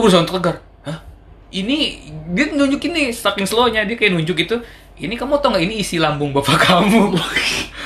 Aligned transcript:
gue 0.00 0.02
berusaha 0.02 0.24
untuk 0.24 0.40
tegar. 0.40 0.56
Hah? 0.82 1.04
Ini 1.50 1.78
dia 2.30 2.48
nunjukin 2.48 2.90
nih 2.90 3.06
saking 3.12 3.44
slownya 3.44 3.84
dia 3.84 3.94
kayak 3.94 4.16
nunjuk 4.16 4.40
itu 4.40 4.56
ini 4.96 5.12
kamu 5.14 5.36
tau 5.38 5.48
nggak 5.50 5.60
ini 5.62 5.76
isi 5.78 5.96
lambung 5.96 6.30
bapak 6.30 6.56
kamu? 6.66 7.12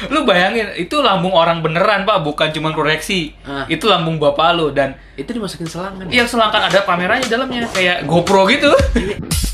Lu 0.07 0.23
bayangin 0.23 0.75
itu 0.77 0.95
lambung 1.01 1.31
orang 1.31 1.59
beneran 1.59 2.03
pak 2.03 2.21
bukan 2.21 2.51
cuma 2.51 2.71
koreksi 2.71 3.35
Ah. 3.43 3.67
itu 3.67 3.83
lambung 3.85 4.17
bapak 4.17 4.49
lu 4.53 4.71
dan 4.71 4.95
Itu 5.13 5.31
dimasukin 5.31 5.67
selang 5.67 5.95
kan? 5.97 6.07
yang 6.09 6.25
selangkan 6.25 6.67
ada 6.67 6.83
kameranya 6.83 7.25
dalamnya 7.25 7.67
kayak 7.69 8.03
GoPro 8.05 8.47
gitu 8.47 8.71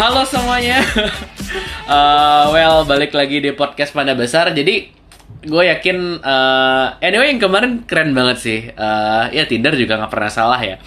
Halo 0.00 0.24
semuanya. 0.24 0.80
Eh, 1.90 2.44
well, 2.54 2.86
balik 2.86 3.10
lagi 3.10 3.42
di 3.42 3.50
podcast 3.50 3.90
Panda 3.90 4.14
Besar. 4.14 4.54
Jadi 4.54 4.86
gue 5.42 5.64
yakin 5.66 6.22
eh, 6.22 6.86
anyway 7.02 7.34
yang 7.34 7.42
kemarin 7.42 7.82
keren 7.82 8.14
banget 8.14 8.38
sih. 8.38 8.60
Eh, 8.70 9.24
ya 9.34 9.42
Tinder 9.50 9.74
juga 9.74 9.98
nggak 9.98 10.12
pernah 10.14 10.30
salah 10.30 10.62
ya. 10.62 10.78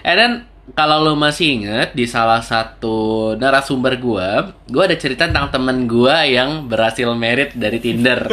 And 0.00 0.16
then 0.16 0.32
kalau 0.72 1.04
lo 1.04 1.12
masih 1.12 1.60
inget 1.60 1.92
di 1.92 2.08
salah 2.08 2.40
satu 2.40 3.36
narasumber 3.36 4.00
gue, 4.00 4.28
gue 4.72 4.82
ada 4.88 4.96
cerita 4.96 5.28
tentang 5.28 5.52
temen 5.52 5.84
gue 5.84 6.16
yang 6.32 6.64
berhasil 6.64 7.12
merit 7.12 7.52
dari 7.52 7.76
Tinder. 7.76 8.24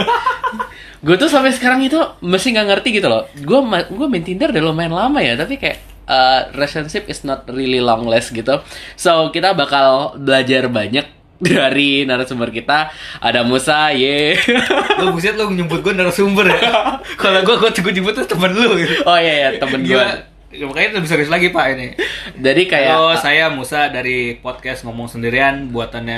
gue 1.06 1.16
tuh 1.20 1.28
sampai 1.28 1.52
sekarang 1.52 1.84
itu 1.84 2.00
masih 2.24 2.56
nggak 2.56 2.68
ngerti 2.72 3.04
gitu 3.04 3.12
loh. 3.12 3.28
Gue 3.36 3.60
gue 3.92 4.08
main 4.08 4.24
Tinder 4.24 4.56
udah 4.56 4.64
lumayan 4.64 4.96
lama 4.96 5.20
ya, 5.20 5.36
tapi 5.36 5.60
kayak 5.60 5.93
uh, 6.08 6.50
relationship 6.56 7.08
is 7.08 7.24
not 7.28 7.46
really 7.52 7.80
long 7.80 8.08
last 8.08 8.32
gitu. 8.32 8.64
So 8.96 9.30
kita 9.32 9.56
bakal 9.56 10.20
belajar 10.20 10.68
banyak 10.68 11.06
dari 11.44 12.08
narasumber 12.08 12.50
kita. 12.50 12.92
Ada 13.20 13.44
Musa, 13.44 13.92
ye. 13.92 14.40
lu 15.04 15.12
buset 15.12 15.36
lu 15.36 15.52
nyebut 15.52 15.84
gue 15.84 15.94
narasumber 15.94 16.48
ya 16.48 16.60
kalau 17.22 17.40
gue 17.44 17.56
gue 17.60 17.70
gue 17.76 17.94
nyebut 18.00 18.14
tuh 18.16 18.28
temen 18.30 18.56
lu 18.56 18.78
gitu 18.80 19.04
oh 19.04 19.18
iya 19.20 19.50
ya 19.50 19.50
temen 19.60 19.84
gue. 19.84 20.33
Ya, 20.54 20.70
makanya 20.70 21.02
lebih 21.02 21.10
serius 21.10 21.34
lagi 21.34 21.50
pak 21.50 21.66
ini 21.74 21.98
Jadi 22.38 22.70
kayak 22.70 22.94
Halo, 22.94 23.18
saya 23.18 23.50
Musa 23.50 23.90
dari 23.90 24.38
podcast 24.38 24.86
ngomong 24.86 25.10
sendirian 25.10 25.74
buatannya 25.74 26.18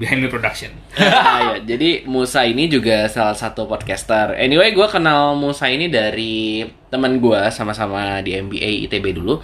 Behind 0.00 0.22
Me 0.22 0.28
Production. 0.30 0.74
Ah, 0.98 1.54
ya. 1.54 1.76
Jadi 1.76 2.02
Musa 2.10 2.42
ini 2.42 2.66
juga 2.66 3.06
salah 3.06 3.36
satu 3.36 3.70
podcaster. 3.70 4.34
Anyway, 4.34 4.74
gue 4.74 4.86
kenal 4.90 5.38
Musa 5.38 5.70
ini 5.70 5.86
dari 5.86 6.66
teman 6.90 7.22
gue 7.22 7.40
sama-sama 7.54 8.18
di 8.24 8.34
MBA 8.34 8.90
ITB 8.90 9.14
dulu. 9.14 9.38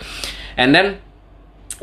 And 0.58 0.74
then 0.74 0.86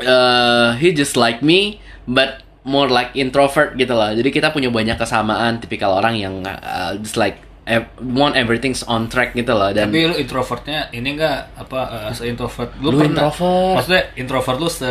uh, 0.04 0.76
he 0.76 0.92
just 0.92 1.14
like 1.14 1.40
me, 1.40 1.80
but 2.04 2.44
more 2.64 2.88
like 2.88 3.12
introvert 3.14 3.76
gitu 3.76 3.94
lah. 3.94 4.16
Jadi 4.16 4.32
kita 4.32 4.50
punya 4.50 4.68
banyak 4.72 4.96
kesamaan, 4.96 5.60
tipikal 5.60 5.96
orang 6.00 6.16
yang 6.18 6.34
uh, 6.44 6.96
just 6.98 7.16
like 7.20 7.38
ev- 7.64 7.90
want 8.00 8.36
everything's 8.36 8.84
on 8.84 9.08
track 9.08 9.32
gitu 9.32 9.52
lah. 9.52 9.72
Dan 9.72 9.88
Tapi 9.88 10.04
lu 10.04 10.16
introvertnya 10.16 10.88
ini 10.90 11.16
enggak 11.16 11.56
apa 11.56 12.10
se 12.12 12.28
introvert 12.28 12.70
Lu 12.78 12.92
introvert. 12.98 13.74
Maksudnya 13.80 14.02
introvert 14.14 14.58
lu 14.58 14.68
se 14.68 14.90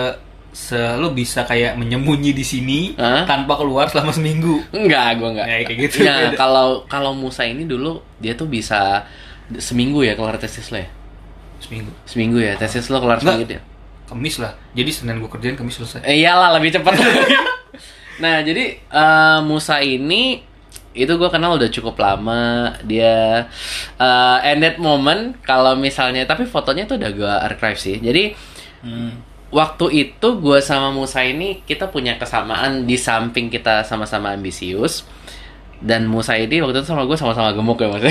se 0.54 0.78
lu 1.02 1.10
bisa 1.10 1.44
kayak 1.44 1.82
menyembunyi 1.82 2.30
di 2.30 2.46
sini 2.46 2.94
Hah? 2.94 3.26
tanpa 3.26 3.58
keluar 3.58 3.90
selama 3.90 4.14
seminggu. 4.14 4.62
enggak, 4.70 5.18
gue 5.18 5.30
enggak. 5.34 5.48
Ya, 5.50 5.58
kayak 5.66 5.80
gitu. 5.90 5.96
Nah, 6.06 6.30
kalau 6.34 6.68
kalau 6.86 7.18
Musa 7.18 7.42
ini 7.42 7.66
dulu 7.66 7.98
dia 8.22 8.38
tuh 8.38 8.46
bisa 8.46 9.02
seminggu 9.58 10.06
ya 10.06 10.14
keluar 10.14 10.38
tesis 10.38 10.70
lo 10.70 10.78
ya. 10.78 10.90
Seminggu. 11.58 11.90
Seminggu 12.06 12.38
ya, 12.38 12.54
tesis 12.54 12.86
lo 12.94 13.02
keluar 13.02 13.18
Enggak. 13.18 13.34
seminggu 13.34 13.50
dia. 13.50 13.62
Kemis 14.04 14.36
lah. 14.38 14.54
Jadi 14.78 14.90
Senin 14.94 15.18
gue 15.18 15.26
kerjain, 15.26 15.58
Kemis 15.58 15.74
selesai. 15.74 16.06
Eh, 16.06 16.22
iyalah 16.22 16.54
lebih 16.54 16.70
cepat. 16.70 16.94
nah 18.24 18.46
jadi 18.46 18.78
eh, 18.78 19.39
Musa 19.42 19.82
ini 19.82 20.52
itu 20.93 21.09
gue 21.11 21.26
kenal 21.27 21.58
udah 21.58 21.67
cukup 21.67 21.98
lama 21.98 22.42
dia 22.83 23.49
eh 23.95 24.37
and 24.45 24.61
that 24.61 24.77
moment 24.77 25.37
kalau 25.42 25.73
misalnya 25.73 26.23
tapi 26.23 26.45
fotonya 26.45 26.86
tuh 26.86 26.95
udah 26.95 27.11
gue 27.11 27.33
archive 27.43 27.77
sih 27.77 27.98
jadi 27.98 28.33
Hmm. 28.80 29.15
waktu 29.48 29.86
itu 29.93 30.27
gue 30.37 30.59
sama 30.59 30.92
Musa 30.92 31.23
ini 31.23 31.64
kita 31.64 31.87
punya 31.87 32.15
kesamaan 32.15 32.83
di 32.83 32.99
samping 32.99 33.48
kita 33.48 33.82
sama-sama 33.82 34.32
ambisius 34.32 35.08
dan 35.80 36.03
Musa 36.03 36.36
ini 36.36 36.59
waktu 36.59 36.80
itu 36.80 36.87
sama 36.87 37.03
gue 37.03 37.15
sama-sama 37.15 37.52
gemuk 37.52 37.76
ya 37.76 37.87
mas 37.87 38.03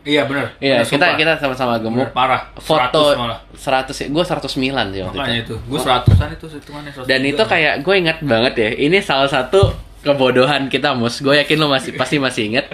Iya 0.00 0.24
bener. 0.24 0.48
Iya 0.60 0.80
kita 0.80 1.16
kita 1.16 1.36
sama-sama 1.36 1.76
gemuk 1.76 2.08
Bener, 2.08 2.16
parah. 2.16 2.42
foto 2.56 3.12
100 3.12 3.20
malah. 3.20 3.38
100 3.52 3.92
ya 3.92 4.06
gue 4.08 4.24
109 4.24 4.48
sih 4.48 5.00
waktu 5.02 5.18
Makanya 5.20 5.40
itu 5.40 5.44
itu. 5.44 5.56
Gue 5.68 5.78
seratusan 5.78 6.28
itu 6.32 6.46
hitungannya. 6.48 6.92
100 6.94 7.04
dan 7.04 7.20
itu 7.22 7.42
kayak 7.44 7.74
gue 7.80 7.94
ingat 7.96 8.18
banget 8.20 8.54
ya 8.56 8.68
ini 8.78 8.98
salah 9.00 9.28
satu 9.28 9.72
kebodohan 10.04 10.68
kita 10.68 10.92
mus 10.92 11.18
gue 11.18 11.34
yakin 11.34 11.56
lo 11.56 11.66
masih 11.66 11.90
pasti 11.92 12.16
masih 12.16 12.42
inget 12.46 12.68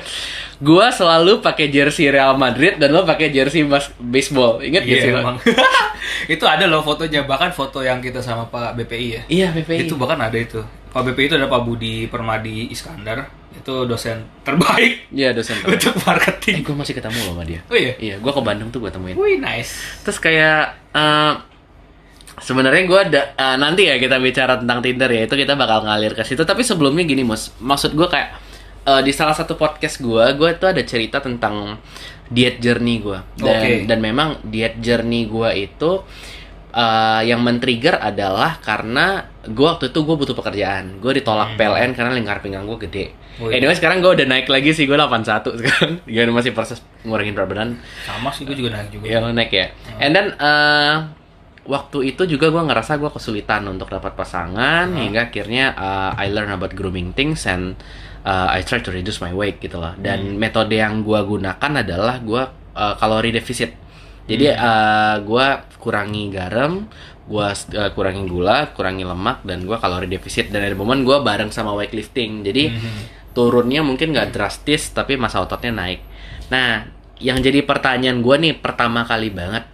gue 0.58 0.86
selalu 0.90 1.38
pakai 1.38 1.66
jersey 1.66 2.06
Real 2.06 2.34
Madrid 2.34 2.76
dan 2.76 2.90
lo 2.90 3.02
pakai 3.02 3.30
jersey 3.30 3.62
mas 3.62 3.88
baseball 3.96 4.58
inget 4.60 4.82
gak 4.82 4.90
Iya 4.90 5.00
sih 5.00 5.10
lo? 5.10 5.20
emang. 5.20 5.36
itu 6.28 6.44
ada 6.44 6.64
loh 6.64 6.80
fotonya 6.80 7.22
bahkan 7.22 7.48
foto 7.48 7.80
yang 7.80 7.98
kita 7.98 8.18
sama 8.18 8.44
Pak 8.44 8.74
BPI 8.74 9.08
ya. 9.08 9.22
iya 9.28 9.46
PPI 9.50 9.86
Itu 9.86 9.94
bahkan 9.94 10.18
ada 10.18 10.34
itu. 10.34 10.60
Pak 10.90 11.06
BPI 11.06 11.24
itu 11.24 11.36
ada 11.36 11.46
Pak 11.46 11.62
Budi 11.62 12.04
Permadi 12.04 12.66
Iskandar. 12.68 13.30
Itu 13.50 13.82
dosen 13.82 14.22
terbaik 14.42 15.10
iya 15.10 15.30
dosen 15.30 15.58
untuk 15.66 15.90
eh 15.90 16.02
marketing. 16.02 16.62
gue 16.62 16.70
masih 16.72 16.94
ketemu 16.94 17.18
loh 17.20 17.32
sama 17.32 17.44
dia 17.44 17.60
Oh 17.66 17.74
iya. 17.74 17.92
iya 17.96 18.14
gue 18.16 18.28
ke 18.28 18.40
Bandung 18.40 18.68
tuh 18.68 18.78
gue 18.78 18.88
temuin 18.88 19.14
Wih 19.14 19.36
nice. 19.36 20.02
terus 20.02 20.18
kayak 20.18 20.78
eh, 20.90 21.32
sebenarnya 22.40 22.82
gue 22.88 23.00
ada 23.12 23.22
eh, 23.36 23.56
nanti 23.56 23.86
ya 23.86 24.00
kita 24.00 24.16
bicara 24.18 24.56
tentang 24.58 24.80
Tinder 24.80 25.10
ya 25.12 25.28
itu 25.28 25.34
kita 25.36 25.54
bakal 25.54 25.84
ngalir 25.84 26.12
ke 26.16 26.24
situ 26.24 26.42
tapi 26.42 26.64
sebelumnya 26.64 27.04
gini 27.04 27.22
mus 27.22 27.52
maksud 27.60 27.92
gue 27.94 28.08
kayak 28.08 28.28
eh, 28.88 29.00
di 29.04 29.12
salah 29.12 29.36
satu 29.36 29.54
podcast 29.54 30.00
gue 30.00 30.24
gue 30.34 30.50
tuh 30.56 30.68
ada 30.72 30.82
cerita 30.82 31.20
tentang 31.20 31.76
diet 32.30 32.58
journey 32.58 33.02
gue 33.04 33.18
dan 33.38 33.54
Oke. 33.60 33.72
dan 33.84 33.98
memang 34.00 34.40
diet 34.46 34.80
journey 34.80 35.28
gue 35.28 35.50
itu 35.60 35.90
eh, 36.72 37.20
yang 37.28 37.44
men-trigger 37.44 38.00
adalah 38.00 38.56
karena 38.58 39.28
gue 39.44 39.66
waktu 39.66 39.92
itu 39.92 39.98
gue 40.02 40.16
butuh 40.16 40.36
pekerjaan 40.36 40.98
gue 40.98 41.12
ditolak 41.20 41.54
PLN 41.60 41.92
karena 41.92 42.12
lingkar 42.16 42.40
pinggang 42.40 42.64
gue 42.64 42.80
gede 42.88 43.06
Oh, 43.40 43.48
iya. 43.48 43.56
anyway 43.56 43.72
sekarang 43.72 44.04
gue 44.04 44.12
udah 44.12 44.26
naik 44.28 44.52
lagi 44.52 44.76
sih 44.76 44.84
gue 44.84 44.92
81 44.92 45.64
sekarang 45.64 45.90
gue 46.12 46.22
masih 46.28 46.52
proses 46.52 46.84
ngurangin 47.08 47.32
berat 47.32 47.48
badan 47.48 47.70
Sama 48.04 48.28
sih 48.36 48.44
gue 48.44 48.52
juga 48.52 48.76
naik 48.76 48.92
juga. 48.92 49.08
Ya 49.08 49.16
lo 49.24 49.32
naik 49.32 49.48
ya. 49.48 49.72
And 49.96 50.12
then 50.12 50.36
eh, 50.36 50.94
waktu 51.70 52.10
itu 52.10 52.26
juga 52.26 52.50
gue 52.50 52.62
ngerasa 52.66 52.98
gue 52.98 53.10
kesulitan 53.14 53.62
untuk 53.70 53.86
dapat 53.86 54.18
pasangan 54.18 54.90
hingga 54.90 55.30
akhirnya 55.30 55.70
eh, 55.78 56.26
I 56.26 56.34
learn 56.34 56.50
about 56.50 56.74
grooming 56.74 57.14
things 57.14 57.46
and 57.46 57.78
eh, 58.26 58.48
I 58.58 58.66
try 58.66 58.82
to 58.82 58.90
reduce 58.90 59.22
my 59.22 59.30
weight 59.30 59.62
gitu 59.62 59.78
loh. 59.78 59.94
Dan 59.94 60.34
metode 60.34 60.74
yang 60.74 61.06
gue 61.06 61.20
gunakan 61.22 61.72
adalah 61.86 62.18
gue 62.18 62.42
eh, 62.74 62.94
kalori 62.98 63.30
defisit. 63.30 63.70
Jadi 64.26 64.50
eh, 64.50 65.16
gue 65.22 65.46
kurangi 65.78 66.24
garam, 66.34 66.90
gue 67.30 67.46
kurangi 67.94 68.22
gula, 68.26 68.74
kurangi 68.74 69.06
lemak 69.06 69.46
dan 69.46 69.62
gue 69.62 69.78
kalori 69.78 70.10
defisit. 70.10 70.50
Dan 70.50 70.66
ada 70.66 70.74
momen 70.74 71.06
gue 71.06 71.16
bareng 71.22 71.54
sama 71.54 71.70
weightlifting. 71.78 72.42
Jadi 72.42 72.64
turunnya 73.30 73.86
mungkin 73.86 74.10
nggak 74.10 74.34
drastis 74.34 74.90
tapi 74.90 75.14
masa 75.14 75.38
ototnya 75.38 75.70
naik. 75.70 76.02
Nah, 76.50 76.82
yang 77.22 77.38
jadi 77.38 77.62
pertanyaan 77.62 78.26
gue 78.26 78.36
nih 78.42 78.54
pertama 78.58 79.06
kali 79.06 79.30
banget 79.30 79.70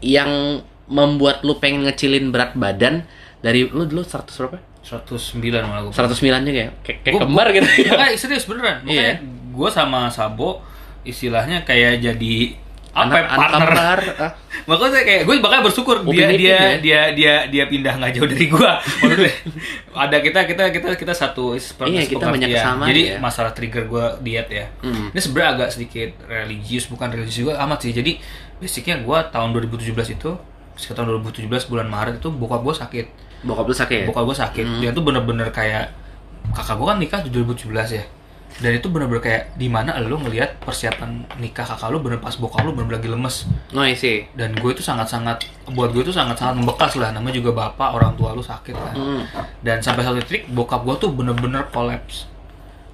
yang 0.00 0.62
membuat 0.90 1.40
lu 1.40 1.56
pengen 1.56 1.86
ngecilin 1.86 2.28
berat 2.28 2.52
badan 2.52 3.06
dari 3.38 3.64
lu 3.64 3.86
dulu 3.86 4.02
100 4.02 4.26
berapa? 4.36 4.58
109 4.80 5.38
malah 5.62 5.82
gue. 5.86 5.92
109 5.92 6.18
juga 6.42 6.60
ya? 6.60 6.70
Kayak, 6.82 6.98
kayak 7.00 7.14
Gua- 7.14 7.22
kembar 7.22 7.46
gitu 7.52 7.68
ya. 7.78 7.90
Makanya 7.94 8.16
serius 8.16 8.44
beneran. 8.44 8.76
Makanya 8.82 9.00
Iya. 9.00 9.14
gue 9.50 9.68
sama 9.70 10.00
Sabo 10.08 10.60
istilahnya 11.02 11.62
kayak 11.62 12.00
jadi 12.00 12.36
apa 12.90 13.06
Anak, 13.06 13.14
ya, 13.14 13.22
anak 13.22 13.38
partner. 13.38 13.60
kembar. 13.70 13.98
ah. 14.26 14.32
Makanya 14.66 15.00
kayak 15.06 15.22
gue 15.22 15.34
bakal 15.38 15.58
bersyukur 15.62 15.96
dia 16.02 16.26
Ipin 16.26 16.30
dia, 16.34 16.50
ya? 16.50 16.58
dia 16.76 17.00
dia 17.14 17.34
dia 17.46 17.64
pindah 17.70 17.94
nggak 17.96 18.12
jauh 18.18 18.26
dari 18.26 18.46
gua. 18.50 18.72
Maksudnya 18.82 19.32
ada 20.02 20.16
kita 20.18 20.40
kita 20.42 20.64
kita 20.68 20.88
kita 20.98 21.12
satu 21.14 21.54
Iya, 21.86 22.02
kita 22.04 22.24
banyak 22.26 22.50
kesamaan 22.50 22.88
Jadi 22.90 23.02
ya. 23.14 23.16
masalah 23.22 23.52
trigger 23.54 23.84
gua 23.86 24.18
diet 24.18 24.48
ya. 24.50 24.66
Hmm. 24.82 25.14
Ini 25.14 25.20
sebenarnya 25.22 25.50
agak 25.54 25.68
sedikit 25.70 26.10
religius 26.26 26.90
bukan 26.90 27.08
religius 27.08 27.38
juga 27.38 27.62
amat 27.62 27.78
sih. 27.78 27.94
Jadi 27.94 28.18
basicnya 28.58 28.98
gua 28.98 29.22
tahun 29.24 29.54
2017 29.54 29.86
itu 30.10 30.30
sekitar 30.80 31.04
2017 31.04 31.44
bulan 31.66 31.86
Maret 31.86 32.14
itu 32.16 32.28
bokap 32.28 32.60
gua 32.60 32.72
sakit. 32.72 33.06
Bokap 33.40 33.64
lu 33.64 33.74
sakit 33.74 33.96
ya? 33.98 34.06
Bokap 34.06 34.24
gua 34.24 34.36
sakit. 34.38 34.64
Dia 34.80 34.90
tuh 34.90 35.00
bener-bener 35.00 35.48
kayak 35.48 35.92
kakak 36.50 36.74
gua 36.74 36.92
kan 36.92 36.98
nikah 36.98 37.20
di 37.20 37.28
2017 37.28 37.68
ya. 37.92 38.04
Dan 38.58 38.74
itu 38.74 38.88
bener-bener 38.88 39.22
kayak 39.22 39.42
di 39.54 39.66
mana 39.66 39.94
lu 39.96 40.18
ngelihat 40.18 40.58
persiapan 40.58 41.22
nikah 41.38 41.62
kakak 41.64 41.88
lu 41.88 41.98
bener 41.98 42.18
pas 42.18 42.34
bokap 42.34 42.60
lu 42.60 42.74
bener-bener 42.74 42.98
lagi 42.98 43.08
lemes 43.08 43.36
No, 43.70 43.80
I 43.80 43.94
see. 43.94 44.26
dan 44.34 44.52
gue 44.52 44.70
itu 44.70 44.82
sangat-sangat 44.82 45.46
buat 45.70 45.88
gue 45.88 46.02
itu 46.02 46.10
sangat-sangat 46.10 46.58
membekas 46.58 46.98
lah 46.98 47.08
namanya 47.10 47.38
juga 47.38 47.54
bapak 47.54 47.94
orang 47.94 48.12
tua 48.14 48.34
lu 48.34 48.42
sakit 48.42 48.74
kan 48.74 48.92
Hmm. 48.92 49.22
dan 49.60 49.78
sampai 49.78 50.02
satu 50.02 50.18
titik 50.20 50.50
bokap 50.50 50.82
gue 50.82 50.94
tuh 50.98 51.10
bener-bener 51.10 51.62
kolaps 51.68 52.26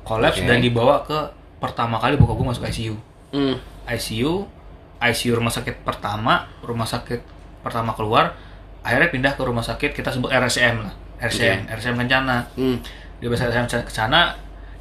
kolaps 0.03 0.39
Oke. 0.39 0.45
dan 0.45 0.61
dibawa 0.61 1.01
ke 1.03 1.19
pertama 1.57 1.97
kali 1.97 2.15
bokap 2.15 2.37
gue 2.37 2.47
masuk 2.47 2.65
ICU 2.67 2.95
Hmm. 3.29 3.57
ICU 3.87 4.45
ICU 4.99 5.33
rumah 5.35 5.51
sakit 5.51 5.81
pertama 5.83 6.47
rumah 6.61 6.85
sakit 6.85 7.21
pertama 7.67 7.91
keluar 7.93 8.39
akhirnya 8.81 9.11
pindah 9.11 9.33
ke 9.35 9.43
rumah 9.43 9.61
sakit 9.61 9.91
kita 9.91 10.15
sebut 10.15 10.31
RSCM 10.31 10.77
lah 10.79 10.95
RSCM 11.19 11.67
RSCM 11.67 11.97
Kencana 11.99 12.37
Hmm. 12.55 12.79
dia 13.19 13.27
bahasa 13.27 13.51
RSCM 13.51 13.83
Kencana 13.83 14.21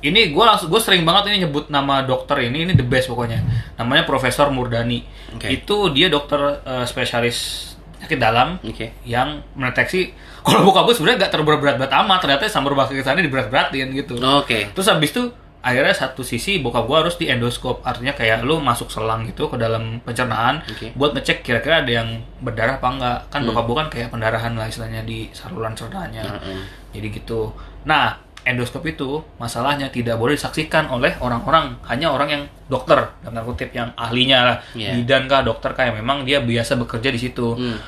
ini 0.06 0.30
gue 0.30 0.44
langsung 0.46 0.70
gue 0.70 0.78
sering 0.78 1.02
banget 1.02 1.34
ini 1.34 1.50
nyebut 1.50 1.74
nama 1.74 2.06
dokter 2.06 2.46
ini 2.46 2.70
ini 2.70 2.78
the 2.78 2.86
best 2.86 3.10
pokoknya 3.10 3.42
namanya 3.76 4.06
Profesor 4.06 4.54
Murdani 4.54 5.02
Oke. 5.34 5.50
itu 5.50 5.90
dia 5.90 6.14
dokter 6.14 6.38
eh, 6.62 6.86
spesialis 6.86 7.72
penyakit 7.98 8.20
dalam 8.22 8.62
Oke. 8.62 8.94
yang 9.02 9.42
mendeteksi 9.58 10.14
kalau 10.46 10.70
bokap 10.70 10.86
gue 10.86 10.94
sebenarnya 10.94 11.26
gak 11.26 11.31
terlalu 11.34 11.58
berat-berat 11.58 11.94
amat 12.06 12.20
ternyata 12.22 12.46
rumah 12.62 12.86
sakit 12.86 13.02
sana 13.02 13.26
diberat-beratin 13.26 13.90
gitu 13.98 14.14
Oke. 14.22 14.70
terus 14.78 14.86
habis 14.86 15.10
itu 15.10 15.26
akhirnya 15.66 15.92
satu 15.92 16.22
sisi 16.22 16.62
bokap 16.62 16.86
gua 16.86 17.02
harus 17.02 17.18
di 17.18 17.26
endoskop 17.26 17.82
artinya 17.82 18.14
kayak 18.14 18.42
lu 18.42 18.62
masuk 18.62 18.86
selang 18.88 19.26
gitu 19.26 19.50
ke 19.50 19.58
dalam 19.58 19.98
pencernaan 20.00 20.62
Oke. 20.64 20.94
buat 20.94 21.12
ngecek 21.12 21.42
kira-kira 21.42 21.82
ada 21.82 21.92
yang 21.92 22.10
berdarah 22.38 22.78
apa 22.78 22.88
enggak 22.88 23.18
kan 23.28 23.40
Hmm. 23.42 23.50
bokap 23.50 23.66
gua 23.66 23.76
kan 23.80 23.90
kayak 23.90 24.10
pendarahan 24.10 24.54
lah 24.54 24.66
istilahnya 24.66 25.02
di 25.02 25.26
saluran 25.32 25.74
cernaannya 25.74 26.22
Heeh. 26.22 26.60
jadi 26.94 27.08
gitu 27.12 27.50
nah 27.84 28.14
endoskop 28.42 28.86
itu 28.86 29.10
masalahnya 29.36 29.90
tidak 29.90 30.16
boleh 30.16 30.34
disaksikan 30.34 30.86
oleh 30.88 31.18
orang-orang 31.18 31.82
hanya 31.84 32.08
orang 32.08 32.30
yang 32.30 32.44
dokter 32.64 33.02
dalam 33.20 33.42
kutip 33.44 33.74
yang 33.74 33.90
ahlinya 33.96 34.40
lah 34.44 34.58
Iya. 34.72 34.94
bidan 34.96 35.26
kah 35.26 35.42
dokter 35.42 35.74
kah 35.74 35.84
yang 35.84 35.98
memang 35.98 36.22
dia 36.22 36.38
biasa 36.40 36.78
bekerja 36.78 37.10
di 37.10 37.18
situ 37.20 37.58
Hmm. 37.58 37.82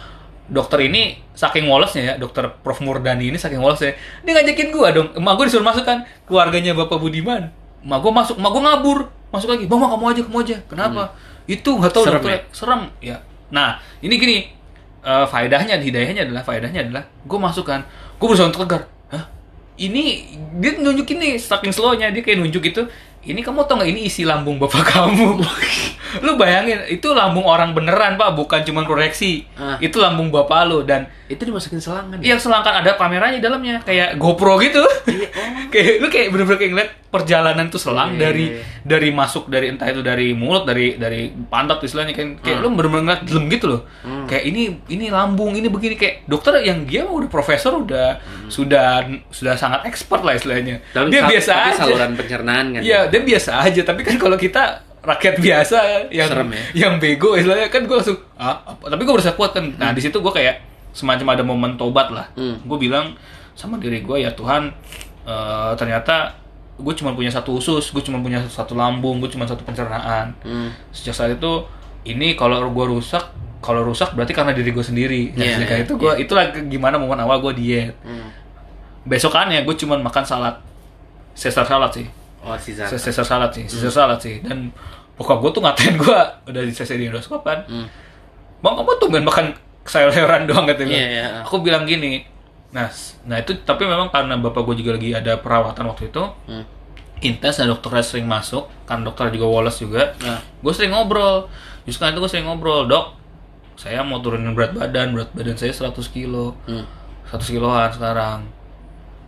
dokter 0.48 0.82
ini 0.82 1.22
saking 1.32 1.68
wolesnya 1.68 2.02
ya 2.02 2.14
dokter 2.16 2.50
Prof 2.50 2.80
Murdani 2.80 3.28
ini 3.28 3.36
saking 3.36 3.60
wolesnya 3.60 3.94
dia 4.20 4.32
ngajakin 4.34 4.68
gua 4.72 4.90
dong 4.90 5.14
emak 5.14 5.34
gua 5.36 5.46
disuruh 5.46 5.62
masuk 5.62 5.84
kan 5.84 6.02
keluarganya 6.24 6.74
bapak 6.74 6.98
Budiman 6.98 7.54
emak 7.88 8.00
gua 8.00 8.12
masuk 8.14 8.36
emak 8.36 8.52
gua 8.52 8.64
ngabur. 8.68 9.00
Masuk 9.28 9.48
lagi 9.50 9.64
bang 9.64 9.80
kamu 9.80 10.06
aja 10.06 10.22
kamu 10.24 10.38
aja. 10.44 10.58
Kenapa? 10.68 11.04
Itu 11.48 11.70
nggak 11.74 11.92
tahu 11.92 12.04
Hmm. 12.04 12.12
Serem 12.12 12.22
dokter 12.22 12.40
serem 12.52 12.82
ya. 13.00 13.18
Nah 13.48 13.70
ini 14.00 14.16
gini 14.16 14.38
eh, 15.02 15.26
faedahnya 15.26 15.80
hidayahnya 15.80 16.28
adalah 16.28 16.44
faedahnya 16.44 16.84
adalah 16.84 17.04
gua 17.24 17.40
masuk 17.48 17.64
kan 17.64 17.88
gua 18.16 18.28
berusaha 18.28 18.48
untuk 18.48 18.68
tegar. 18.68 18.84
Hah? 19.08 19.24
ini 19.78 20.26
dia 20.58 20.76
nunjukin 20.76 21.16
nih 21.16 21.34
saking 21.38 21.70
slownya 21.70 22.10
dia 22.10 22.20
kayak 22.20 22.42
nunjuk 22.42 22.66
itu 22.66 22.82
ini 23.24 23.40
kamu 23.40 23.62
tau 23.64 23.78
nggak 23.78 23.88
ini 23.88 24.08
isi 24.08 24.24
lambung 24.24 24.58
bapak 24.58 24.84
kamu? 24.92 25.38
Lu 26.24 26.34
bayangin 26.34 26.82
itu 26.88 27.12
lambung 27.12 27.44
orang 27.44 27.76
beneran 27.76 28.16
pak 28.16 28.34
bukan 28.34 28.64
cuma 28.64 28.82
koreksi 28.84 29.46
Ah. 29.54 29.76
itu 29.78 30.00
lambung 30.00 30.28
bapak 30.28 30.66
lu 30.66 30.82
dan 30.82 31.06
Itu 31.28 31.44
dimasukin 31.44 31.78
selang 31.78 32.08
kan? 32.08 32.18
ya? 32.20 32.36
selangkan 32.36 32.80
ada 32.80 32.96
kameranya 32.96 33.36
di 33.36 33.42
dalamnya 33.42 33.76
kayak 33.82 34.16
GoPro 34.16 34.58
gitu 34.58 34.80
Iya, 35.06 35.28
oh. 35.40 35.68
kayak 35.68 35.94
lu 35.98 36.08
kayak 36.08 36.28
bener-bener 36.30 36.56
kayak 36.58 36.72
ngeliat 36.72 36.92
perjalanan 37.08 37.68
tuh 37.68 37.78
selang 37.78 38.14
Iya, 38.14 38.20
dari 38.22 38.46
iya, 38.46 38.56
iya. 38.56 38.64
dari 38.82 39.10
masuk 39.12 39.46
dari 39.46 39.68
entah 39.68 39.86
itu 39.86 40.00
dari 40.00 40.32
mulut 40.32 40.64
dari 40.64 40.96
dari 40.96 41.22
pantat 41.46 41.80
istilahnya 41.80 42.12
kan 42.12 42.28
kayak 42.38 42.60
lu 42.60 42.72
bener-bener 42.72 43.04
ngeliat 43.06 43.22
dalam 43.24 43.46
gitu 43.48 43.66
loh 43.68 43.82
Hmm. 44.00 44.24
kayak 44.26 44.44
ini 44.46 44.64
ini 44.88 45.06
lambung 45.10 45.52
ini 45.52 45.68
begini 45.68 45.96
kayak 45.96 46.24
dokter 46.26 46.56
yang 46.62 46.84
dia 46.84 47.04
mah 47.04 47.14
udah 47.14 47.28
profesor 47.28 47.76
udah 47.78 48.20
sudah 48.48 49.04
sudah 49.28 49.54
sangat 49.54 49.84
expert 49.86 50.22
lah 50.22 50.32
istilahnya 50.34 50.80
Tapi 50.90 51.08
dia 51.10 51.20
sa- 51.20 51.30
biasa 51.30 51.52
tapi 51.54 51.64
aja 51.66 51.78
saluran 51.78 52.12
pencernaan 52.14 52.66
kan? 52.70 52.82
Iya, 52.82 53.00
dia 53.06 53.22
biasa 53.22 53.52
aja. 53.62 53.82
Tapi 53.84 54.02
kan 54.02 54.16
kalau 54.18 54.36
kita 54.36 54.64
rakyat 55.00 55.36
biasa 55.38 55.78
yang 56.10 56.28
Serem 56.28 56.50
ya? 56.50 56.64
yang 56.78 56.94
bego 56.98 57.32
istilahnya 57.34 57.68
kan 57.68 57.82
gue 57.82 57.96
langsung 57.96 58.20
ah, 58.36 58.60
apa? 58.66 58.84
tapi 58.86 59.02
gue 59.02 59.14
berusaha 59.14 59.34
kuat 59.34 59.52
kan. 59.54 59.66
Nah 59.74 59.92
di 59.92 60.00
situ 60.00 60.18
gue 60.18 60.34
kayak 60.34 60.56
semacam 60.98 61.38
ada 61.38 61.44
momen 61.46 61.78
tobat 61.78 62.10
lah. 62.10 62.26
Hmm. 62.34 62.58
Gue 62.66 62.90
bilang 62.90 63.14
sama 63.54 63.78
diri 63.78 64.02
gue 64.02 64.26
ya 64.26 64.34
Tuhan 64.34 64.74
eh, 65.30 65.72
ternyata 65.78 66.34
gue 66.78 66.94
cuma 66.94 67.14
punya 67.14 67.30
satu 67.30 67.58
usus, 67.58 67.90
gue 67.90 68.02
cuma 68.06 68.22
punya 68.22 68.42
satu 68.46 68.78
lambung, 68.78 69.22
gue 69.22 69.30
cuma 69.30 69.46
satu 69.46 69.62
pencernaan. 69.62 70.34
Hmm. 70.42 70.74
Sejak 70.90 71.14
saat 71.14 71.32
itu 71.38 71.66
ini 72.10 72.34
kalau 72.34 72.58
gue 72.74 72.86
rusak 72.90 73.22
kalau 73.58 73.82
rusak 73.82 74.14
berarti 74.14 74.34
karena 74.34 74.54
diri 74.54 74.74
gue 74.74 74.86
sendiri. 74.86 75.34
Nah, 75.34 75.46
sejak 75.58 75.70
iya, 75.70 75.86
itu 75.86 75.94
gue 75.98 76.14
itulah 76.22 76.50
gimana 76.66 76.98
momen 76.98 77.22
awal 77.22 77.42
gue 77.46 77.54
diet. 77.62 77.94
Hmm. 78.02 78.30
Besokannya 79.06 79.66
gue 79.66 79.76
cuma 79.78 79.98
makan 79.98 80.24
salad, 80.26 80.56
Caesar 81.34 81.66
salad 81.66 81.94
sih. 81.94 82.06
Oh, 82.46 82.54
Caesar. 82.54 82.90
Caesar 82.90 83.26
salad 83.26 83.52
sih, 83.54 83.66
Caesar 83.66 83.94
salad 83.94 84.20
sih. 84.22 84.42
Dan 84.46 84.70
bokap 85.18 85.42
gue 85.42 85.52
tuh 85.52 85.62
ngatain 85.66 85.98
gue 85.98 86.20
udah 86.54 86.62
di 86.62 86.74
CC 86.74 86.94
di 86.94 87.10
endoskop 87.10 87.42
kan. 87.42 87.66
Hmm. 87.66 87.90
Bang 88.62 88.74
kamu 88.78 88.94
tuh 89.02 89.10
makan 89.10 89.54
sayur-sayuran 89.88 90.48
doang 90.48 90.66
katanya. 90.68 90.96
Iya, 90.96 91.08
iya. 91.10 91.26
Aku 91.44 91.64
bilang 91.64 91.88
gini. 91.88 92.24
Nah, 92.76 92.92
nah 93.24 93.38
itu 93.40 93.56
tapi 93.64 93.88
memang 93.88 94.12
karena 94.12 94.36
bapak 94.38 94.62
gue 94.68 94.84
juga 94.84 95.00
lagi 95.00 95.16
ada 95.16 95.40
perawatan 95.40 95.88
waktu 95.88 96.12
itu. 96.12 96.24
Hmm. 96.48 96.66
Intens 97.18 97.58
dan 97.58 97.74
dokternya 97.74 98.06
sering 98.06 98.30
masuk, 98.30 98.70
kan 98.86 99.02
dokter 99.02 99.34
juga 99.34 99.50
Wallace 99.50 99.82
juga. 99.82 100.14
Nah. 100.22 100.38
Gue 100.62 100.74
sering 100.76 100.94
ngobrol. 100.94 101.50
Justru 101.90 102.06
kan 102.06 102.14
itu 102.14 102.22
gue 102.22 102.32
sering 102.32 102.46
ngobrol, 102.46 102.86
dok. 102.86 103.18
Saya 103.78 104.06
mau 104.06 104.22
turunin 104.22 104.54
berat 104.54 104.74
badan, 104.74 105.14
berat 105.14 105.34
badan 105.34 105.58
saya 105.58 105.74
100 105.74 105.98
kilo. 106.14 106.54
Hmm. 106.70 106.86
100 107.28 107.44
kiloan 107.58 107.90
sekarang 107.92 108.40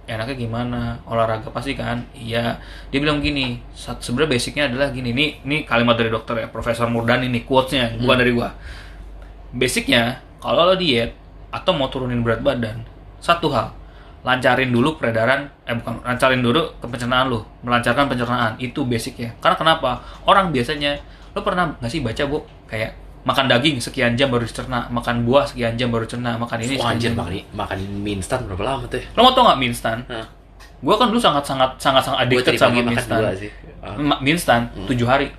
enaknya 0.09 0.35
gimana 0.41 0.81
olahraga 1.05 1.53
pasti 1.53 1.77
kan 1.77 2.01
iya 2.17 2.57
dia 2.89 2.97
bilang 2.97 3.21
gini 3.21 3.61
sebenarnya 3.77 4.29
basicnya 4.33 4.63
adalah 4.65 4.89
gini 4.89 5.13
ini 5.13 5.25
ini 5.45 5.57
kalimat 5.69 5.93
dari 5.93 6.09
dokter 6.09 6.41
ya 6.41 6.47
Profesor 6.49 6.89
Murdani 6.89 7.29
ini 7.29 7.45
quotesnya 7.45 7.93
bukan 8.01 8.17
dari 8.17 8.33
gua 8.33 8.49
basicnya 9.53 10.25
kalau 10.39 10.71
lo 10.71 10.75
diet 10.75 11.15
atau 11.49 11.71
mau 11.75 11.87
turunin 11.91 12.23
berat 12.23 12.41
badan 12.43 12.83
satu 13.19 13.51
hal 13.51 13.75
lancarin 14.23 14.71
dulu 14.71 14.99
peredaran 14.99 15.47
eh 15.63 15.75
bukan 15.75 16.03
lancarin 16.03 16.43
dulu 16.43 16.75
ke 16.79 16.85
pencernaan 16.91 17.31
lu 17.31 17.39
melancarkan 17.63 18.11
pencernaan 18.11 18.53
itu 18.59 18.83
basicnya 18.83 19.31
karena 19.39 19.55
kenapa 19.55 20.03
orang 20.27 20.51
biasanya 20.51 20.99
lo 21.31 21.39
pernah 21.39 21.71
nggak 21.79 21.91
sih 21.91 22.03
baca 22.03 22.23
bu 22.27 22.43
kayak 22.67 22.91
makan 23.23 23.45
daging 23.51 23.77
sekian 23.83 24.15
jam 24.15 24.31
baru 24.31 24.47
dicerna 24.47 24.87
makan 24.91 25.27
buah 25.27 25.43
sekian 25.43 25.75
jam 25.75 25.91
baru 25.91 26.07
dicerna 26.07 26.39
makan 26.39 26.57
ini 26.63 26.75
sekian 26.79 26.97
jam. 26.99 27.13
makan, 27.19 27.35
makan 27.51 27.77
mie 27.99 28.15
instan 28.19 28.47
berapa 28.47 28.63
lama 28.63 28.83
tuh? 28.87 29.03
Lo 29.15 29.19
mau 29.27 29.31
tau 29.35 29.43
nggak 29.43 29.59
mie 29.59 29.69
instan? 29.71 29.97
Hah. 30.07 30.27
Gue 30.79 30.95
kan 30.95 31.11
dulu 31.11 31.19
sangat 31.19 31.43
sangat 31.43 31.75
sangat 31.75 32.01
sangat 32.07 32.19
addicted 32.23 32.55
sama 32.55 32.79
mie 32.79 32.95
instan. 32.95 33.19
Ah. 33.83 33.95
Mie 34.23 34.33
instan 34.35 34.71
tujuh 34.87 35.07
hari 35.07 35.31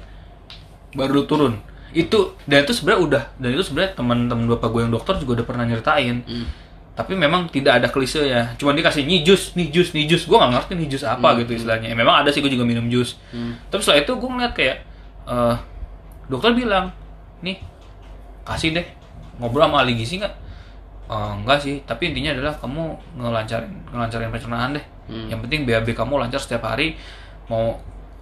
baru 0.93 1.21
lu 1.21 1.23
turun. 1.25 1.55
Itu 1.91 2.39
dan 2.47 2.63
itu 2.63 2.73
sebenarnya 2.77 3.01
udah 3.03 3.23
dan 3.39 3.49
itu 3.51 3.63
sebenarnya 3.67 3.93
teman-teman 3.99 4.47
bapak 4.57 4.69
gue 4.71 4.81
yang 4.87 4.93
dokter 4.95 5.15
juga 5.19 5.43
udah 5.43 5.47
pernah 5.47 5.65
nyeritain. 5.67 6.23
Hmm. 6.23 6.47
Tapi 6.95 7.17
memang 7.17 7.49
tidak 7.49 7.81
ada 7.81 7.89
klise 7.89 8.21
ya. 8.29 8.53
Cuma 8.61 8.77
dikasih 8.77 9.09
nih 9.09 9.25
jus, 9.25 9.57
nih 9.57 9.73
jus, 9.73 9.91
nih 9.97 10.05
jus. 10.05 10.29
Gue 10.29 10.37
nggak 10.37 10.53
ngerti 10.53 10.73
nih 10.77 10.89
jus 10.91 11.03
apa 11.07 11.39
gitu 11.41 11.57
istilahnya. 11.57 11.89
Ya, 11.91 11.97
memang 11.97 12.21
ada 12.21 12.29
sih 12.29 12.45
gue 12.45 12.53
juga 12.53 12.67
minum 12.67 12.87
jus. 12.93 13.17
Hmm. 13.33 13.57
Tapi 13.73 13.81
setelah 13.81 14.05
itu 14.05 14.13
gue 14.15 14.31
ngeliat 14.31 14.53
kayak 14.53 14.77
eh 15.31 15.57
dokter 16.31 16.55
bilang, 16.55 16.95
nih 17.43 17.59
kasih 18.47 18.75
deh 18.75 18.87
ngobrol 19.41 19.65
sama 19.67 19.83
ahli 19.83 19.97
gizi 19.97 20.21
nggak? 20.21 20.35
"Eh, 21.11 21.33
enggak 21.43 21.59
sih, 21.65 21.83
tapi 21.89 22.13
intinya 22.13 22.37
adalah 22.37 22.55
kamu 22.61 22.83
ngelancarin 23.19 23.73
ngelancarin 23.91 24.31
pencernaan 24.31 24.71
deh. 24.77 24.85
Hmm. 25.11 25.27
Yang 25.27 25.41
penting 25.49 25.61
BAB 25.67 25.89
kamu 25.97 26.23
lancar 26.23 26.39
setiap 26.39 26.69
hari 26.69 26.95
mau 27.51 27.81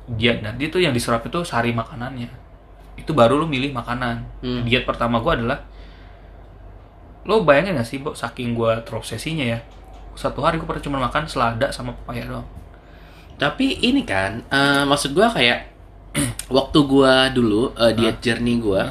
diet. 0.09 0.41
Dia 0.41 0.69
tuh 0.73 0.81
yang 0.81 0.95
diserap 0.97 1.21
itu 1.27 1.43
sehari 1.45 1.75
makanannya. 1.77 2.38
Itu 2.99 3.15
baru 3.15 3.39
lu 3.39 3.47
milih 3.47 3.71
makanan. 3.71 4.17
Hmm. 4.43 4.63
Diet 4.67 4.83
pertama 4.83 5.23
gua 5.23 5.39
adalah 5.39 5.59
lo 7.23 7.45
bayangin 7.45 7.77
gak 7.77 7.87
sih, 7.87 8.01
Bo, 8.01 8.13
saking 8.13 8.53
gua 8.53 8.81
terobsesinya 8.81 9.45
ya. 9.45 9.59
Satu 10.15 10.41
hari 10.41 10.57
gua 10.57 10.67
pernah 10.67 10.85
cuma 10.85 10.99
makan 10.99 11.25
selada 11.25 11.69
sama 11.69 11.93
pepaya 11.95 12.25
doang. 12.25 12.47
Tapi 13.37 13.79
ini 13.81 14.03
kan, 14.03 14.43
eh, 14.45 14.83
maksud 14.83 15.13
gua 15.13 15.31
kayak 15.31 15.69
waktu 16.57 16.79
gua 16.83 17.29
dulu 17.31 17.71
eh, 17.77 17.93
diet 17.93 18.19
journey 18.19 18.59
gua, 18.59 18.89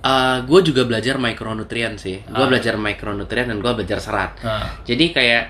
eh, 0.00 0.38
gua 0.44 0.60
juga 0.60 0.82
belajar 0.84 1.16
micronutrien 1.16 1.94
sih. 1.94 2.20
Gua 2.26 2.44
Ah. 2.44 2.48
belajar 2.50 2.74
micronutrien 2.74 3.46
dan 3.46 3.58
gua 3.58 3.72
belajar 3.72 3.98
serat. 3.98 4.36
Nah, 4.42 4.82
Jadi 4.82 5.04
kayak 5.10 5.44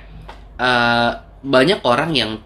eh, 0.57 1.11
banyak 1.41 1.81
orang 1.83 2.13
yang 2.13 2.37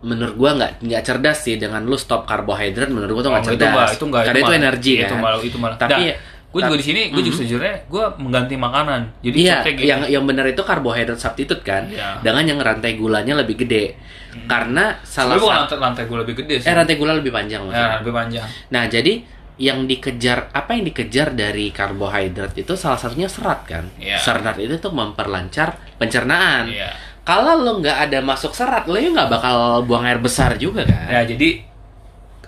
menurut 0.00 0.34
gua 0.34 0.50
nggak 0.54 0.72
nggak 0.80 1.02
cerdas 1.02 1.38
sih 1.40 1.56
dengan 1.56 1.82
lu 1.82 1.94
stop 1.94 2.22
karbohidrat 2.22 2.86
menurut 2.86 3.12
gua 3.12 3.22
tuh 3.22 3.30
nggak 3.30 3.42
Oh, 3.42 3.48
cerdas. 3.48 3.58
Itu 3.58 3.66
enggak, 3.66 3.88
itu 3.90 4.04
enggak. 4.04 4.22
Karena 4.24 4.38
itu, 4.38 4.46
malah- 4.46 4.60
energi 4.60 4.92
Itu 4.94 5.04
kan. 5.04 5.18
malah, 5.18 5.38
itu 5.40 5.58
malah. 5.58 5.76
Tapi 5.76 6.04
gue 6.48 6.60
juga 6.62 6.76
di 6.76 6.86
sini, 6.86 7.00
gue 7.08 7.20
juga 7.20 7.36
sejujurnya 7.36 7.74
gue 7.84 8.04
mengganti 8.16 8.54
makanan. 8.56 9.00
Jadi 9.20 9.36
Iya, 9.38 9.56
yang 9.76 10.00
yang 10.08 10.24
benar 10.24 10.46
itu 10.46 10.62
karbohidrat 10.62 11.14
substitute 11.14 11.60
kan, 11.60 11.84
Iya. 11.86 12.24
dengan 12.24 12.44
yang 12.46 12.58
rantai 12.58 12.96
gulanya 12.96 13.36
lebih 13.36 13.58
gede. 13.58 14.00
Karena 14.44 14.96
salah 15.02 15.36
satu 15.36 15.44
lantai, 15.44 15.76
lantai 15.76 16.02
gue 16.04 16.18
lebih 16.18 16.34
gede 16.36 16.54
sih. 16.58 16.66
eh 16.66 16.74
rantai 16.74 16.94
gula 16.94 17.12
lebih 17.12 17.28
panjang 17.28 17.60
maksudnya. 17.60 17.84
Ya, 17.86 17.98
lebih 18.00 18.14
panjang. 18.14 18.46
Nah, 18.70 18.84
jadi 18.86 19.12
yang 19.58 19.84
dikejar 19.84 20.48
apa 20.48 20.70
yang 20.72 20.86
dikejar 20.86 21.34
dari 21.34 21.68
karbohidrat 21.68 22.54
itu 22.54 22.72
salah 22.74 22.96
satunya 22.96 23.26
serat 23.26 23.66
kan. 23.66 23.84
Iya. 23.98 24.16
Serat 24.16 24.56
itu 24.56 24.78
tuh 24.78 24.90
memperlancar 24.90 25.76
pencernaan. 25.98 26.64
Iya. 26.64 26.88
Kalau 27.28 27.60
lo 27.60 27.84
nggak 27.84 28.08
ada 28.08 28.18
masuk 28.24 28.56
serat, 28.56 28.88
lo 28.88 28.96
ya 28.96 29.12
nggak 29.12 29.28
bakal 29.28 29.84
buang 29.84 30.00
air 30.08 30.16
besar 30.16 30.56
juga 30.56 30.80
kan. 30.88 31.12
Ya 31.12 31.20
jadi 31.28 31.60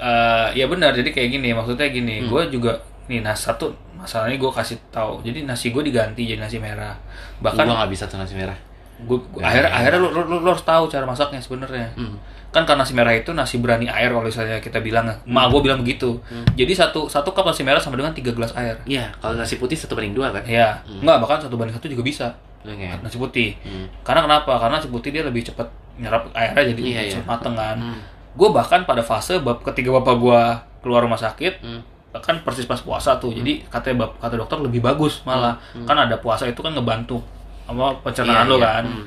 eh 0.01 0.49
ya 0.57 0.65
benar. 0.73 0.97
Jadi 0.97 1.13
kayak 1.13 1.37
gini. 1.37 1.53
Maksudnya 1.53 1.93
gini. 1.93 2.25
Hmm. 2.25 2.33
Gue 2.33 2.49
juga 2.49 2.81
nih 3.05 3.21
nah 3.21 3.37
satu 3.37 3.69
masalahnya 3.93 4.41
gue 4.41 4.49
kasih 4.49 4.81
tahu. 4.89 5.21
Jadi 5.21 5.45
nasi 5.45 5.69
gue 5.69 5.85
diganti 5.85 6.25
jadi 6.25 6.41
nasi 6.41 6.57
merah. 6.57 6.97
Bahkan 7.45 7.69
gua 7.69 7.85
nggak 7.85 7.93
bisa 7.93 8.09
tuh 8.09 8.17
nasi 8.17 8.33
merah. 8.33 8.57
Gua, 9.05 9.21
gua- 9.29 9.45
akhirnya 9.45 9.69
akhirnya 9.69 10.01
lu, 10.01 10.09
lu, 10.17 10.23
lu, 10.25 10.37
lu 10.41 10.49
harus 10.49 10.65
tahu 10.65 10.89
cara 10.89 11.05
masaknya 11.05 11.45
sebenarnya. 11.45 11.93
Hmm. 12.01 12.17
Kan 12.49 12.65
karena 12.65 12.81
nasi 12.81 12.97
merah 12.97 13.13
itu 13.13 13.37
nasi 13.37 13.61
berani 13.61 13.85
air 13.85 14.09
kalau 14.09 14.25
misalnya 14.25 14.65
kita 14.65 14.81
bilang. 14.81 15.13
Mak 15.29 15.45
gua 15.53 15.61
bilang 15.61 15.85
begitu. 15.85 16.25
Jadi 16.57 16.73
satu 16.73 17.05
satu 17.05 17.37
cup 17.37 17.45
nasi 17.45 17.61
merah 17.61 17.85
sama 17.85 18.01
dengan 18.01 18.17
tiga 18.17 18.33
gelas 18.33 18.57
air. 18.57 18.81
Iya, 18.89 19.13
kalau 19.21 19.37
nasi 19.37 19.61
putih 19.61 19.77
satu 19.77 19.93
banding 19.93 20.17
dua 20.17 20.33
kan? 20.33 20.41
Ya, 20.49 20.81
enggak 20.89 21.21
bahkan 21.21 21.39
satu 21.45 21.61
banding 21.61 21.77
satu 21.77 21.93
juga 21.93 22.01
bisa 22.01 22.33
Oke. 22.61 22.87
nasi 23.00 23.17
putih. 23.17 23.57
Hmm. 23.62 23.88
Karena 24.02 24.21
kenapa? 24.25 24.52
Karena 24.57 24.76
nasi 24.76 24.88
putih 24.88 25.11
dia 25.11 25.25
lebih 25.25 25.40
cepat 25.43 25.69
nyerap 25.97 26.29
airnya 26.33 26.64
jadi 26.73 26.81
Iya, 26.81 27.00
cepat 27.11 27.17
iya. 27.17 27.29
mateng 27.29 27.55
kan. 27.55 27.76
Hmm. 27.76 28.00
Gue 28.33 28.49
bahkan 28.50 28.85
pada 28.85 29.00
fase 29.00 29.40
bab 29.40 29.61
ketika 29.61 29.88
bapak 29.90 30.14
gua 30.17 30.40
keluar 30.81 31.00
rumah 31.00 31.17
sakit, 31.17 31.61
Hmm. 31.61 31.81
kan 32.12 32.40
persis 32.40 32.64
pas 32.64 32.79
puasa 32.79 33.17
tuh. 33.17 33.31
Jadi 33.31 33.64
katanya 33.67 34.09
kata 34.17 34.35
dokter 34.35 34.59
lebih 34.59 34.81
bagus 34.81 35.21
malah. 35.23 35.57
Kan 35.85 35.95
ada 35.95 36.17
puasa 36.17 36.45
itu 36.45 36.59
kan 36.59 36.73
ngebantu 36.73 37.21
sama 37.64 37.95
pencernaan 38.00 38.45
Iya, 38.45 38.50
lo 38.50 38.57
iya. 38.57 38.64
kan. 38.67 38.85
Hmm. 38.85 39.05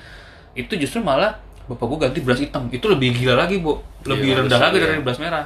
Itu 0.53 0.73
justru 0.77 1.01
malah 1.01 1.33
bapak 1.65 1.85
gua 1.85 1.97
ganti 2.03 2.19
beras 2.19 2.39
hitam. 2.39 2.69
Itu 2.69 2.87
lebih 2.87 3.13
gila 3.13 3.37
lagi, 3.37 3.57
Bu. 3.57 3.77
Lebih 4.03 4.33
Iya, 4.33 4.37
rendah 4.43 4.59
lagi 4.59 4.77
iya. 4.77 4.85
dari 4.87 5.01
beras 5.01 5.17
merah. 5.17 5.45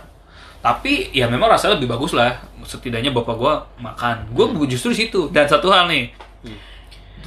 Tapi 0.57 1.13
ya 1.13 1.27
memang 1.27 1.47
rasanya 1.47 1.77
lebih 1.77 1.87
bagus 1.87 2.11
lah. 2.11 2.33
Setidaknya 2.63 3.11
bapak 3.11 3.35
gua 3.37 3.63
makan. 3.77 4.31
Gua 4.33 4.47
justru 4.65 4.91
di 4.91 5.07
situ. 5.07 5.29
Dan 5.29 5.45
satu 5.45 5.69
hal 5.69 5.87
nih. 5.87 6.11
Hmm. 6.43 6.57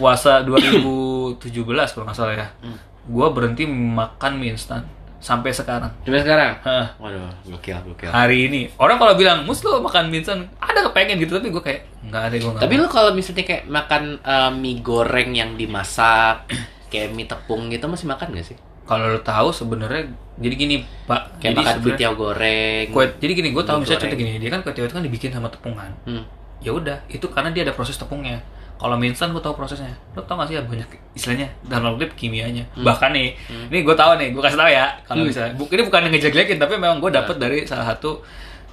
Puasa 0.01 0.41
2017 0.41 1.45
kalau 1.69 2.05
nggak 2.05 2.17
salah 2.17 2.35
ya. 2.35 2.49
Hmm. 2.59 2.77
Gua 3.05 3.29
berhenti 3.31 3.69
makan 3.69 4.33
mie 4.37 4.55
instan 4.55 4.83
sampai 5.19 5.53
sekarang. 5.53 5.93
Coba 6.01 6.17
sekarang. 6.19 6.53
Hah 6.65 6.97
Waduh, 6.97 7.29
gokil, 7.47 7.77
gokil. 7.85 8.09
hari 8.09 8.49
ini 8.49 8.73
orang 8.75 8.97
kalau 8.97 9.13
bilang 9.13 9.45
mus 9.45 9.61
lo 9.61 9.79
makan 9.79 10.09
mie 10.09 10.19
instan 10.19 10.49
ada 10.57 10.81
kepengen 10.83 11.21
gitu 11.21 11.37
tapi 11.37 11.49
gue 11.49 11.61
kayak 11.61 11.81
nggak 12.03 12.23
ada 12.25 12.35
gue 12.35 12.51
Tapi 12.57 12.75
lu 12.75 12.89
kalau 12.89 13.13
misalnya 13.13 13.45
kayak 13.45 13.69
makan 13.69 14.03
eh, 14.19 14.51
mie 14.51 14.81
goreng 14.81 15.31
yang 15.31 15.55
dimasak, 15.55 16.49
kayak 16.89 17.13
mie 17.13 17.29
tepung 17.29 17.69
gitu 17.69 17.85
masih 17.85 18.09
makan 18.09 18.33
gak 18.33 18.49
sih? 18.49 18.59
kalau 18.81 19.07
lo 19.07 19.23
tahu 19.23 19.55
sebenarnya 19.55 20.03
jadi 20.35 20.55
gini 20.57 20.77
pak 21.07 21.39
Kayak 21.39 21.53
jadi 21.53 21.61
makan 21.63 21.77
kue 21.79 21.95
goreng. 22.19 22.85
kue 22.91 23.05
jadi 23.23 23.33
gini 23.33 23.49
gue 23.53 23.63
tahu 23.63 23.77
misalnya 23.79 24.03
contoh 24.03 24.19
gini 24.19 24.33
dia 24.35 24.51
kan 24.51 24.61
kue 24.61 24.73
tiaw 24.73 24.83
itu 24.83 24.95
kan 24.97 25.05
dibikin 25.05 25.31
sama 25.31 25.47
tepungan 25.47 25.95
Hmm. 26.03 26.27
ya 26.59 26.75
udah 26.75 26.99
itu 27.07 27.23
karena 27.25 27.55
dia 27.55 27.63
ada 27.63 27.71
proses 27.71 27.95
tepungnya 27.95 28.43
kalau 28.81 28.97
mie 28.97 29.09
instan 29.09 29.31
gue 29.31 29.39
tahu 29.39 29.53
prosesnya. 29.53 29.93
Lo 30.11 30.23
tau 30.23 30.35
gak 30.35 30.49
sih 30.49 30.57
ya 30.57 30.63
banyak 30.63 30.89
istilahnya 31.13 31.53
dalam 31.63 31.95
kutip 31.95 32.17
kimianya. 32.17 32.65
Bahkan 32.75 33.11
nih 33.11 33.37
ini 33.69 33.79
gue 33.79 33.93
tahu 33.95 34.17
nih 34.17 34.29
gue 34.31 34.41
kasih 34.41 34.57
tahu 34.57 34.71
ya 34.71 34.87
kalau 35.05 35.21
Hmm. 35.21 35.29
misalnya 35.29 35.53
bu- 35.55 35.69
ini 35.69 35.83
bukan 35.83 36.01
yang 36.01 36.13
ngejek-jekin 36.13 36.57
tapi 36.57 36.75
memang 36.75 36.97
gue 36.99 37.11
dapet 37.11 37.37
dari 37.37 37.59
salah 37.63 37.85
satu 37.87 38.25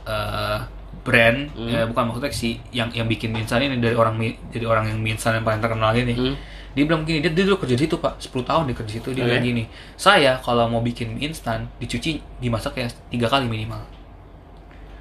eh, 0.04 0.58
brand 1.04 1.40
ya, 1.62 1.84
bukan 1.86 2.04
maksudnya 2.06 2.32
si 2.32 2.50
yang 2.70 2.88
yang 2.90 3.06
bikin 3.06 3.30
mie 3.30 3.40
instan 3.42 3.60
ini 3.62 3.76
dari 3.78 3.92
orang 3.94 4.16
mie, 4.16 4.36
dari 4.46 4.64
orang 4.64 4.88
yang 4.88 4.98
mie 4.98 5.14
instan 5.14 5.34
yang 5.34 5.44
paling 5.44 5.60
terkenal 5.60 5.92
ini. 5.94 6.16
Hmm. 6.16 6.36
dia 6.70 6.86
bilang 6.86 7.04
gini 7.04 7.20
dia, 7.20 7.34
dia 7.34 7.42
dulu 7.44 7.58
kerja 7.58 7.74
di 7.74 7.84
situ 7.84 7.98
pak. 7.98 8.22
10 8.22 8.38
tahun 8.44 8.64
dia 8.64 8.76
kerja 8.76 8.88
di 8.88 8.96
situ. 8.96 9.10
Dia 9.12 9.20
Oke. 9.20 9.28
bilang 9.28 9.44
gini 9.44 9.64
saya 9.96 10.38
kalau 10.38 10.68
mau 10.68 10.80
bikin 10.80 11.12
mie 11.12 11.28
instan 11.28 11.68
dicuci 11.76 12.22
dimasak 12.38 12.72
kayak 12.74 12.94
tiga 13.10 13.26
kali 13.26 13.44
minimal. 13.46 13.82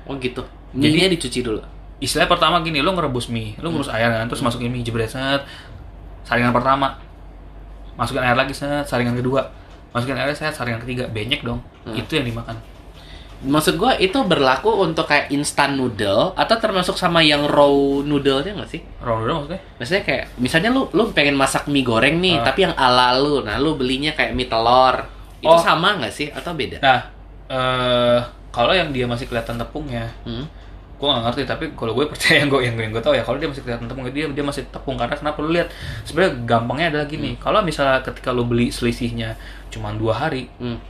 Oh 0.04 0.16
gitu. 0.16 0.40
Jadi- 0.72 0.92
Mie-nya 0.92 1.10
dicuci 1.10 1.40
dulu. 1.40 1.60
Istilah 1.96 2.26
pertama 2.26 2.60
gini 2.60 2.78
lo 2.78 2.92
ngerebus 2.92 3.28
mie 3.28 3.56
lo 3.58 3.68
ngerebus 3.68 3.88
air 3.88 4.08
kan 4.10 4.26
terus 4.26 4.40
masukin 4.40 4.68
mie 4.68 4.80
jebret 4.80 5.08
set 5.08 5.40
saringan 6.22 6.50
pertama 6.50 7.00
masukin 7.94 8.20
air 8.20 8.34
lagi 8.34 8.52
set 8.52 8.84
saringan 8.84 9.14
kedua 9.14 9.48
masukin 9.90 10.14
air 10.14 10.28
set 10.30 10.52
saringan 10.52 10.78
ketiga 10.78 11.06
banyak 11.06 11.40
dong 11.40 11.60
itu 11.88 12.12
yang 12.12 12.26
dimakan 12.26 12.56
Maksud 13.36 13.76
gua 13.76 13.92
itu 13.94 14.16
berlaku 14.24 14.72
untuk 14.80 15.04
kayak 15.04 15.28
instant 15.28 15.76
noodle 15.76 16.32
atau 16.32 16.56
termasuk 16.56 16.96
sama 16.96 17.20
yang 17.20 17.44
raw 17.44 17.68
noodle-nya 18.00 18.56
nggak 18.56 18.64
sih? 18.66 18.80
raw 18.96 19.20
dong 19.20 19.44
maksudnya 19.44 19.60
Maksudnya 19.76 20.02
kayak 20.02 20.24
misalnya 20.40 20.70
lu 20.72 20.88
lu 20.96 21.12
pengen 21.12 21.36
masak 21.36 21.68
mie 21.68 21.84
goreng 21.84 22.16
nih, 22.16 22.40
Ah. 22.40 22.48
tapi 22.48 22.64
yang 22.64 22.72
ala 22.72 23.12
lu. 23.12 23.44
Nah, 23.44 23.60
lu 23.60 23.76
belinya 23.76 24.16
kayak 24.16 24.32
mie 24.32 24.48
telur. 24.48 25.04
Itu 25.36 25.52
Oh. 25.52 25.60
sama 25.60 26.00
nggak 26.00 26.08
sih 26.10 26.32
atau 26.32 26.56
beda? 26.56 26.80
nah 26.80 27.00
eh 27.46 28.18
kalau 28.48 28.72
yang 28.72 28.88
dia 28.88 29.04
masih 29.04 29.28
kelihatan 29.28 29.60
tepungnya 29.60 30.08
Hmm. 30.24 30.48
Gue 30.96 31.04
gak 31.06 31.22
ngerti 31.22 31.42
tapi 31.44 31.64
kalau 31.72 31.92
gue 31.92 32.08
percaya 32.12 32.40
yang 32.40 32.48
gue 32.48 32.60
yang 32.62 32.74
gue 32.74 32.84
yang 32.84 32.92
gue 32.92 33.00
tahu 33.00 33.12
ya 33.12 33.20
kalau 33.20 33.36
dia 33.36 33.46
masih 33.46 33.62
kelihatan 33.62 33.84
tepung 33.84 34.04
dia 34.06 34.26
dia 34.26 34.44
masih 34.44 34.62
tepung 34.66 34.96
karena 34.96 35.12
kenapa 35.12 35.38
lu 35.38 35.50
lihat 35.50 35.68
sebenarnya 36.02 36.32
gampangnya 36.42 36.86
adalah 36.90 37.06
gini 37.06 37.30
kalau 37.36 37.60
misalnya 37.60 38.00
ketika 38.00 38.32
lu 38.32 38.42
beli 38.42 38.68
selisihnya 38.68 39.36
cuma 39.68 39.92
dua 39.92 40.16
hari 40.18 40.48
Hmm. 40.56 40.80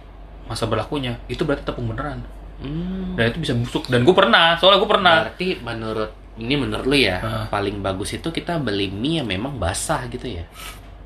masa 0.44 0.64
berlakunya 0.64 1.18
itu 1.26 1.42
berarti 1.42 1.64
tepung 1.64 1.86
beneran 1.86 2.22
Hmm. 2.56 3.12
dan 3.14 3.28
itu 3.28 3.38
bisa 3.38 3.52
busuk 3.52 3.84
dan 3.86 4.00
gue 4.00 4.14
pernah 4.14 4.54
soalnya 4.54 4.78
gue 4.78 4.88
pernah 4.88 5.14
Berarti 5.26 5.48
menurut 5.58 6.10
ini 6.36 6.54
menurut 6.54 6.84
lu 6.84 6.94
ya, 6.94 7.16
Ah. 7.18 7.44
paling 7.48 7.80
bagus 7.80 8.12
itu 8.12 8.28
kita 8.28 8.56
beli 8.56 8.86
mie 8.86 9.18
yang 9.18 9.26
memang 9.26 9.56
basah 9.56 10.04
gitu 10.06 10.28
ya. 10.30 10.44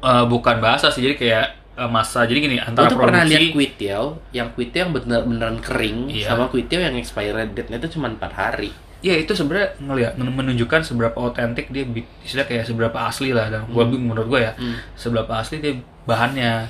Eh, 0.01 0.25
bukan 0.27 0.59
bahasa 0.59 0.91
sih 0.91 1.01
jadi 1.01 1.15
kayak 1.15 1.47
eh, 1.77 1.87
masa 1.87 2.23
jadi 2.23 2.39
gini 2.41 2.57
antara 2.59 2.91
tuh 2.91 2.99
pernah 2.99 3.23
lihat 3.23 3.39
produksi 3.49 3.79
tiaw, 3.79 4.05
yang 4.31 4.51
kue 4.51 4.67
tiaw 4.67 4.85
yang 4.85 4.93
bener 4.93 5.21
beneran 5.23 5.59
kering 5.59 6.11
Iya. 6.11 6.29
sama 6.29 6.51
kue 6.51 6.63
tiaw 6.63 6.83
yang 6.83 6.95
expired 6.95 7.51
date-nya 7.51 7.79
itu 7.79 7.95
cuma 7.95 8.11
4 8.11 8.27
hari. 8.29 8.75
Ya 9.01 9.15
itu 9.15 9.33
sebenarnya 9.33 9.77
ngeliat 9.79 10.13
men- 10.15 10.31
menunjukkan 10.31 10.81
seberapa 10.83 11.17
otentik 11.17 11.69
dia 11.69 11.89
istilah 12.21 12.45
kayak 12.45 12.65
seberapa 12.65 12.99
asli 13.01 13.33
lah 13.33 13.49
dan 13.49 13.65
gua 13.67 13.85
menurut 13.85 14.29
gue 14.29 14.41
ya 14.43 14.53
Hmm. 14.53 14.77
seberapa 14.93 15.33
asli 15.35 15.59
dia 15.59 15.73
bahannya 16.05 16.69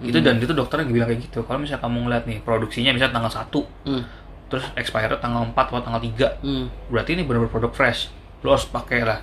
itu 0.00 0.18
dan 0.20 0.38
itu 0.38 0.50
dokternya 0.50 0.86
bilang 0.86 1.06
kayak 1.06 1.22
gitu 1.24 1.42
kalau 1.42 1.58
misalnya 1.58 1.80
kamu 1.80 1.98
ngeliat 2.02 2.24
nih 2.24 2.38
produksinya 2.40 2.90
misalnya 2.90 3.14
tanggal 3.14 3.32
1 3.32 3.62
Hmm. 3.84 4.02
terus 4.46 4.64
expired 4.74 5.18
tanggal 5.18 5.42
4 5.44 5.66
atau 5.66 5.80
tanggal 5.80 5.98
3 6.00 6.28
Hmm. 6.40 6.66
berarti 6.88 7.10
ini 7.12 7.22
benar-benar 7.22 7.50
produk 7.50 7.72
fresh 7.72 8.10
lo 8.40 8.52
harus 8.52 8.66
pakai 8.66 9.02
lah 9.02 9.18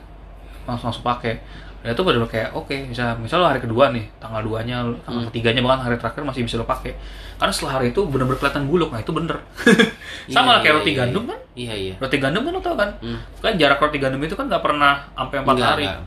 langsung 0.63 0.89
langsung 0.89 1.03
pakai 1.03 1.39
dan 1.82 1.92
itu 1.92 2.02
benar-benar 2.02 2.30
kayak 2.30 2.50
oke 2.52 2.76
misal 2.86 3.18
misal 3.18 3.38
lo 3.38 3.48
hari 3.48 3.58
kedua 3.58 3.90
nih 3.90 4.06
tanggal 4.18 4.38
2 4.40 4.64
nya 4.64 4.78
tanggal 5.02 5.24
ketiganya 5.28 5.62
bahkan 5.62 5.82
hari 5.84 5.98
terakhir 5.98 6.22
masih 6.22 6.42
bisa 6.42 6.56
lo 6.56 6.64
pakai 6.64 6.94
karena 7.36 7.50
setelah 7.50 7.74
hari 7.76 7.90
itu 7.90 8.02
benar-benar 8.04 8.38
kelihatan 8.38 8.64
buluk 8.66 8.90
nah 8.90 9.00
itu 9.00 9.10
bener 9.10 9.38
sama 10.30 10.50
lah 10.52 10.60
Iya, 10.60 10.62
kayak 10.62 10.66
iya, 10.68 10.78
roti 10.78 10.92
iya, 10.92 11.00
gandum 11.00 11.24
iya. 11.24 11.30
kan 11.30 11.40
Iya 11.52 11.74
iya. 11.76 11.94
roti 11.98 12.18
gandum 12.18 12.42
kan 12.42 12.52
lo 12.52 12.62
tau 12.62 12.76
kan 12.76 12.90
Hmm. 12.98 13.20
kan 13.40 13.54
jarak 13.56 13.78
roti 13.78 13.98
gandum 13.98 14.22
itu 14.22 14.36
kan 14.36 14.46
nggak 14.46 14.62
pernah 14.62 14.94
sampai 15.12 15.36
4 15.38 15.46
Enggak, 15.48 15.70
hari 15.72 15.86
enggak. 15.86 16.06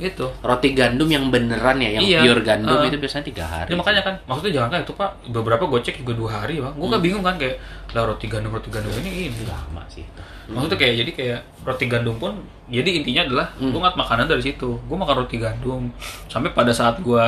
itu 0.00 0.26
Roti 0.40 0.68
gandum 0.72 1.04
yang 1.06 1.28
beneran 1.28 1.76
ya, 1.76 1.90
yang 1.92 2.02
Iya. 2.02 2.20
pure 2.24 2.40
gandum 2.40 2.72
Ah. 2.72 2.88
itu 2.88 2.96
biasanya 2.96 3.24
tiga 3.26 3.44
hari. 3.44 3.68
Ya 3.68 3.76
makanya 3.76 4.00
kan, 4.00 4.14
maksudnya 4.24 4.52
jangan 4.56 4.68
kan 4.70 4.80
itu 4.80 4.92
pak, 4.96 5.10
beberapa 5.28 5.60
gue 5.66 5.80
cek 5.82 6.00
juga 6.00 6.12
dua 6.16 6.30
hari 6.34 6.56
bang. 6.56 6.72
Gue 6.72 6.82
Hmm. 6.82 6.94
kan 6.96 7.00
bingung 7.02 7.20
kan 7.20 7.36
kayak, 7.36 7.60
lah 7.92 8.08
roti 8.08 8.24
gandum 8.24 8.48
roti 8.48 8.72
gandum 8.72 8.88
ini 8.96 9.28
ini. 9.28 9.44
lama 9.44 9.84
sih 9.86 10.00
itu. 10.00 10.20
Maksudnya 10.52 10.76
kayak 10.76 10.94
jadi 10.96 11.10
kayak 11.12 11.38
roti 11.62 11.84
gandum 11.86 12.16
pun, 12.16 12.32
jadi 12.66 12.90
intinya 12.92 13.22
adalah 13.24 13.46
Hmm. 13.54 13.70
gue 13.70 13.80
ngat 13.80 13.94
makanan 13.94 14.26
dari 14.26 14.42
situ. 14.42 14.78
Gue 14.80 14.96
makan 14.96 15.16
roti 15.18 15.36
gandum 15.36 15.90
sampai 16.26 16.50
pada 16.50 16.70
saat 16.70 16.98
gue 16.98 17.24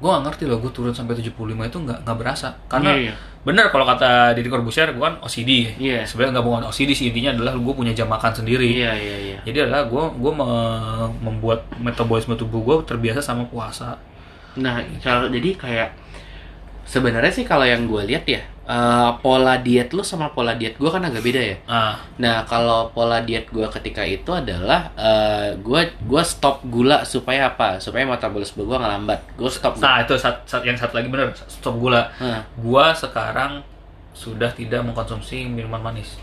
gue 0.00 0.08
gak 0.08 0.24
ngerti 0.24 0.48
loh 0.48 0.56
gue 0.58 0.72
turun 0.72 0.96
sampai 0.96 1.12
75 1.12 1.36
itu 1.60 1.76
nggak 1.76 2.08
nggak 2.08 2.16
berasa 2.16 2.56
karena 2.66 2.88
Iya, 2.90 3.04
iya. 3.04 3.14
bener 3.42 3.68
kalau 3.68 3.84
kata 3.84 4.32
Deddy 4.32 4.48
Corbuzier 4.48 4.88
gue 4.90 5.04
kan 5.04 5.20
OCD 5.20 5.76
Iya. 5.76 6.08
sebenarnya 6.08 6.40
nggak 6.40 6.46
bukan 6.48 6.64
OCD 6.64 6.90
sih 6.90 7.12
intinya 7.12 7.36
adalah 7.36 7.52
gue 7.52 7.74
punya 7.76 7.92
jam 7.92 8.08
makan 8.08 8.32
sendiri 8.32 8.64
Iya 8.64 8.96
iya 8.96 9.16
iya. 9.20 9.38
jadi 9.44 9.68
adalah 9.68 9.84
gue 9.84 10.00
gue 10.16 10.32
membuat 11.20 11.68
metabolisme 11.76 12.32
tubuh 12.34 12.60
gue 12.62 12.76
terbiasa 12.86 13.20
sama 13.20 13.44
puasa 13.44 14.00
Nah, 14.50 14.80
kalau 14.98 15.28
jadi 15.28 15.52
kayak 15.54 15.88
sebenarnya 16.90 17.30
sih 17.30 17.46
kalau 17.46 17.62
yang 17.62 17.86
gue 17.86 18.02
lihat 18.02 18.26
ya 18.26 18.42
eh, 18.66 19.10
pola 19.22 19.54
diet 19.62 19.94
lu 19.94 20.02
sama 20.02 20.34
pola 20.34 20.58
diet 20.58 20.74
gue 20.74 20.90
kan 20.90 21.02
agak 21.06 21.22
beda 21.22 21.38
ya. 21.42 21.56
ah 21.70 21.94
Nah, 22.18 22.42
kalau 22.50 22.90
pola 22.90 23.22
diet 23.22 23.46
gue 23.50 23.66
ketika 23.70 24.02
itu 24.02 24.30
adalah 24.34 24.90
eh, 24.98 25.54
gue 25.54 25.80
gua 26.02 26.22
stop 26.26 26.66
gula 26.66 27.06
supaya 27.06 27.54
apa? 27.54 27.78
Supaya 27.78 28.02
metabolisme 28.06 28.66
gue 28.66 28.76
nggak 28.76 28.92
lambat. 28.98 29.20
Gue 29.38 29.50
stop. 29.50 29.78
gula. 29.78 29.86
Nah 29.86 29.96
itu 30.02 30.14
saat, 30.18 30.42
saat 30.50 30.66
yang 30.66 30.74
satu 30.74 30.98
lagi 30.98 31.06
bener 31.06 31.30
stop 31.46 31.78
gula. 31.78 32.10
Nah, 32.18 32.42
Gua 32.58 32.90
sekarang 32.90 33.62
sudah 34.10 34.50
tidak 34.52 34.84
mengkonsumsi 34.84 35.48
minuman 35.48 35.80
manis, 35.80 36.20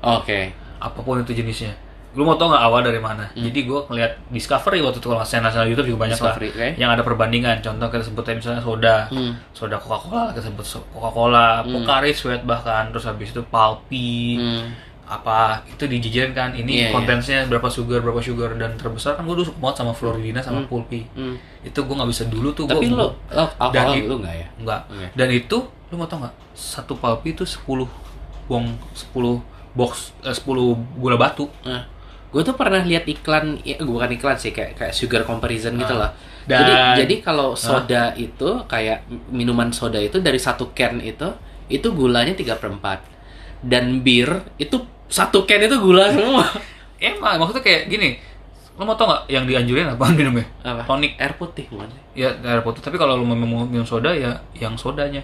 Oke. 0.00 0.56
apa 0.80 0.98
pun 1.04 1.20
itu 1.20 1.36
jenisnya. 1.36 1.74
Lu 2.14 2.22
mau 2.22 2.34
tau 2.34 2.46
nggak 2.46 2.62
awal 2.62 2.80
dari 2.80 2.98
mana? 2.98 3.26
Jadi 3.32 3.58
gua 3.64 3.82
ngeliat 3.84 4.16
Discovery 4.28 4.78
waktu 4.80 4.98
itu 4.98 5.06
kalau 5.06 5.18
nggak 5.18 5.42
nasional 5.42 5.66
YouTube 5.66 5.88
juga 5.88 6.00
banyak 6.06 6.14
Discovery, 6.16 6.48
lah. 6.48 6.54
oke. 6.54 6.68
Yang 6.76 6.90
ada 6.90 7.02
perbandingan. 7.02 7.56
Contoh 7.60 7.86
kita 7.88 8.02
sebutnya 8.02 8.34
misalnya 8.36 8.62
soda, 8.62 8.96
Hmm. 9.08 9.32
soda 9.50 9.76
Coca 9.76 9.98
Cola 10.00 10.22
kita 10.30 10.42
sebut 10.44 10.62
Coca 10.88 11.10
Cola, 11.10 11.46
Pocari 11.62 12.10
Sweat 12.10 12.42
bahkan, 12.42 12.88
terus 12.88 13.04
habis 13.04 13.28
itu 13.28 13.42
Palpi, 13.44 14.36
Hmm. 14.36 14.70
apa 15.04 15.60
itu 15.66 15.84
dijajarin 15.84 16.32
kan 16.32 16.50
ini 16.52 16.80
Iya, 16.80 16.86
iya. 16.88 16.90
kontensnya 16.90 17.44
berapa 17.44 17.68
sugar 17.68 18.00
berapa 18.00 18.18
sugar 18.18 18.56
dan 18.56 18.72
terbesar 18.74 19.12
kan 19.14 19.22
gue 19.22 19.36
dulu 19.36 19.44
suka 19.44 19.58
banget 19.60 19.76
sama 19.78 19.92
Floridina 19.92 20.40
sama 20.40 20.64
Pulpi 20.64 21.04
Hmm. 21.12 21.36
itu 21.60 21.76
gue 21.76 21.92
nggak 21.92 22.08
bisa 22.08 22.24
dulu 22.24 22.48
tuh 22.50 22.64
Tapi 22.64 22.88
gua, 22.88 23.04
lu, 23.04 23.06
oh, 23.34 23.48
Dan 23.68 23.84
alkohol 23.84 23.94
i- 23.94 24.06
lu 24.06 24.16
nggak 24.18 24.34
ya? 24.34 24.46
Enggak. 24.56 24.80
Oke. 24.88 25.06
Dan 25.12 25.28
itu 25.30 25.58
lu 25.90 25.94
mau 25.94 26.06
tau 26.06 26.18
nggak? 26.18 26.34
Satu 26.50 26.96
palpi 26.96 27.32
itu 27.32 27.44
10 27.44 27.84
bong 28.44 28.64
10 28.94 29.44
box 29.72 29.92
eh, 30.20 30.32
10 30.32 30.72
gula 30.96 31.16
batu. 31.16 31.52
Nah, 31.62 31.84
gue 32.34 32.42
tuh 32.42 32.52
pernah 32.52 32.82
lihat 32.82 33.06
iklan, 33.06 33.62
ya, 33.62 33.78
bukan 33.78 34.10
iklan 34.10 34.34
sih, 34.34 34.50
kayak 34.50 34.74
kayak 34.74 34.90
sugar 34.90 35.22
comparison 35.22 35.70
gitu 35.74 35.94
Ah. 35.94 36.00
lah. 36.00 36.10
Dan- 36.44 36.60
Jadi 36.60 36.74
jadi 37.00 37.14
kalau 37.22 37.54
soda 37.54 38.10
itu 38.12 38.44
kayak 38.66 38.98
minuman 39.30 39.70
soda 39.70 39.96
itu 39.96 40.18
dari 40.18 40.36
satu 40.36 40.70
can 40.70 40.98
itu 40.98 41.24
itu 41.66 41.88
gulanya 41.88 42.34
3 42.34 42.52
per 42.54 42.68
4 42.68 43.00
dan 43.62 43.84
bir 44.00 44.28
itu 44.56 44.76
satu 45.06 45.42
can 45.42 45.62
itu 45.62 45.78
gula 45.78 46.10
semua. 46.12 46.44
Emang 46.96 47.38
maksudnya 47.38 47.62
kayak 47.62 47.86
gini. 47.86 48.10
lo 48.74 48.82
mau 48.82 48.92
tau 48.92 49.06
nggak 49.06 49.30
yang 49.30 49.46
dianjurin 49.46 49.86
apa 49.86 50.02
minumnya 50.18 50.42
Apa? 50.60 50.82
Tonic. 50.84 51.14
Air 51.14 51.38
putih 51.38 51.62
bukan 51.70 51.86
ya 52.12 52.34
air 52.34 52.58
putih 52.60 52.82
tapi 52.82 52.98
kalau 52.98 53.14
lo 53.14 53.22
mau 53.22 53.38
minum, 53.62 53.86
soda 53.86 54.10
ya 54.10 54.34
yang 54.52 54.74
sodanya 54.74 55.22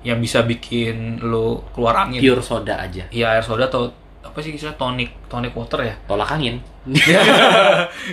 yang 0.00 0.16
bisa 0.16 0.40
bikin 0.42 1.18
lo 1.20 1.66
keluar 1.70 1.98
angin 2.00 2.22
Pure 2.22 2.38
soda 2.40 2.78
aja. 2.78 3.02
ya 3.10 3.26
air 3.28 3.42
soda 3.42 3.66
atau 3.66 3.90
apa 4.22 4.38
sih 4.38 4.54
istilah 4.54 4.74
tonic 4.74 5.10
tonic 5.26 5.52
water 5.52 5.82
ya 5.82 5.94
Tolak 6.08 6.30
angin. 6.30 6.56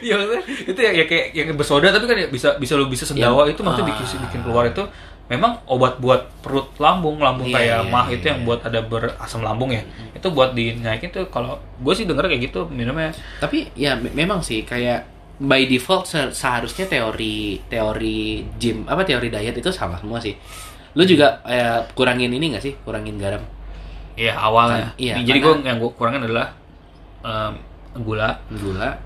Iya 0.02 0.14
maksudnya 0.18 0.42
itu 0.66 0.80
ya, 0.80 0.92
ya 0.94 1.04
kayak 1.10 1.26
yang 1.34 1.58
bersoda 1.58 1.90
tapi 1.90 2.06
kan 2.06 2.18
ya 2.18 2.28
bisa 2.30 2.56
bisa 2.58 2.74
lo 2.78 2.86
bisa 2.86 3.06
sendawa 3.06 3.46
Ya, 3.46 3.54
itu 3.54 3.62
maksudnya 3.62 3.88
bikin 3.90 4.06
ah. 4.06 4.20
bikin 4.28 4.40
keluar 4.46 4.64
itu 4.68 4.84
memang 5.30 5.62
obat 5.66 6.02
buat 6.02 6.26
perut 6.42 6.74
lambung 6.78 7.22
lambung 7.22 7.46
Iya, 7.46 7.56
kayak 7.58 7.80
iya, 7.86 7.92
mah 7.94 8.06
iya, 8.10 8.16
itu 8.18 8.26
yang 8.26 8.40
iya. 8.42 8.48
buat 8.50 8.60
ada 8.66 8.80
berasam 8.82 9.42
lambung 9.42 9.70
ya 9.70 9.82
itu 10.10 10.28
buat 10.30 10.54
dinaikin 10.54 11.10
tuh 11.10 11.30
kalau 11.30 11.58
gue 11.78 11.94
sih 11.94 12.06
denger 12.06 12.26
kayak 12.26 12.50
gitu 12.50 12.66
minumnya 12.66 13.14
Tapi 13.38 13.70
ya 13.74 13.94
me- 13.94 14.14
memang 14.14 14.42
sih 14.42 14.66
kayak 14.66 15.06
by 15.40 15.66
default 15.66 16.04
se- 16.04 16.34
seharusnya 16.34 16.86
teori 16.86 17.62
teori 17.66 18.44
gym 18.58 18.84
apa 18.86 19.06
teori 19.06 19.30
diet 19.30 19.56
itu 19.56 19.70
salah 19.72 19.96
semua 19.96 20.20
sih. 20.20 20.34
Lu 20.98 21.06
juga 21.06 21.40
eh, 21.46 21.80
kurangin 21.94 22.34
ini 22.34 22.52
gak 22.52 22.66
sih? 22.66 22.74
Kurangin 22.82 23.16
garam. 23.16 23.40
Iya 24.20 24.34
awalnya. 24.36 24.92
Iya, 25.00 25.24
Jadi 25.24 25.40
gue 25.40 25.54
yang 25.64 25.78
gue 25.80 25.92
kurangin 25.96 26.28
adalah 26.28 26.52
em, 27.24 27.54
gula, 28.04 28.36
Gula, 28.52 29.00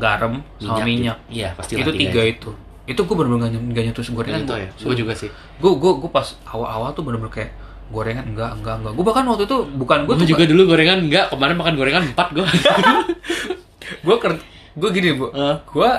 garam, 0.00 0.40
sama 0.56 0.80
minyak. 0.80 1.20
Iya, 1.28 1.52
pasti 1.52 1.76
Itu 1.76 1.92
tiga 1.92 2.24
itu. 2.24 2.50
Itu 2.88 3.00
gue 3.04 3.16
bener-bener 3.16 3.52
gak, 3.52 3.60
gak 3.76 3.84
nyentuh 3.92 4.04
gorengan. 4.16 4.40
Itu 4.44 4.54
ya. 4.56 4.68
Gue 4.80 4.94
juga 4.96 5.12
sih. 5.12 5.28
Gue 5.60 5.76
gue 5.76 5.92
gue 6.00 6.10
pas 6.10 6.24
awal-awal 6.48 6.96
tuh 6.96 7.04
bener-bener 7.04 7.32
kayak 7.32 7.52
gorengan 7.92 8.24
enggak 8.24 8.56
enggak 8.56 8.74
enggak. 8.80 8.92
Gue 8.96 9.04
bahkan 9.04 9.24
waktu 9.28 9.44
itu 9.44 9.56
bukan 9.76 9.98
gue 10.08 10.16
juga 10.24 10.44
dulu 10.48 10.62
gorengan 10.72 10.98
enggak, 11.04 11.28
kemarin 11.28 11.56
makan 11.60 11.74
gorengan 11.76 12.02
4 12.16 12.36
gue. 12.36 12.46
gue 14.04 14.16
ker 14.16 14.32
gue 14.74 14.90
gini 14.90 15.08
bu, 15.14 15.28
Eh. 15.30 15.56
gue 15.60 15.90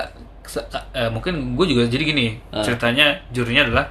eh, 0.92 1.10
mungkin 1.10 1.54
gue 1.54 1.66
juga 1.70 1.82
jadi 1.86 2.02
gini 2.02 2.26
Eh. 2.52 2.62
ceritanya 2.66 3.22
jurinya 3.30 3.62
adalah 3.66 3.84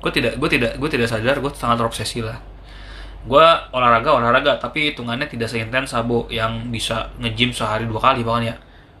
gue 0.00 0.12
tidak 0.12 0.36
gue 0.36 0.48
tidak 0.52 0.76
gue 0.76 0.88
tidak 0.92 1.08
sadar 1.08 1.40
gue 1.40 1.50
sangat 1.56 1.80
terobsesi 1.80 2.20
lah 2.20 2.36
gue 3.24 3.46
olahraga 3.70 4.10
olahraga 4.12 4.52
tapi 4.56 4.92
hitungannya 4.92 5.24
tidak 5.24 5.48
seintens 5.48 5.90
sabo 5.90 6.28
yang 6.28 6.68
bisa 6.68 7.08
nge-gym 7.16 7.50
sehari 7.50 7.84
dua 7.84 7.96
kali 7.98 8.20
bahkan 8.20 8.44
ya 8.44 8.54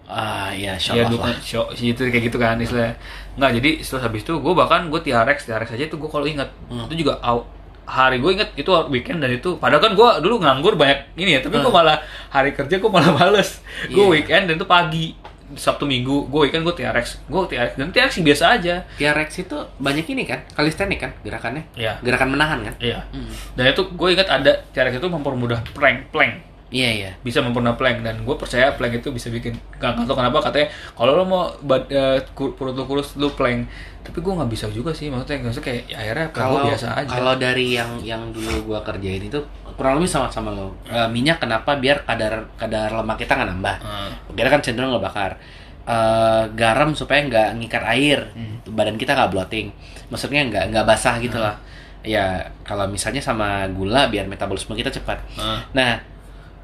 ah, 0.04 0.48
iya, 0.48 0.72
ya 0.72 0.80
insyaallah 0.80 1.10
dua 1.10 1.28
show 1.40 1.64
itu 1.70 2.08
kayak 2.08 2.24
gitu 2.24 2.36
kan 2.36 2.56
istilahnya 2.56 2.96
nggak 3.36 3.52
jadi 3.58 3.70
setelah 3.80 4.02
habis 4.08 4.22
itu 4.22 4.32
gue 4.34 4.52
bahkan 4.52 4.88
gue 4.88 5.00
TRX 5.00 5.38
TRX 5.44 5.68
aja 5.74 5.84
itu 5.84 5.96
gue 5.96 6.08
kalau 6.08 6.24
ingat 6.24 6.48
Hmm. 6.68 6.88
itu 6.88 7.04
juga 7.04 7.20
aw- 7.20 7.44
hari 7.84 8.16
gue 8.16 8.30
inget 8.32 8.48
itu 8.54 8.70
weekend 8.88 9.20
dan 9.20 9.28
itu 9.28 9.60
padahal 9.60 9.76
kan 9.78 9.92
gue 9.92 10.08
dulu 10.20 10.40
nganggur 10.40 10.72
banyak 10.74 11.04
ini 11.16 11.36
ya 11.36 11.40
tapi 11.40 11.56
gue 11.56 11.68
Hmm. 11.68 11.76
malah 11.76 12.00
hari 12.30 12.52
kerja 12.52 12.80
gue 12.80 12.88
malah 12.88 13.12
males 13.18 13.60
gue 13.84 13.92
Iya. 13.94 14.08
weekend 14.08 14.42
dan 14.48 14.54
itu 14.56 14.64
pagi 14.64 15.12
Sabtu 15.52 15.84
Minggu 15.84 16.24
gue 16.32 16.40
weekend 16.48 16.64
gue 16.64 16.72
TRX 16.72 17.28
gue 17.28 17.40
TRX 17.52 17.76
dan 17.76 17.92
TRX 17.92 18.12
biasa 18.24 18.44
aja 18.56 18.74
TRX 18.96 19.44
itu 19.44 19.56
banyak 19.76 20.06
ini 20.08 20.24
kan, 20.24 20.40
kalistenik 20.56 20.98
kan 21.04 21.12
gerakannya. 21.20 21.68
Iya. 21.76 22.00
Gerakan 22.00 22.32
menahan 22.32 22.64
kan? 22.64 22.74
iya 22.80 23.04
Hmm. 23.12 23.28
dan 23.54 23.70
itu 23.70 23.82
gue 23.92 24.08
ingat 24.10 24.28
ada 24.32 24.52
TRX 24.72 24.98
itu 24.98 25.08
mempermudah 25.12 25.60
plank 25.76 26.08
plank 26.08 26.53
Iya, 26.68 26.90
iya. 26.90 27.10
bisa 27.20 27.38
mempermudah 27.38 27.76
plank 27.76 28.02
dan 28.02 28.16
gue 28.20 28.34
percaya 28.34 28.74
plank 28.74 28.98
itu 28.98 29.08
bisa 29.08 29.28
bikin 29.28 29.54
nggak 29.78 29.90
nggak 29.94 30.06
tahu 30.06 30.16
kenapa 30.16 30.38
katanya 30.42 30.68
kalau 30.92 31.12
lo 31.14 31.22
mau 31.22 31.42
bad, 31.60 31.86
eh, 31.86 32.18
kur- 32.32 32.52
perut 32.52 32.74
lo 32.74 32.82
kurus 32.84 33.14
lo 33.14 33.30
plank 33.30 33.68
tapi 34.00 34.18
gue 34.18 34.32
nggak 34.32 34.50
bisa 34.50 34.66
juga 34.68 34.90
sih 34.90 35.06
maksudnya 35.06 35.44
maksudnya 35.44 35.64
kayak 35.64 35.82
ya 35.86 35.96
akhirnya 35.98 36.26
Kalau 36.30 36.50
gue 36.58 36.74
biasa 36.74 36.86
aja 36.98 37.08
kalau 37.08 37.34
dari 37.36 37.66
yang 37.72 37.90
yang 38.00 38.22
dulu 38.28 38.74
gua 38.74 38.80
kerjain 38.80 39.22
itu 39.22 39.38
kurang 39.74 39.98
lebih 39.98 40.06
sama 40.06 40.26
sama 40.28 40.50
lo. 40.50 40.74
Eh, 40.84 41.08
minyak 41.08 41.38
kenapa 41.38 41.74
biar 41.74 42.02
kadar 42.02 42.46
kadar 42.54 42.90
lemak 42.90 43.18
kita 43.18 43.34
nggak 43.34 43.48
nambah. 43.50 43.76
Hmm. 43.80 44.10
Kira 44.32 44.46
kan 44.48 44.60
cenderung 44.60 44.94
ngebakar. 44.94 45.34
Eh, 45.82 46.42
garam 46.54 46.94
supaya 46.94 47.20
nggak 47.22 47.48
ngikat 47.58 47.82
air, 47.84 48.22
Hmm. 48.32 48.62
badan 48.70 48.94
kita 48.94 49.12
nggak 49.12 49.30
bloating. 49.30 49.74
Maksudnya 50.08 50.46
nggak 50.46 50.64
nggak 50.70 50.86
basah 50.86 51.18
gitu 51.18 51.36
lah. 51.36 51.58
Ya 52.02 52.38
kalau 52.62 52.86
misalnya 52.86 53.18
sama 53.18 53.66
gula 53.68 54.06
biar 54.08 54.24
metabolisme 54.24 54.72
kita 54.72 54.88
cepat. 54.88 55.18
Hmm. 55.34 55.58
Nah, 55.72 55.98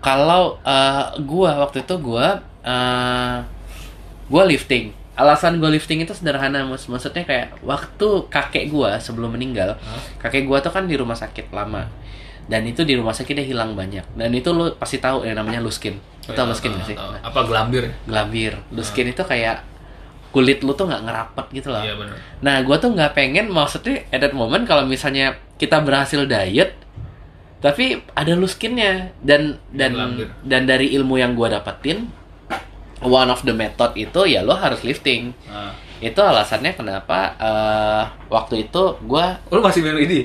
kalau 0.01 0.59
eh, 0.63 1.05
gua 1.23 1.61
waktu 1.63 1.85
itu 1.85 1.95
gua 2.01 2.41
eh, 2.65 3.37
gua 4.29 4.45
lifting. 4.45 4.93
Alasan 5.15 5.61
gua 5.61 5.69
lifting 5.69 6.01
itu 6.01 6.17
sederhana, 6.17 6.65
Mus. 6.65 6.89
Maksudnya 6.89 7.29
kayak 7.29 7.61
waktu 7.61 8.09
kakek 8.33 8.73
gua 8.73 8.97
sebelum 8.97 9.37
meninggal, 9.37 9.77
kakek 10.17 10.49
gua 10.49 10.65
tuh 10.65 10.73
kan 10.73 10.89
di 10.89 10.97
rumah 10.97 11.13
sakit 11.15 11.53
lama. 11.53 11.85
Dan 12.51 12.67
itu 12.67 12.83
di 12.83 12.97
rumah 12.99 13.13
sakit 13.15 13.37
dia 13.37 13.47
hilang 13.47 13.77
banyak. 13.77 14.03
Dan 14.17 14.33
itu 14.33 14.51
lu 14.51 14.73
pasti 14.75 14.99
tahu 14.99 15.23
yang 15.23 15.37
namanya 15.39 15.61
luskin. 15.61 15.95
Lu 16.27 16.33
tau 16.35 16.49
luskin 16.51 16.73
gak 16.75 16.87
sih? 16.89 16.97
Nah, 16.99 17.21
apa 17.23 17.47
gelambir 17.47 17.93
gelambir. 18.09 18.53
Luskin 18.75 19.13
itu 19.13 19.23
kayak 19.23 19.63
kulit 20.31 20.63
lu 20.63 20.71
tuh 20.75 20.87
nggak 20.87 21.03
ngerapet 21.11 21.47
gitu 21.59 21.69
loh. 21.75 21.83
iya 21.83 21.95
benar 21.99 22.15
Nah, 22.39 22.63
gua 22.63 22.79
tuh 22.79 22.95
nggak 22.95 23.13
pengen 23.19 23.51
maksudnya 23.51 24.07
at 24.15 24.23
that 24.23 24.31
moment 24.31 24.63
kalau 24.63 24.87
misalnya 24.87 25.35
kita 25.59 25.83
berhasil 25.83 26.23
diet, 26.25 26.75
tapi 27.61 28.01
ada 28.13 28.33
luskinnya 28.35 29.13
dan 29.21 29.61
dan 29.71 29.93
Gelambir. 29.93 30.29
dan 30.43 30.65
dari 30.65 30.93
ilmu 30.97 31.17
yang 31.17 31.37
gua 31.37 31.53
dapetin, 31.53 32.09
one 33.01 33.29
of 33.29 33.45
the 33.45 33.53
method 33.53 33.93
itu 33.97 34.21
ya 34.27 34.41
lo 34.41 34.57
harus 34.57 34.81
lifting. 34.83 35.33
nah. 35.47 35.73
Itu 36.01 36.17
alasannya 36.25 36.73
kenapa 36.73 37.37
eh, 37.37 38.03
waktu 38.33 38.65
itu 38.65 38.97
gua 39.05 39.37
lu 39.53 39.61
masih 39.61 39.85
minum 39.85 40.01
ini 40.01 40.25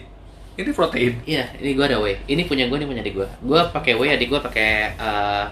ini 0.56 0.72
protein 0.72 1.20
Iya, 1.28 1.52
ini 1.60 1.76
gua 1.76 1.92
ada 1.92 2.00
whey. 2.00 2.16
Ini 2.26 2.48
punya 2.48 2.72
gua, 2.72 2.80
ini 2.80 2.88
punya 2.88 3.04
adik 3.04 3.20
gua. 3.20 3.28
Gua 3.44 3.68
pakai 3.68 3.92
whey, 4.00 4.16
adik 4.16 4.32
gua 4.32 4.40
pakai 4.40 4.96
eh, 4.96 5.46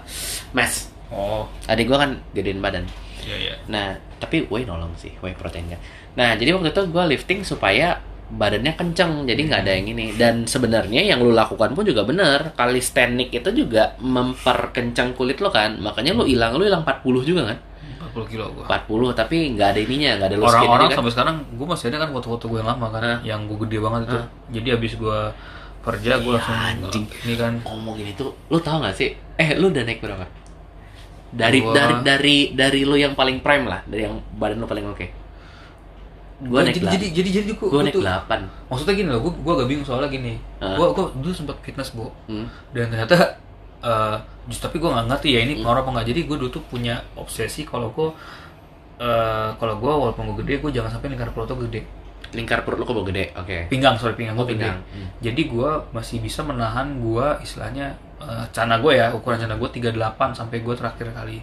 mass. 0.56 0.88
oh 1.12 1.44
Adik 1.68 1.92
gua 1.92 2.08
kan 2.08 2.16
gedein 2.32 2.64
badan. 2.64 2.88
iya 3.20 3.36
iya 3.36 3.54
Nah, 3.68 4.00
tapi 4.16 4.48
whey 4.48 4.64
nolong 4.64 4.96
sih, 4.96 5.12
whey 5.20 5.36
protein 5.36 5.68
kan. 5.68 5.80
Nah, 6.16 6.32
jadi 6.40 6.56
waktu 6.56 6.72
itu 6.72 6.82
gue 6.88 7.04
lifting 7.10 7.40
supaya 7.44 8.00
badannya 8.26 8.72
kenceng, 8.72 9.24
jadi 9.24 9.40
nggak 9.42 9.60
ada 9.62 9.72
yang 9.72 9.86
ini. 9.88 10.06
Dan 10.12 10.44
sebenarnya 10.44 11.04
yang 11.04 11.18
lu 11.18 11.30
lakukan 11.30 11.72
pun 11.72 11.82
juga 11.82 12.02
bener. 12.02 12.52
Calisthenic 12.52 13.30
itu 13.30 13.50
juga 13.54 13.94
memperkencang 13.98 15.12
kulit 15.12 15.38
lo 15.38 15.48
kan. 15.48 15.76
Makanya 15.76 16.12
lu 16.12 16.24
hilang, 16.24 16.54
lu 16.54 16.64
hilang 16.64 16.82
40 16.82 17.02
juga 17.22 17.42
kan? 17.46 17.58
40 18.06 18.30
kilo 18.30 18.46
gua 18.48 18.64
40 18.70 19.10
tapi 19.12 19.36
nggak 19.52 19.68
ada 19.70 19.80
ininya, 19.80 20.10
nggak 20.16 20.28
ada 20.30 20.36
orang-orang 20.38 20.86
kan. 20.86 20.96
sampai 20.96 21.12
sekarang 21.12 21.36
gue 21.50 21.66
masih 21.66 21.86
ada 21.90 21.98
kan 21.98 22.10
foto-foto 22.12 22.44
gue 22.46 22.58
yang 22.58 22.70
lama 22.70 22.86
kan 22.88 23.02
Hah? 23.02 23.18
yang 23.26 23.40
gue 23.44 23.58
gede 23.58 23.78
banget 23.82 24.00
itu 24.04 24.14
Hah? 24.14 24.26
jadi 24.50 24.68
abis 24.72 24.92
gue 24.94 25.18
kerja 25.82 26.12
gue 26.16 26.30
Iya, 26.30 26.38
langsung 26.38 26.58
anjing. 26.86 27.04
ini 27.10 27.34
kan 27.34 27.52
Ngomongin 27.60 28.06
itu, 28.08 28.24
lu 28.46 28.58
tahu 28.58 28.76
nggak 28.80 28.94
sih? 28.94 29.10
Eh, 29.34 29.58
lu 29.58 29.68
udah 29.68 29.82
naik 29.82 29.98
berapa? 29.98 30.24
Dari 31.28 31.58
Gua- 31.58 31.74
dari 31.74 31.94
dari 32.00 32.36
dari 32.54 32.80
lu 32.86 32.94
yang 32.94 33.12
paling 33.12 33.42
prime 33.42 33.66
lah, 33.66 33.82
dari 33.82 34.06
yang 34.06 34.14
badan 34.32 34.62
lu 34.62 34.68
paling 34.68 34.86
oke. 34.86 35.06
Gua 36.36 36.60
naik 36.60 36.76
jadi, 36.76 36.86
jadi 36.90 37.06
jadi 37.14 37.28
jadi 37.36 37.50
gue 37.52 37.68
gue 37.68 37.82
naik 37.84 37.94
8. 37.94 38.26
maksudnya 38.66 38.94
gini 38.96 39.08
loh 39.08 39.20
gue 39.20 39.32
gue 39.32 39.52
agak 39.54 39.66
bingung 39.66 39.86
soalnya 39.86 40.08
gini 40.08 40.34
Hah? 40.58 40.74
gue 40.74 40.86
gue 40.88 41.04
dulu 41.18 41.30
sempat 41.32 41.56
fitness 41.60 41.90
bu 41.90 42.10
Hmm. 42.26 42.50
dan 42.70 42.88
ternyata 42.88 43.38
eh 43.80 44.16
just 44.44 44.58
tapi 44.60 44.76
gue 44.76 44.86
nggak 44.86 45.06
ngerti 45.06 45.28
ya 45.30 45.40
ini 45.40 45.52
pengaruh 45.56 45.80
apa 45.80 45.90
nggak 45.92 46.06
jadi 46.08 46.20
gue 46.24 46.36
dulu 46.36 46.50
tuh 46.50 46.64
punya 46.64 46.98
obsesi 47.14 47.62
kalau 47.62 47.88
gue 47.90 48.08
eh 48.96 49.50
kalau 49.54 49.74
gue 49.76 49.92
walaupun 49.92 50.26
gue 50.28 50.42
gede 50.42 50.54
gue 50.60 50.70
jangan 50.72 50.90
sampai 50.90 51.08
lingkar 51.08 51.30
perut 51.30 51.46
tuh 51.46 51.58
gede 51.62 51.82
Lingkar 52.34 52.66
perut 52.66 52.76
lu 52.76 52.84
kok 52.84 53.06
gede? 53.06 53.30
Oke. 53.32 53.70
pinggang 53.70 53.94
sorry 53.94 54.14
pinggang 54.14 54.34
Oh, 54.34 54.42
gue 54.42 54.52
gede 54.52 54.66
pinggang. 54.66 54.78
Hmm. 54.90 55.08
jadi 55.20 55.38
gue 55.44 55.70
masih 55.92 56.18
bisa 56.18 56.42
menahan 56.42 56.98
gue 56.98 57.26
istilahnya 57.40 57.94
eh, 58.18 58.44
cana 58.50 58.74
gue 58.76 58.90
ya 58.92 59.14
ukuran 59.14 59.38
cana 59.38 59.54
gue 59.54 59.68
38 59.70 59.94
sampai 60.32 60.58
gue 60.58 60.74
terakhir 60.74 61.06
kali 61.10 61.38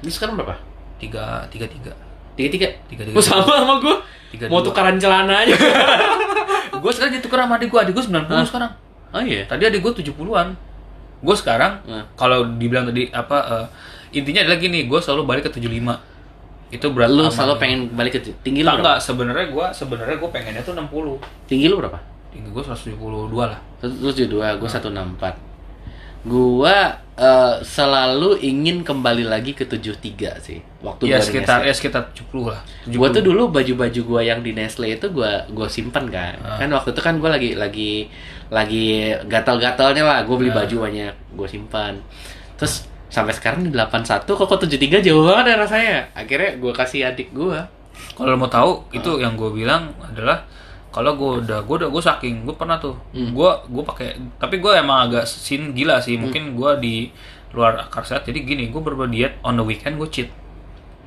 Ini 0.00 0.10
sekarang 0.10 0.36
berapa? 0.36 0.60
tiga 0.94 1.48
tiga 1.48 1.64
tiga 1.66 1.92
Tiga 2.34 2.48
tiga. 2.50 2.68
Tiga, 2.86 3.02
tiga. 3.06 3.14
Oh 3.14 3.22
sama 3.22 3.46
sama 3.46 3.74
gue. 3.78 3.96
Tiga, 4.34 4.44
Mau 4.50 4.58
dua. 4.58 4.66
tukaran 4.70 4.98
celana 4.98 5.46
aja. 5.46 5.54
gue 6.84 6.92
sekarang 6.92 7.16
ditukar 7.16 7.38
sama 7.40 7.56
adik 7.56 7.72
gue 7.72 7.80
adik 7.80 7.92
gue 7.96 8.04
90 8.04 8.28
Hah? 8.28 8.44
sekarang 8.44 8.70
oh 9.08 9.22
iya. 9.24 9.40
tadi 9.48 9.64
adik 9.64 9.80
gue 9.80 10.04
70-an 10.04 10.52
gue 11.24 11.36
sekarang 11.38 11.80
Nah. 11.88 12.04
kalau 12.12 12.44
dibilang 12.60 12.84
tadi 12.84 13.08
apa 13.08 13.38
eh, 13.40 13.66
intinya 14.12 14.44
adalah 14.44 14.60
gini 14.60 14.84
gue 14.84 15.00
selalu 15.00 15.24
balik 15.24 15.48
ke 15.48 15.56
75 15.56 15.72
itu 16.76 16.86
berat 16.92 17.08
Lu 17.08 17.24
selalu 17.32 17.54
pengen 17.56 17.80
balik 17.96 18.20
ke 18.20 18.36
tinggi 18.44 18.60
lu 18.60 18.68
enggak, 18.68 19.00
sebenarnya 19.00 19.48
gue 19.48 19.66
sebenarnya 19.72 20.16
gue 20.20 20.28
pengennya 20.28 20.60
tuh 20.60 20.76
60 20.76 21.48
Tinggi 21.48 21.66
lu 21.72 21.80
berapa? 21.80 21.96
tinggi 22.34 22.52
gue 22.52 22.62
172 22.66 22.98
lah 23.32 23.60
Lu 23.80 24.10
dua, 24.12 24.58
gue 24.58 24.68
satu 24.68 24.92
enam 24.92 25.16
empat. 25.16 25.53
Gua 26.24 26.76
eh, 27.14 27.54
selalu 27.60 28.40
ingin 28.40 28.80
kembali 28.80 29.28
lagi 29.28 29.52
ke 29.52 29.68
73 29.68 30.40
sih. 30.40 30.58
Waktu 30.80 31.06
ya 31.06 31.20
gua 31.20 31.24
sekitar 31.24 31.58
Nestle. 31.60 31.68
ya 31.68 31.74
sekitar 31.76 32.02
70 32.10 32.48
lah 32.48 32.60
70. 32.88 32.96
Gua 32.96 33.08
tuh 33.12 33.22
dulu 33.22 33.42
baju-baju 33.52 34.00
gua 34.02 34.20
yang 34.20 34.40
di 34.40 34.50
Nestle 34.50 34.88
itu 34.90 35.06
gua 35.12 35.44
gua 35.52 35.68
simpen 35.68 36.08
kan. 36.08 36.34
Ah. 36.40 36.56
Kan 36.56 36.72
waktu 36.72 36.90
itu 36.90 37.00
kan 37.00 37.20
gua 37.20 37.36
lagi 37.36 37.52
lagi 37.54 38.08
lagi 38.48 39.12
gatal-gatalnya 39.28 40.02
lah. 40.02 40.18
Gua 40.24 40.36
beli 40.36 40.50
Ah. 40.50 40.64
baju 40.64 40.76
banyak, 40.82 41.12
gua 41.36 41.46
simpan. 41.46 42.00
Terus 42.56 42.88
sampai 43.06 43.30
sekarang 43.30 43.62
di 43.62 43.70
81 43.70 44.34
kok 44.34 44.48
kok 44.48 44.58
73 44.58 44.98
jauh 44.98 45.22
banget 45.22 45.54
ya 45.54 45.56
rasanya. 45.60 45.98
Akhirnya 46.16 46.56
gua 46.56 46.72
kasih 46.72 47.04
adik 47.06 47.30
gua. 47.30 47.68
kalau 48.14 48.34
mau 48.34 48.50
tahu 48.50 48.82
Ah. 48.90 48.98
itu 48.98 49.10
yang 49.18 49.34
gue 49.34 49.50
bilang 49.54 49.90
adalah 50.00 50.42
kalau 50.94 51.12
gue 51.12 51.42
udah 51.42 51.60
gue 51.60 51.76
udah 51.76 51.90
gue 51.90 51.98
saking 52.00 52.34
gue 52.42 52.54
pernah 52.54 52.78
tuh. 52.78 52.94
Hmm. 53.10 53.34
gue 53.34 53.50
gue 53.66 53.82
pakai 53.84 54.08
tapi 54.38 54.56
gue 54.56 54.72
emang 54.72 54.98
agak 55.04 55.26
sin 55.26 55.72
gila 55.72 55.98
sih. 55.98 56.14
Mungkin 56.14 56.54
gue 56.54 56.70
di 56.78 56.94
luar 57.50 57.76
akar 57.80 58.02
sehat. 58.02 58.22
Jadi 58.22 58.38
gini 58.44 58.64
gue 58.66 58.78
berbuat 58.78 59.08
diet 59.08 59.36
on 59.40 59.54
the 59.54 59.64
weekend 59.64 59.96
gue 59.96 60.06
cheat. 60.08 60.30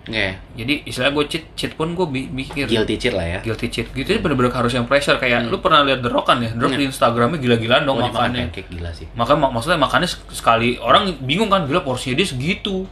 Oke. 0.03 0.39
Jadi 0.53 0.83
istilah 0.83 1.11
gue 1.11 1.23
cheat, 1.25 1.43
cheat 1.53 1.71
pun 1.73 1.91
gue 1.91 2.03
bi- 2.05 2.27
mikir. 2.29 2.63
Guilty 2.65 2.95
cheat 2.97 3.11
lah 3.11 3.27
ya. 3.29 3.39
guilty 3.41 3.67
cheat. 3.67 3.87
Gitu 3.89 4.07
jadi 4.07 4.19
bener-bener 4.19 4.47
harus 4.49 4.71
yang 4.71 4.83
pressure. 4.83 5.15
Kayak 5.17 5.47
lu 5.47 5.59
pernah 5.59 5.83
lihat 5.83 5.99
The 5.99 6.07
Rock 6.07 6.25
kan 6.25 6.39
ya? 6.39 6.47
The 6.49 6.61
Rock 6.61 6.73
di 6.73 6.85
Instagramnya 6.85 7.35
gila-gilaan 7.37 7.83
dong 7.83 7.97
Oh, 7.97 8.01
makan 8.01 8.15
makannya. 8.31 8.43
pancake 8.47 8.69
gila 8.69 8.91
sih. 8.91 9.07
makanya 9.13 9.39
mak- 9.41 9.53
maksudnya 9.53 9.75
makannya 9.77 10.07
sek- 10.07 10.31
sekali. 10.31 10.69
Orang 10.77 11.03
bingung 11.21 11.47
kan 11.47 11.63
gila 11.63 11.79
porsinya 11.81 12.15
dia 12.15 12.23
segitu 12.25 12.87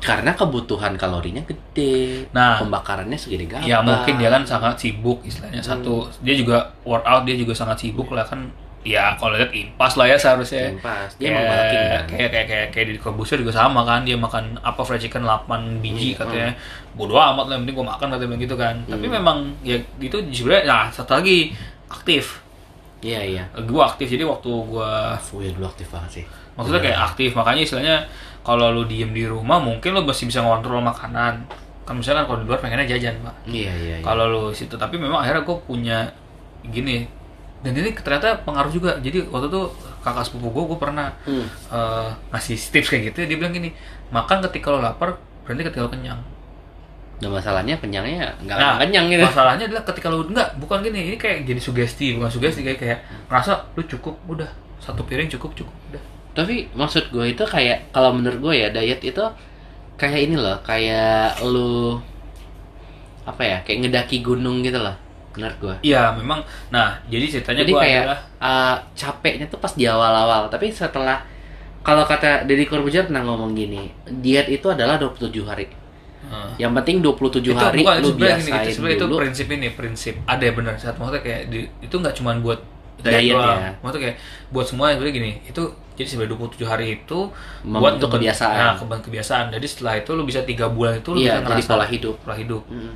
Karena 0.00 0.32
kebutuhan 0.32 0.96
kalorinya 0.96 1.44
gede. 1.44 2.24
Nah. 2.30 2.56
pembakarannya 2.56 3.14
segede 3.14 3.44
gampang. 3.46 3.68
ya 3.68 3.78
mungkin 3.80 4.16
dia 4.16 4.28
kan 4.28 4.42
sangat 4.42 4.74
sibuk 4.76 5.20
istilahnya 5.22 5.60
satu 5.60 6.04
dia 6.20 6.32
juga 6.32 6.56
workout 6.82 7.22
dia 7.22 7.36
juga 7.36 7.52
sangat 7.52 7.76
sibuk 7.78 8.08
lah 8.08 8.22
kan 8.22 8.48
ya 8.80 9.12
kalau 9.14 9.36
lihat 9.36 9.52
impas 9.52 9.92
lah 9.94 10.08
ya 10.08 10.16
seharusnya 10.16 10.72
Impas. 10.72 11.12
Dia 11.14 11.28
emang 11.30 11.44
bulking 11.44 11.68
kayak, 11.76 11.92
kan. 11.92 12.04
kayak 12.08 12.30
kayak 12.30 12.46
kayak 12.46 12.66
kayak 12.70 12.86
di 12.86 12.96
Corbusier 12.96 13.36
juga 13.36 13.52
sama 13.54 13.84
kan 13.84 14.00
dia 14.00 14.16
makan 14.16 14.56
apa 14.58 14.80
fried 14.80 14.98
chicken 14.98 15.20
8 15.20 15.44
biji 15.78 16.10
Hmm. 16.10 16.18
katanya 16.18 16.50
bodo 16.90 17.12
amat 17.14 17.44
lah 17.44 17.54
yang 17.54 17.62
penting 17.62 17.76
gua 17.76 17.86
makan 17.90 18.06
katanya 18.08 18.24
bilang 18.26 18.40
gitu 18.40 18.56
kan 18.56 18.74
tapi 18.82 19.04
memang 19.06 19.36
ya 19.60 19.76
itu 19.98 20.16
sebenarnya 20.26 20.64
nah 20.64 20.84
satu 20.88 21.12
lagi 21.14 21.52
aktif 21.86 22.40
Iya 23.00 23.20
iya. 23.22 23.44
gua 23.64 23.84
aktif 23.86 24.08
jadi 24.08 24.24
waktu 24.24 24.48
gua 24.48 25.12
Full 25.18 25.44
dulu 25.50 25.64
aktif 25.66 25.88
banget 25.88 26.10
sih. 26.10 26.24
maksudnya 26.52 26.80
kayak 26.82 26.98
aktif 27.06 27.30
makanya 27.32 27.60
istilahnya 27.62 27.96
kalau 28.50 28.66
lu 28.72 28.82
diem 28.84 29.06
di 29.08 29.22
rumah 29.24 29.58
mungkin 29.58 29.90
lu 29.92 30.02
masih 30.02 30.26
bisa 30.26 30.40
ngontrol 30.40 30.82
makanan 30.82 31.46
kan 31.80 31.94
misalkan 31.94 32.24
kalau 32.24 32.38
di 32.38 32.46
luar 32.46 32.58
pengennya 32.58 32.86
jajan 32.88 33.14
pak 33.20 33.34
Iya 33.44 33.70
iya. 33.72 33.96
iya. 33.96 34.02
kalau 34.02 34.26
lu 34.26 34.42
situ 34.50 34.74
tapi 34.74 34.94
memang 34.96 35.20
akhirnya 35.20 35.42
gue 35.42 35.56
punya 35.60 35.98
gini 36.64 37.06
dan 37.60 37.72
ini 37.72 37.92
ternyata 37.92 38.40
pengaruh 38.40 38.68
juga 38.68 38.96
jadi 38.98 39.22
waktu 39.26 39.46
itu 39.48 39.62
kakak 40.00 40.24
sepupu 40.24 40.48
gue 40.50 40.64
gue 40.66 40.78
pernah 40.78 41.12
Hmm. 41.22 41.46
eh, 41.68 42.08
ngasih 42.30 42.56
tips 42.56 42.88
kayak 42.88 43.02
gitu 43.08 43.18
dia 43.24 43.36
bilang 43.36 43.52
gini 43.52 43.70
makan 44.08 44.42
ketika 44.42 44.66
lo 44.68 44.80
lapar 44.80 45.14
berarti 45.42 45.62
ketika 45.62 45.80
lo 45.80 45.88
kenyang 45.88 46.20
Dan 47.18 47.28
masalahnya 47.30 47.76
kenyangnya 47.76 48.32
nggak 48.40 48.56
nah 48.56 48.74
kenyang 48.78 49.06
gitu. 49.06 49.20
masalahnya 49.22 49.64
adalah 49.66 49.84
ketika 49.84 50.08
lo 50.08 50.24
enggak 50.24 50.56
bukan 50.56 50.80
gini 50.80 51.00
ini 51.06 51.16
kayak 51.16 51.44
jadi 51.44 51.60
sugesti 51.60 52.16
bukan 52.16 52.26
sugesti 52.26 52.60
kayak 52.60 52.78
kayak 52.78 52.98
ngerasa 53.28 53.52
lu 53.70 53.84
cukup 53.84 54.16
udah 54.26 54.48
satu 54.78 55.04
piring 55.04 55.28
cukup 55.28 55.52
cukup 55.54 55.74
udah 55.92 56.02
Tapi 56.36 56.70
maksud 56.72 57.10
gue 57.10 57.26
itu 57.34 57.42
kayak 57.44 57.90
kalau 57.94 58.10
menurut 58.16 58.38
gue 58.40 58.54
ya 58.62 58.68
diet 58.70 59.02
itu 59.02 59.24
kayak 60.00 60.18
ini 60.30 60.36
loh, 60.38 60.56
kayak 60.64 61.42
lu 61.44 61.98
apa 63.24 63.42
ya, 63.44 63.56
kayak 63.64 63.78
ngedaki 63.86 64.24
gunung 64.24 64.64
gitu 64.64 64.80
loh, 64.80 64.96
menurut 65.36 65.56
gue. 65.60 65.74
iya 65.82 66.10
memang 66.16 66.40
nah 66.72 66.98
jadi 67.06 67.24
ceritanya 67.38 67.62
Jadi 67.62 67.72
gue 67.72 67.80
kayak 67.82 68.02
adalah 68.02 68.20
uh, 68.40 68.76
capeknya 68.96 69.46
tuh 69.46 69.60
pas 69.60 69.72
di 69.76 69.84
awal-awal, 69.86 70.48
tapi 70.48 70.72
setelah 70.72 71.22
kalau 71.82 72.04
kata 72.04 72.44
Deddy 72.48 72.66
Corbuzier 72.68 73.04
pernah 73.08 73.24
ngomong 73.24 73.52
gini, 73.56 73.88
diet 74.06 74.48
itu 74.48 74.66
adalah 74.68 74.96
27 75.00 75.44
hari. 75.44 75.66
eh, 76.24 76.52
Yang 76.60 76.72
penting 76.76 76.96
27 77.04 77.56
itu 77.56 77.64
hari 77.64 77.80
bukan 77.80 77.96
lu 77.96 78.08
sebenarnya 78.08 78.36
gini, 78.40 78.50
biasain 78.50 78.66
itu 78.66 78.70
sebenarnya 78.70 78.98
itu 78.98 79.06
dulu. 79.06 79.16
prinsip 79.16 79.46
ini 79.50 79.68
prinsip 79.72 80.14
ada 80.24 80.42
ya 80.44 80.52
benar 80.52 80.74
saat 80.76 80.96
maksudnya 80.96 81.22
kayak 81.22 81.42
di, 81.48 81.58
itu 81.80 81.94
nggak 81.96 82.14
cuma 82.16 82.36
buat 82.38 82.60
Diet 83.02 83.32
doang. 83.32 83.58
ya. 83.58 83.70
maksudnya 83.78 84.02
kayak 84.04 84.16
buat 84.48 84.64
semua 84.64 84.84
sebenarnya 84.90 85.14
gini 85.14 85.30
itu 85.44 85.62
jadi 85.92 86.08
sebenarnya 86.08 86.32
27 86.34 86.64
hari 86.64 86.86
itu 86.98 87.18
Membentuk 87.62 88.08
ngeben- 88.08 88.14
kebiasaan. 88.22 88.56
nah 88.56 88.72
keban- 88.74 89.02
kebiasaan 89.02 89.44
jadi 89.50 89.66
setelah 89.66 89.94
itu 89.96 90.10
lu 90.10 90.22
bisa 90.22 90.40
tiga 90.42 90.66
bulan 90.66 90.96
itu 90.96 91.08
lu 91.10 91.18
Iya, 91.18 91.38
bisa 91.38 91.44
ngerasa 91.46 91.70
pola 91.70 91.86
hidup. 91.86 92.14
pola 92.20 92.34
hidup 92.34 92.62
Mm. 92.66 92.94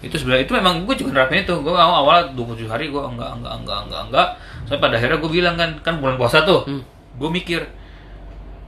itu 0.00 0.14
sebenarnya 0.14 0.44
itu 0.44 0.54
memang 0.54 0.74
gue 0.82 0.94
juga 0.94 1.10
nerapin 1.12 1.42
itu 1.42 1.54
gue 1.56 1.70
awal 1.70 1.96
awal 2.02 2.18
27 2.32 2.64
hari 2.66 2.86
gue 2.86 3.02
enggak 3.02 3.30
enggak 3.34 3.54
enggak 3.56 3.78
enggak 3.82 4.02
enggak 4.04 4.28
sampai 4.62 4.80
pada 4.80 4.94
akhirnya 4.94 5.18
gue 5.18 5.30
bilang 5.32 5.54
kan 5.54 5.70
kan 5.80 5.94
bulan 5.96 6.14
puasa 6.14 6.42
tuh 6.42 6.62
Hmm. 6.64 6.82
gue 7.14 7.28
mikir 7.28 7.60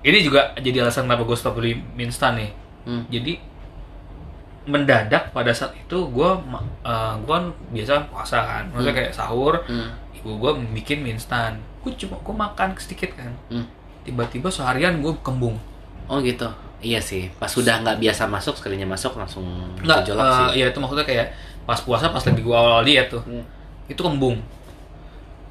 ini 0.02 0.18
juga 0.20 0.50
jadi 0.54 0.82
alasan 0.82 1.04
kenapa 1.04 1.22
gue 1.22 1.34
stop 1.34 1.54
beli 1.54 1.72
instan 1.96 2.34
nih 2.34 2.50
Hmm. 2.82 3.04
jadi 3.06 3.36
mendadak 4.62 5.30
pada 5.30 5.50
saat 5.50 5.72
itu 5.74 5.98
gue 6.06 6.30
uh, 6.82 7.14
gue 7.16 7.32
kan 7.32 7.44
biasa 7.70 8.06
puasa 8.06 8.38
kan 8.38 8.64
maksudnya 8.68 8.94
kayak 8.94 9.10
sahur 9.10 9.56
Hmm. 9.64 9.88
Ibu 10.20 10.36
gue 10.36 10.50
bikin 10.74 11.00
mie 11.00 11.12
instan 11.12 11.56
gue 11.80 11.92
cuma 11.94 12.16
gue 12.16 12.34
makan 12.34 12.68
sedikit 12.76 13.12
kan 13.12 13.32
Hmm. 13.48 13.64
tiba-tiba 14.02 14.48
seharian 14.48 14.98
gue 14.98 15.12
kembung 15.20 15.56
Oh 16.04 16.18
gitu. 16.18 16.42
Iya 16.80 16.98
sih. 16.98 17.30
Pas 17.32 17.46
sudah 17.46 17.78
nggak 17.78 18.02
biasa 18.02 18.26
masuk, 18.26 18.58
sekalinya 18.58 18.82
masuk 18.84 19.14
langsung 19.14 19.46
gejolak 19.78 20.26
eh, 20.26 20.34
sih. 20.50 20.58
ya 20.58 20.66
itu 20.66 20.78
maksudnya 20.78 21.06
kayak 21.06 21.26
pas 21.62 21.78
puasa 21.78 22.10
pas 22.10 22.18
lagi 22.18 22.42
gue 22.42 22.50
awal 22.50 22.82
diet 22.82 23.06
tuh 23.06 23.22
Hmm. 23.22 23.46
itu 23.86 24.00
kembung 24.00 24.42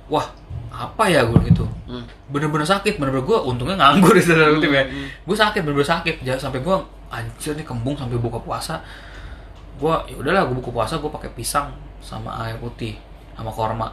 wah 0.10 0.26
apa 0.70 1.04
ya 1.06 1.24
gue 1.24 1.40
gitu 1.46 1.64
Hmm. 1.88 2.04
bener-bener 2.28 2.66
sakit 2.66 2.98
bener-bener 2.98 3.24
gue 3.24 3.40
untungnya 3.40 3.78
nganggur 3.78 4.12
di 4.12 4.20
sana 4.20 4.46
Hmm, 4.48 4.60
ya 4.62 4.84
hmm. 4.84 5.08
gue 5.24 5.36
sakit 5.38 5.60
bener-bener 5.64 5.88
sakit 5.88 6.16
jangan 6.22 6.52
sampai 6.52 6.60
gue 6.60 6.76
anjir 7.08 7.54
nih 7.56 7.64
kembung 7.64 7.96
sampai 7.96 8.18
buka 8.18 8.38
puasa 8.38 8.84
gue 9.76 9.94
ya 10.08 10.16
udahlah 10.18 10.44
gue 10.44 10.56
buka 10.56 10.70
puasa 10.70 11.00
gue 11.00 11.08
pakai 11.08 11.32
pisang 11.32 11.72
sama 12.00 12.36
air 12.44 12.58
putih 12.58 13.00
sama 13.34 13.48
korma 13.48 13.88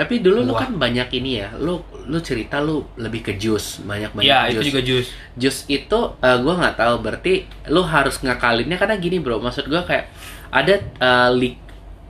Tapi 0.00 0.24
dulu 0.24 0.48
lu 0.48 0.56
kan 0.56 0.72
banyak 0.80 1.08
ini 1.20 1.44
ya. 1.44 1.52
Lu 1.60 1.84
lu 2.08 2.18
cerita 2.24 2.56
lu 2.64 2.88
lebih 2.96 3.20
ke 3.20 3.32
jus, 3.36 3.84
banyak-banyak 3.84 4.24
ya 4.24 4.48
jus. 4.48 4.56
itu 4.56 4.62
juga 4.72 4.80
jus 4.80 5.06
Jus 5.36 5.56
itu 5.68 5.98
eh, 6.24 6.36
gua 6.40 6.54
nggak 6.56 6.76
tahu 6.80 6.94
berarti 7.04 7.44
lu 7.68 7.84
harus 7.84 8.16
ngakalinnya 8.24 8.80
karena 8.80 8.96
gini 8.96 9.20
bro. 9.20 9.36
Maksud 9.44 9.68
gua 9.68 9.84
kayak 9.84 10.08
ada 10.48 10.80
eh, 10.80 11.30
li- 11.36 11.60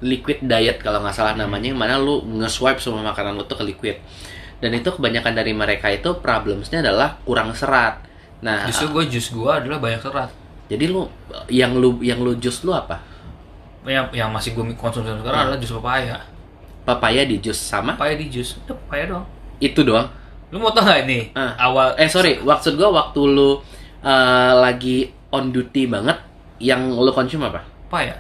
liquid 0.01 0.47
diet 0.47 0.79
kalau 0.79 1.03
nggak 1.03 1.13
salah 1.13 1.35
namanya 1.35 1.75
yang 1.75 1.81
mana 1.83 1.99
lu 1.99 2.23
nge-swipe 2.39 2.79
semua 2.79 3.03
makanan 3.03 3.35
lu 3.35 3.43
tuh 3.45 3.59
ke 3.59 3.67
liquid. 3.67 3.99
Dan 4.63 4.71
itu 4.77 4.95
kebanyakan 4.95 5.35
dari 5.35 5.51
mereka 5.51 5.91
itu 5.91 6.15
problemsnya 6.23 6.81
adalah 6.85 7.19
kurang 7.27 7.51
serat. 7.53 8.07
Nah, 8.41 8.65
justru 8.65 8.89
gue 8.89 9.05
jus 9.13 9.29
gue 9.37 9.51
adalah 9.53 9.77
banyak 9.77 10.01
serat 10.01 10.33
jadi 10.71 10.87
lu 10.89 11.05
yang 11.51 11.77
lu 11.77 11.99
yang 12.01 12.23
lu 12.23 12.39
jus 12.39 12.63
lu 12.63 12.71
apa? 12.73 13.03
yang 13.85 14.07
yang 14.15 14.31
masih 14.33 14.55
gue 14.57 14.65
konsumsi 14.79 15.09
sekarang 15.11 15.51
adalah 15.51 15.59
jus 15.59 15.73
pepaya 15.77 16.17
Papaya 16.83 17.23
di 17.23 17.39
jus 17.39 17.57
sama? 17.57 17.95
pepaya 17.95 18.15
di 18.15 18.27
jus 18.27 18.57
udah 18.59 18.77
pepaya 18.79 19.05
doang 19.07 19.27
Itu 19.59 19.83
doang. 19.83 20.09
lu 20.49 20.57
mau 20.57 20.69
tau 20.69 20.83
gak 20.83 21.05
ini 21.05 21.31
Ah. 21.39 21.55
awal 21.61 21.95
Eh 21.95 22.07
sorry, 22.07 22.39
maksud 22.39 22.75
gua 22.75 22.91
waktu 22.91 23.21
lu 23.23 23.61
eh, 24.01 24.15
lagi 24.57 25.05
on 25.29 25.49
duty 25.49 25.87
banget, 25.87 26.19
yang 26.59 26.91
lu 26.91 27.11
konsum 27.11 27.41
apa? 27.41 27.63
pepaya 27.85 28.17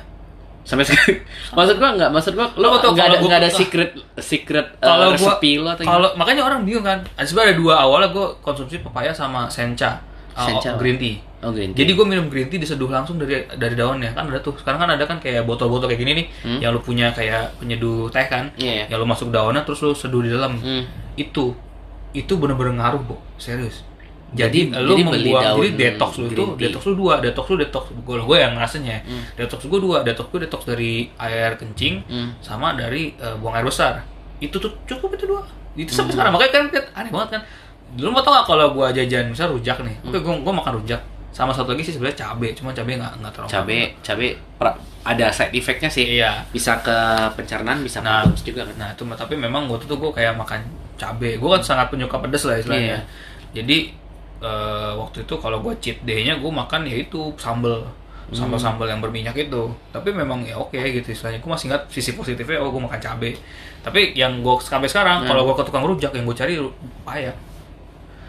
Sampai 0.60 0.84
sekarang. 0.84 1.18
maksud 1.56 1.76
gua 1.76 1.90
nggak, 1.92 2.10
maksud 2.10 2.32
gua 2.34 2.46
lu 2.52 2.60
Lu 2.60 2.66
nggak 2.68 2.74
betul, 2.76 2.90
ada 2.92 3.00
kalau 3.00 3.16
gua- 3.16 3.26
nggak 3.26 3.40
ada 3.40 3.50
secret 3.50 3.90
secret 4.16 4.66
eh, 4.70 4.84
kalau 4.84 5.04
gua 5.08 5.16
resepi 5.16 5.52
lu 5.56 5.66
atau 5.66 5.82
kalau 5.82 6.08
makanya 6.14 6.42
orang 6.44 6.60
bingung 6.62 6.84
kan 6.84 7.00
sebenarnya 7.16 7.48
ada 7.48 7.56
dua 7.56 7.74
awalnya 7.80 8.08
gue 8.08 8.26
konsumsi 8.38 8.78
pepaya 8.78 9.10
sama 9.10 9.48
sencha 9.48 9.98
uh, 10.32 10.44
Sencha. 10.44 10.76
green 10.76 10.96
tea? 10.96 11.16
Oh, 11.40 11.50
green 11.50 11.72
tea. 11.72 11.80
jadi 11.80 11.90
gue 11.92 12.04
minum 12.04 12.26
green 12.26 12.46
tea 12.46 12.56
diseduh 12.56 12.86
langsung 12.86 13.16
dari 13.16 13.34
dari 13.50 13.72
daunnya 13.72 14.10
kan 14.10 14.26
ada 14.26 14.38
tuh 14.38 14.52
sekarang 14.54 14.76
kan 14.78 14.90
ada 14.90 15.04
kan 15.04 15.16
kayak 15.16 15.42
botol-botol 15.42 15.86
kayak 15.86 15.98
gini 15.98 16.12
nih 16.14 16.26
Hmm. 16.42 16.58
yang 16.58 16.70
lu 16.70 16.80
punya 16.80 17.10
kayak 17.10 17.56
penyeduh 17.56 18.06
teh 18.06 18.24
kan 18.24 18.52
Iya. 18.54 18.86
yang 18.86 18.98
lu 18.98 19.06
masuk 19.06 19.28
daunnya 19.28 19.62
terus 19.62 19.80
lu 19.80 19.92
seduh 19.92 20.20
di 20.20 20.28
dalam 20.28 20.56
Hmm. 20.56 20.84
itu 21.14 21.56
itu 22.12 22.32
bener-bener 22.34 22.74
ngaruh 22.74 23.00
bu 23.00 23.16
serius 23.36 23.86
Jadi- 24.30 24.70
jadi, 24.70 24.78
lu 24.78 24.92
jadi 24.92 25.02
membuang 25.02 25.42
daun 25.44 25.58
jadi 25.60 25.70
detox 25.74 26.10
lu 26.16 26.26
itu 26.28 26.44
tea. 26.46 26.58
detox 26.62 26.82
lu 26.84 26.94
dua 26.96 27.14
detox 27.18 27.44
lu 27.46 27.56
detox 27.56 27.84
gue 27.90 28.14
gue 28.16 28.36
yang 28.36 28.52
ngerasanya 28.54 28.96
Hmm. 29.02 29.22
detox 29.34 29.60
gue 29.64 29.80
dua 29.80 29.96
detox 30.00 30.26
gue 30.28 30.40
detox 30.40 30.62
dari 30.64 30.92
air 31.16 31.56
kencing 31.56 31.94
Hmm. 32.04 32.30
sama 32.38 32.74
dari 32.74 33.10
eh, 33.12 33.34
buang 33.36 33.54
air 33.54 33.64
besar 33.64 34.06
itu 34.38 34.54
tuh 34.54 34.70
cukup 34.84 35.14
itu 35.14 35.24
dua 35.26 35.42
itu 35.72 35.88
Hmm. 35.88 35.96
sampai 35.96 36.12
sekarang 36.12 36.32
makanya 36.32 36.52
kan 36.52 36.64
kan 36.68 36.84
aneh 36.94 37.10
banget 37.10 37.28
kan 37.32 37.42
dulu 37.92 38.08
mau 38.10 38.20
tau 38.20 38.32
gak 38.32 38.46
kalau 38.46 38.66
gua 38.70 38.90
jajan 38.90 39.28
misal 39.28 39.50
rujak 39.50 39.78
nih 39.80 39.94
Hmm. 39.98 40.08
oke 40.08 40.18
gua, 40.20 40.34
gua 40.40 40.54
makan 40.56 40.72
rujak 40.78 41.00
sama 41.30 41.50
satu 41.50 41.72
lagi 41.72 41.82
sih 41.82 41.94
sebenarnya 41.94 42.26
cabe 42.26 42.50
cuma 42.52 42.70
cabe 42.70 42.94
nggak 42.94 43.12
nggak 43.18 43.32
terlalu 43.32 43.48
Cabe, 43.48 43.78
cabe 44.00 44.28
ada 45.00 45.32
side 45.32 45.54
effectnya 45.54 45.88
sih. 45.88 46.18
iya 46.18 46.44
Bisa 46.50 46.76
ke 46.78 46.92
pencernaan, 47.32 47.80
bisa 47.80 48.02
Nah, 48.02 48.26
ke 48.26 48.44
juga 48.44 48.68
kan. 48.68 48.74
nah 48.76 48.88
itu 48.90 49.02
tapi 49.16 49.32
memang 49.34 49.64
waktu 49.66 49.86
itu 49.86 49.96
gua 49.96 50.10
kayak 50.10 50.34
makan 50.34 50.60
cabe 50.94 51.38
gua 51.38 51.56
kan 51.56 51.62
sangat 51.64 51.86
penyuka 51.88 52.18
pedas 52.18 52.44
lah 52.44 52.58
istilahnya 52.58 52.98
Iya. 52.98 53.00
jadi 53.56 53.78
eh, 54.40 54.92
waktu 54.94 55.24
itu 55.24 55.34
kalau 55.36 55.60
gua 55.60 55.72
cheat 55.76 56.02
day-nya 56.02 56.36
gua 56.36 56.52
makan 56.58 56.84
ya 56.84 56.96
itu 56.98 57.32
sambel 57.36 57.84
Hmm. 58.30 58.46
sambal-sambal 58.46 58.86
yang 58.86 58.98
berminyak 58.98 59.34
itu 59.34 59.62
tapi 59.90 60.14
memang 60.14 60.46
ya 60.46 60.54
oke 60.54 60.78
gitu 60.78 61.10
istilahnya 61.10 61.42
gua 61.42 61.58
masih 61.58 61.66
ingat 61.66 61.82
sisi 61.88 62.14
positifnya 62.14 62.58
oh 62.58 62.70
gua 62.70 62.86
makan 62.86 62.98
cabe 62.98 63.34
tapi 63.80 64.14
yang 64.14 64.38
gua 64.40 64.54
sampai 64.56 64.86
sekarang 64.86 65.22
Hmm. 65.22 65.28
kalau 65.28 65.42
gua 65.44 65.58
ke 65.58 65.64
tukang 65.64 65.82
rujak 65.82 66.12
yang 66.12 66.22
gua 66.22 66.32
cari 66.32 66.54
Wah, 67.02 67.16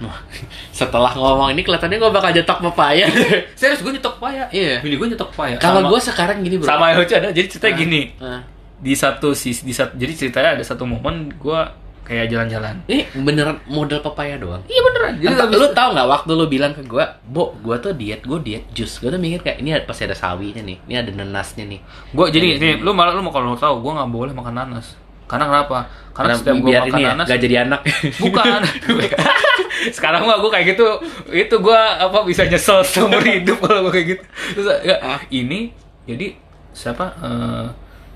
Setelah 0.74 1.12
ngomong 1.12 1.50
ini 1.50 1.62
kelihatannya 1.62 1.98
gua 1.98 2.10
bakal 2.10 2.32
nyetok 2.32 2.60
papaya. 2.64 3.06
serius 3.60 3.80
gua 3.80 3.92
nyetok 3.92 4.14
pepaya 4.16 4.46
Iya. 4.50 4.80
bini 4.80 4.96
gua 4.96 5.08
nyetok 5.08 5.30
pepaya 5.32 5.56
Kalau 5.58 5.86
gua 5.86 5.98
sekarang 5.98 6.40
gini 6.40 6.56
bro. 6.56 6.66
sama 6.66 6.94
lucu 6.94 7.14
ada 7.14 7.30
jadi 7.30 7.48
ceritanya 7.48 7.76
gini 7.76 8.02
Ah. 8.18 8.42
di 8.76 8.94
satu 8.94 9.32
sisi 9.32 9.62
di 9.62 9.72
satu 9.72 9.94
jadi 9.94 10.12
ceritanya 10.12 10.50
ada 10.56 10.64
satu 10.64 10.84
momen 10.84 11.30
gua 11.36 11.70
kayak 12.02 12.28
jalan-jalan 12.28 12.82
Ini 12.86 13.06
beneran 13.16 13.62
model 13.66 14.00
papaya 14.00 14.36
doang. 14.36 14.60
iya 14.66 14.82
beneran 14.82 15.14
jadi 15.16 15.32
Entah, 15.32 15.48
lu 15.48 15.68
tau 15.72 15.90
nggak 15.92 16.08
waktu 16.10 16.32
lu 16.34 16.46
bilang 16.46 16.72
ke 16.72 16.82
gua, 16.84 17.06
Bo, 17.24 17.54
gua 17.58 17.78
tuh 17.78 17.94
diet, 17.94 18.22
gua 18.22 18.38
diet 18.38 18.66
jus. 18.72 18.98
Gua 18.98 19.08
tuh 19.08 19.18
mikir 19.18 19.40
kayak 19.40 19.58
ini 19.60 19.72
ada- 19.72 19.86
pasti 19.86 20.04
ada 20.04 20.14
sawinya 20.14 20.60
nih, 20.60 20.82
ini 20.82 20.96
ada 20.96 21.08
nenasnya 21.10 21.64
nih. 21.64 21.80
Gua 22.10 22.28
jadi 22.28 22.58
ini 22.58 22.70
lu 22.78 22.92
malah 22.92 23.12
lu 23.12 23.22
mau 23.22 23.30
kalau 23.30 23.48
mau 23.48 23.56
tahu 23.56 23.80
gua 23.80 23.92
nggak 23.98 24.10
boleh 24.10 24.34
makan 24.34 24.54
nanas. 24.56 24.98
Karena 25.24 25.48
kenapa? 25.48 25.88
Karena, 26.12 26.12
Karena 26.28 26.34
setiap 26.36 26.56
biar 26.60 26.82
makan 26.82 26.90
ini 26.90 27.02
ya, 27.02 27.10
nanas 27.14 27.26
gak 27.26 27.40
jadi 27.40 27.56
anak. 27.64 27.82
bukan. 28.20 28.60
Sekarang 29.90 30.22
mah 30.24 30.38
gua 30.38 30.50
kayak 30.50 30.72
gitu, 30.72 30.86
itu 31.28 31.56
gua 31.58 31.80
apa 31.98 32.22
bisa 32.22 32.44
nyesel 32.44 32.86
seumur 32.88 33.20
hidup 33.20 33.58
kalau 33.58 33.82
gua 33.82 33.92
kayak 33.92 34.08
gitu. 34.12 34.24
Terus 34.54 34.68
ya, 34.82 34.96
Ah. 35.00 35.20
ini 35.28 35.74
jadi 36.04 36.38
siapa 36.70 37.10
eh, 37.18 37.66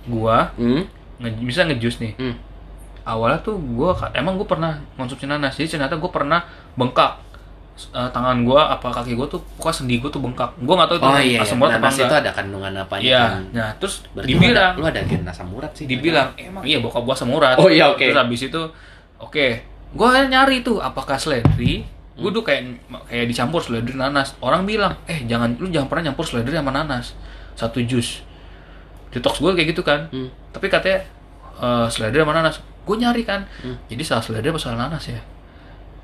gua 0.05 0.53
Hmm. 0.53 0.85
nge, 1.17 1.29
bisa 1.41 1.61
ngejus 1.63 1.97
nih 1.97 2.13
Hmm. 2.15 2.35
awalnya 3.03 3.41
tuh 3.41 3.55
gua 3.57 3.91
emang 4.11 4.35
gua 4.35 4.47
pernah 4.47 4.71
konsumsi 4.93 5.25
nanas 5.25 5.53
jadi 5.53 5.67
ternyata 5.71 5.95
gua 5.95 6.09
pernah 6.09 6.39
bengkak 6.73 7.25
Eh, 7.75 8.09
tangan 8.09 8.39
gua 8.41 8.71
apa 8.71 8.87
kaki 8.87 9.13
gua 9.13 9.27
tuh 9.27 9.43
pokoknya 9.59 9.75
sendi 9.75 9.99
gua 9.99 10.07
tuh 10.07 10.23
bengkak 10.23 10.47
gua 10.57 10.79
nggak 10.79 10.87
tahu 10.87 10.97
itu 10.97 11.05
Oh 11.05 11.19
iya, 11.19 11.39
asam 11.43 11.59
iya. 11.59 11.67
apa 11.67 11.73
nanas 11.75 11.91
itu 11.91 12.03
enggak 12.05 12.21
ada 12.21 12.31
kandungan 12.31 12.73
apa 12.77 12.95
iya 12.97 13.21
nah 13.51 13.67
terus 13.75 13.93
Berarti 14.09 14.31
dibilang 14.31 14.73
lu 14.73 14.83
ada, 14.85 14.95
lu 14.95 14.95
ada 14.95 15.01
gen 15.03 15.23
asam 15.25 15.47
urat 15.51 15.71
sih. 15.73 15.83
dibilang 15.83 16.31
emang 16.39 16.63
iya 16.63 16.79
bokap 16.79 17.03
gua 17.03 17.11
asam 17.11 17.27
urat 17.27 17.59
Oh 17.59 17.67
iya, 17.67 17.91
oke. 17.91 17.99
terus 17.99 18.15
habis 18.15 18.41
itu 18.41 18.61
oke 19.17 19.47
gua 19.93 20.25
nyari 20.25 20.65
tuh 20.65 20.81
apakah 20.81 21.19
seledri 21.21 21.85
gua 22.15 22.31
tuh 22.31 22.47
kayak 22.47 22.79
kayak 23.11 23.27
dicampur 23.27 23.59
seledri 23.59 23.93
nanas. 23.93 24.39
Orang 24.39 24.63
bilang 24.63 24.95
eh 25.05 25.21
jangan 25.27 25.59
lu 25.59 25.67
jangan 25.67 25.91
pernah 25.91 26.09
nyampur 26.11 26.23
seledri 26.23 26.55
sama 26.55 26.71
nanas. 26.71 27.13
Satu 27.59 27.83
jus. 27.83 28.23
Detox 29.11 29.43
gua 29.43 29.53
kayak 29.53 29.75
gitu 29.75 29.83
kan. 29.83 30.07
Hmm. 30.09 30.31
tapi 30.55 30.71
katanya 30.71 31.03
eh, 31.59 31.87
seledri 31.91 32.23
sama 32.23 32.33
nanas. 32.33 32.63
Gue 32.85 32.95
nyari 33.01 33.25
kan. 33.25 33.43
Hmm. 33.65 33.75
jadi 33.89 34.03
salah 34.05 34.23
seledri 34.23 34.53
apa 34.53 34.61
salah 34.61 34.87
nanas 34.87 35.03
ya? 35.09 35.19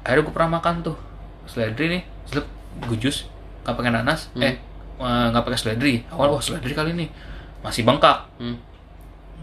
Akhirnya 0.01 0.25
gue 0.25 0.33
pernah 0.33 0.57
makan 0.57 0.81
tuh. 0.81 0.97
Seledri 1.45 1.93
nih 1.93 2.01
selip 2.25 2.45
gue 2.89 2.97
jus 2.97 3.29
nggak 3.63 3.75
pakai 3.77 3.91
nanas. 3.93 4.33
Hmm. 4.33 4.43
eh 4.43 4.57
eh, 4.99 5.25
nggak 5.31 5.43
pakai 5.45 5.59
seledri 5.59 5.93
awal 6.09 6.33
wah 6.33 6.41
seledri 6.41 6.73
kali 6.73 6.91
ini 6.97 7.07
masih 7.61 7.85
bengkak. 7.85 8.27
Hmm. 8.41 8.57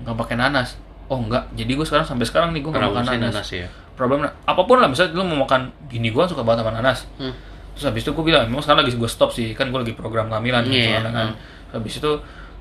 nggak 0.05 0.16
pakai 0.18 0.37
nanas. 0.37 0.77
Oh 1.09 1.16
enggak 1.16 1.48
jadi 1.57 1.72
gue 1.72 1.87
sekarang 1.88 2.05
sampai 2.05 2.27
sekarang 2.29 2.51
nih 2.53 2.61
gue 2.61 2.68
nggak 2.68 2.85
makan 2.92 3.05
nanas, 3.07 3.33
nanas 3.33 3.48
ya? 3.48 3.68
Problem 3.98 4.22
apa 4.22 4.62
pun 4.62 4.78
lah 4.78 4.87
misalnya 4.87 5.18
lu 5.18 5.26
mau 5.26 5.42
makan 5.42 5.74
gini 5.90 6.14
gue 6.14 6.22
suka 6.24 6.46
banget 6.46 6.62
sama 6.62 6.72
nanas. 6.78 7.04
Hmm. 7.18 7.34
terus 7.74 7.90
habis 7.90 8.02
itu 8.02 8.11
gue 8.11 8.24
bilang 8.24 8.46
memang 8.46 8.62
sekarang 8.62 8.87
lagi 8.87 8.94
gue 8.94 9.11
stop 9.11 9.30
sih 9.30 9.54
kan 9.54 9.70
gue 9.70 9.78
lagi 9.78 9.94
program 9.94 10.30
kehamilan 10.30 10.62
kan, 10.62 10.70
Iya, 10.70 10.98
soalnya 10.98 11.11
kan 11.11 11.28
habis 11.74 11.94
itu 11.98 12.12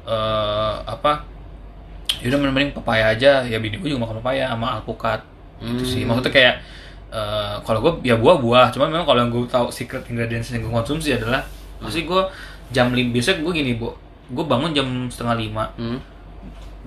eh 0.06 0.76
apa 0.84 1.12
yaudah 2.22 2.40
mending 2.40 2.72
papaya 2.74 3.14
aja. 3.14 3.46
Ya 3.46 3.58
bini 3.62 3.78
gue 3.78 3.90
juga 3.94 4.10
makan 4.10 4.20
papaya 4.26 4.50
sama 4.50 4.78
alpukat. 4.80 5.22
Itu 5.62 5.84
sih. 5.86 6.02
Hmm. 6.04 6.14
maksudnya 6.18 6.34
kayak 6.34 6.56
eh 7.14 7.56
kalau 7.62 7.80
gue 7.82 7.94
ya 8.06 8.16
buah-buah. 8.18 8.74
Cuma 8.74 8.90
memang 8.90 9.06
kalau 9.06 9.20
yang 9.22 9.32
gue 9.34 9.46
tahu 9.46 9.70
secret 9.70 10.06
ingredients 10.10 10.50
yang 10.50 10.66
gue 10.66 10.74
konsumsi 10.74 11.14
adalah 11.14 11.46
pasti 11.78 12.04
gue 12.04 12.22
jam 12.74 12.90
lim 12.92 13.14
biasanya 13.14 13.42
gue 13.46 13.54
gini 13.54 13.78
bu. 13.78 13.94
Gue 14.34 14.46
bangun 14.46 14.74
jam 14.74 14.88
setengah 15.08 15.36
lima. 15.38 15.66
Hmm. 15.78 16.00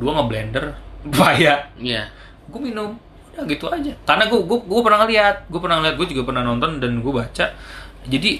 dua 0.00 0.16
ngeblender 0.16 0.72
papaya 1.12 1.60
Iya. 1.76 2.08
gue 2.48 2.60
minum 2.60 2.96
udah 3.34 3.44
gitu 3.46 3.66
aja. 3.70 3.92
Karena 4.04 4.24
gue 4.26 4.40
gue 4.42 4.58
gue 4.66 4.80
pernah 4.82 4.98
ngeliat 5.06 5.36
gue 5.46 5.60
pernah 5.60 5.76
ngeliat 5.80 5.94
gue 5.96 6.06
juga 6.10 6.22
pernah 6.26 6.42
nonton 6.42 6.82
dan 6.82 7.00
gue 7.00 7.12
baca. 7.12 7.46
Jadi 8.08 8.30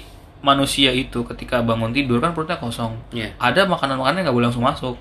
manusia 0.40 0.90
itu 0.90 1.20
ketika 1.28 1.60
bangun 1.60 1.92
tidur 1.92 2.18
kan 2.18 2.32
perutnya 2.32 2.56
kosong. 2.56 2.96
Iya. 3.12 3.36
ada 3.36 3.68
makanan-makanan 3.68 4.20
yang 4.20 4.26
nggak 4.28 4.36
boleh 4.36 4.48
langsung 4.48 4.64
masuk. 4.64 4.96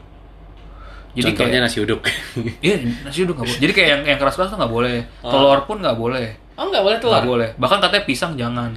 Jadi 1.18 1.34
Contohnya 1.34 1.58
kayak 1.58 1.66
nasi 1.66 1.78
uduk. 1.82 2.02
iya 2.66 2.76
nasi 3.02 3.20
uduk 3.26 3.36
nggak 3.40 3.48
boleh. 3.50 3.60
Jadi 3.64 3.72
kayak 3.74 3.90
yang 3.90 4.02
yang 4.16 4.20
keras-keras 4.22 4.54
tuh 4.54 4.58
nggak 4.60 4.74
boleh. 4.74 4.98
Oh. 5.26 5.32
telur 5.32 5.60
pun 5.66 5.78
nggak 5.82 5.98
boleh. 5.98 6.28
Oh 6.60 6.68
nggak 6.68 6.84
boleh 6.84 6.98
nggak 7.02 7.26
boleh. 7.26 7.50
Bahkan 7.58 7.78
katanya 7.82 8.04
pisang 8.06 8.34
jangan. 8.36 8.72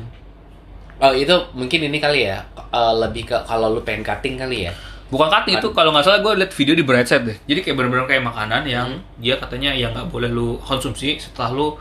Oh 1.03 1.11
itu 1.11 1.35
mungkin 1.59 1.91
ini 1.91 1.99
kali 1.99 2.31
ya. 2.31 2.47
Eh, 2.55 2.95
lebih 3.03 3.27
ke 3.27 3.37
kalau 3.45 3.75
lu 3.75 3.83
pengen 3.83 4.07
cutting 4.07 4.39
kali 4.39 4.71
ya. 4.71 4.73
Bukan 5.13 5.29
cutting 5.29 5.55
itu 5.55 5.69
kalau 5.71 5.91
nggak 5.91 6.03
salah 6.03 6.19
gue 6.19 6.33
liat 6.35 6.49
video 6.51 6.73
di 6.73 6.81
Set 7.05 7.23
deh 7.23 7.37
jadi 7.45 7.61
kayak 7.61 7.77
bener-bener 7.77 8.07
kayak 8.07 8.25
makanan 8.25 8.65
yang 8.65 8.89
Hmm. 8.89 9.05
dia 9.17 9.37
katanya 9.37 9.71
yang 9.71 9.93
nggak 9.93 10.09
boleh 10.09 10.27
lu 10.27 10.57
konsumsi 10.59 11.15
setelah 11.17 11.53
lu 11.53 11.77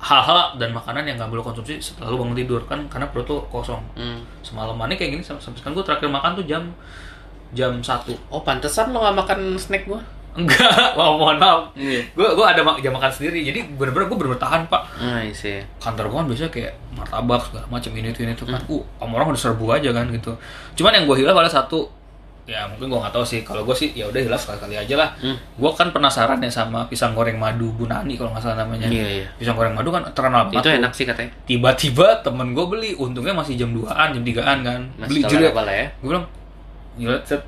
hal-hal 0.00 0.56
dan 0.56 0.68
makanan 0.70 1.04
yang 1.04 1.16
nggak 1.16 1.28
boleh 1.28 1.40
konsumsi 1.42 1.76
setelah 1.78 2.08
lu 2.08 2.16
bangun 2.18 2.32
tidur 2.34 2.60
kan 2.62 2.80
karena 2.86 3.06
perut 3.06 3.24
tuh 3.24 3.40
kosong 3.46 3.80
Hmm. 3.94 4.24
semalamannya 4.40 4.94
kayak 4.94 5.10
gini 5.12 5.22
sampai 5.22 5.44
sekarang 5.54 5.72
gue 5.74 5.84
terakhir 5.84 6.08
makan 6.08 6.30
tuh 6.34 6.44
jam 6.44 6.64
jam 7.50 7.72
satu 7.78 8.16
Oh 8.28 8.40
pantesan 8.40 8.90
lo 8.90 9.00
nggak 9.00 9.16
makan 9.16 9.38
snack 9.54 9.84
gua. 9.84 10.00
enggak 10.34 10.66
oh, 10.98 11.14
mohon 11.14 11.38
maaf 11.38 11.70
Iya. 11.72 12.02
gue 12.10 12.28
gue 12.28 12.42
ada 12.44 12.58
jam 12.76 12.90
makan 12.90 13.06
sendiri 13.08 13.38
jadi 13.44 13.70
bener-bener 13.70 14.08
gue 14.08 14.18
bener 14.18 14.34
tahan 14.36 14.66
pak 14.66 14.82
Ah 14.98 15.22
sih. 15.30 15.62
kantor 15.78 16.10
gue 16.10 16.16
kan 16.16 16.26
biasanya 16.26 16.50
kayak 16.50 16.72
martabak 16.90 17.40
segala 17.40 17.66
macam 17.70 17.90
ini 17.92 18.08
itu 18.08 18.20
ini 18.20 18.32
itu 18.32 18.42
kan 18.44 18.58
uh 18.58 18.82
sama 18.98 19.12
orang 19.14 19.30
udah 19.30 19.38
serbu 19.40 19.64
aja 19.70 19.90
kan 19.90 20.10
gitu 20.10 20.34
cuman 20.74 20.90
yang 20.92 21.04
gue 21.06 21.16
hilaf 21.16 21.32
pada 21.32 21.46
satu 21.48 21.86
ya 22.44 22.68
mungkin 22.68 22.92
gue 22.92 23.00
nggak 23.00 23.14
tahu 23.16 23.24
sih. 23.24 23.40
Kalau 23.40 23.64
gue 23.64 23.72
sih 23.72 23.96
ya 23.96 24.04
udah 24.04 24.20
hilaf 24.20 24.36
sekali 24.36 24.60
kali 24.60 24.74
aja 24.76 24.94
lah. 25.00 25.08
Hmm. 25.16 25.32
gue 25.32 25.70
kan 25.72 25.88
penasaran 25.90 26.36
ya 26.38 26.52
sama 26.52 26.84
pisang 26.84 27.16
goreng 27.16 27.40
madu 27.40 27.72
bunani 27.72 28.20
kalau 28.20 28.36
nggak 28.36 28.44
salah 28.44 28.68
namanya. 28.68 28.84
Iya 28.86 29.06
iya. 29.22 29.26
pisang 29.34 29.56
goreng 29.56 29.72
madu 29.72 29.88
kan 29.88 30.04
terkenal 30.12 30.52
banget 30.52 30.60
Itu 30.60 30.68
enak 30.76 30.92
sih 30.92 31.08
katanya. 31.08 31.32
tiba-tiba 31.48 32.20
temen 32.20 32.52
gue 32.52 32.64
beli 32.68 32.90
untungnya 32.94 33.32
masih 33.32 33.56
jam 33.56 33.72
2an 33.72 34.12
jam 34.12 34.22
3an 34.22 34.58
kan. 34.60 34.80
Beli 35.08 35.24
Masih 35.24 35.40
juga. 35.40 35.48
toleran 35.50 35.64
lah 35.64 35.76
ya. 35.76 35.86
gue 35.88 36.08
bilang 36.12 36.26
gila 36.94 37.18
set. 37.24 37.42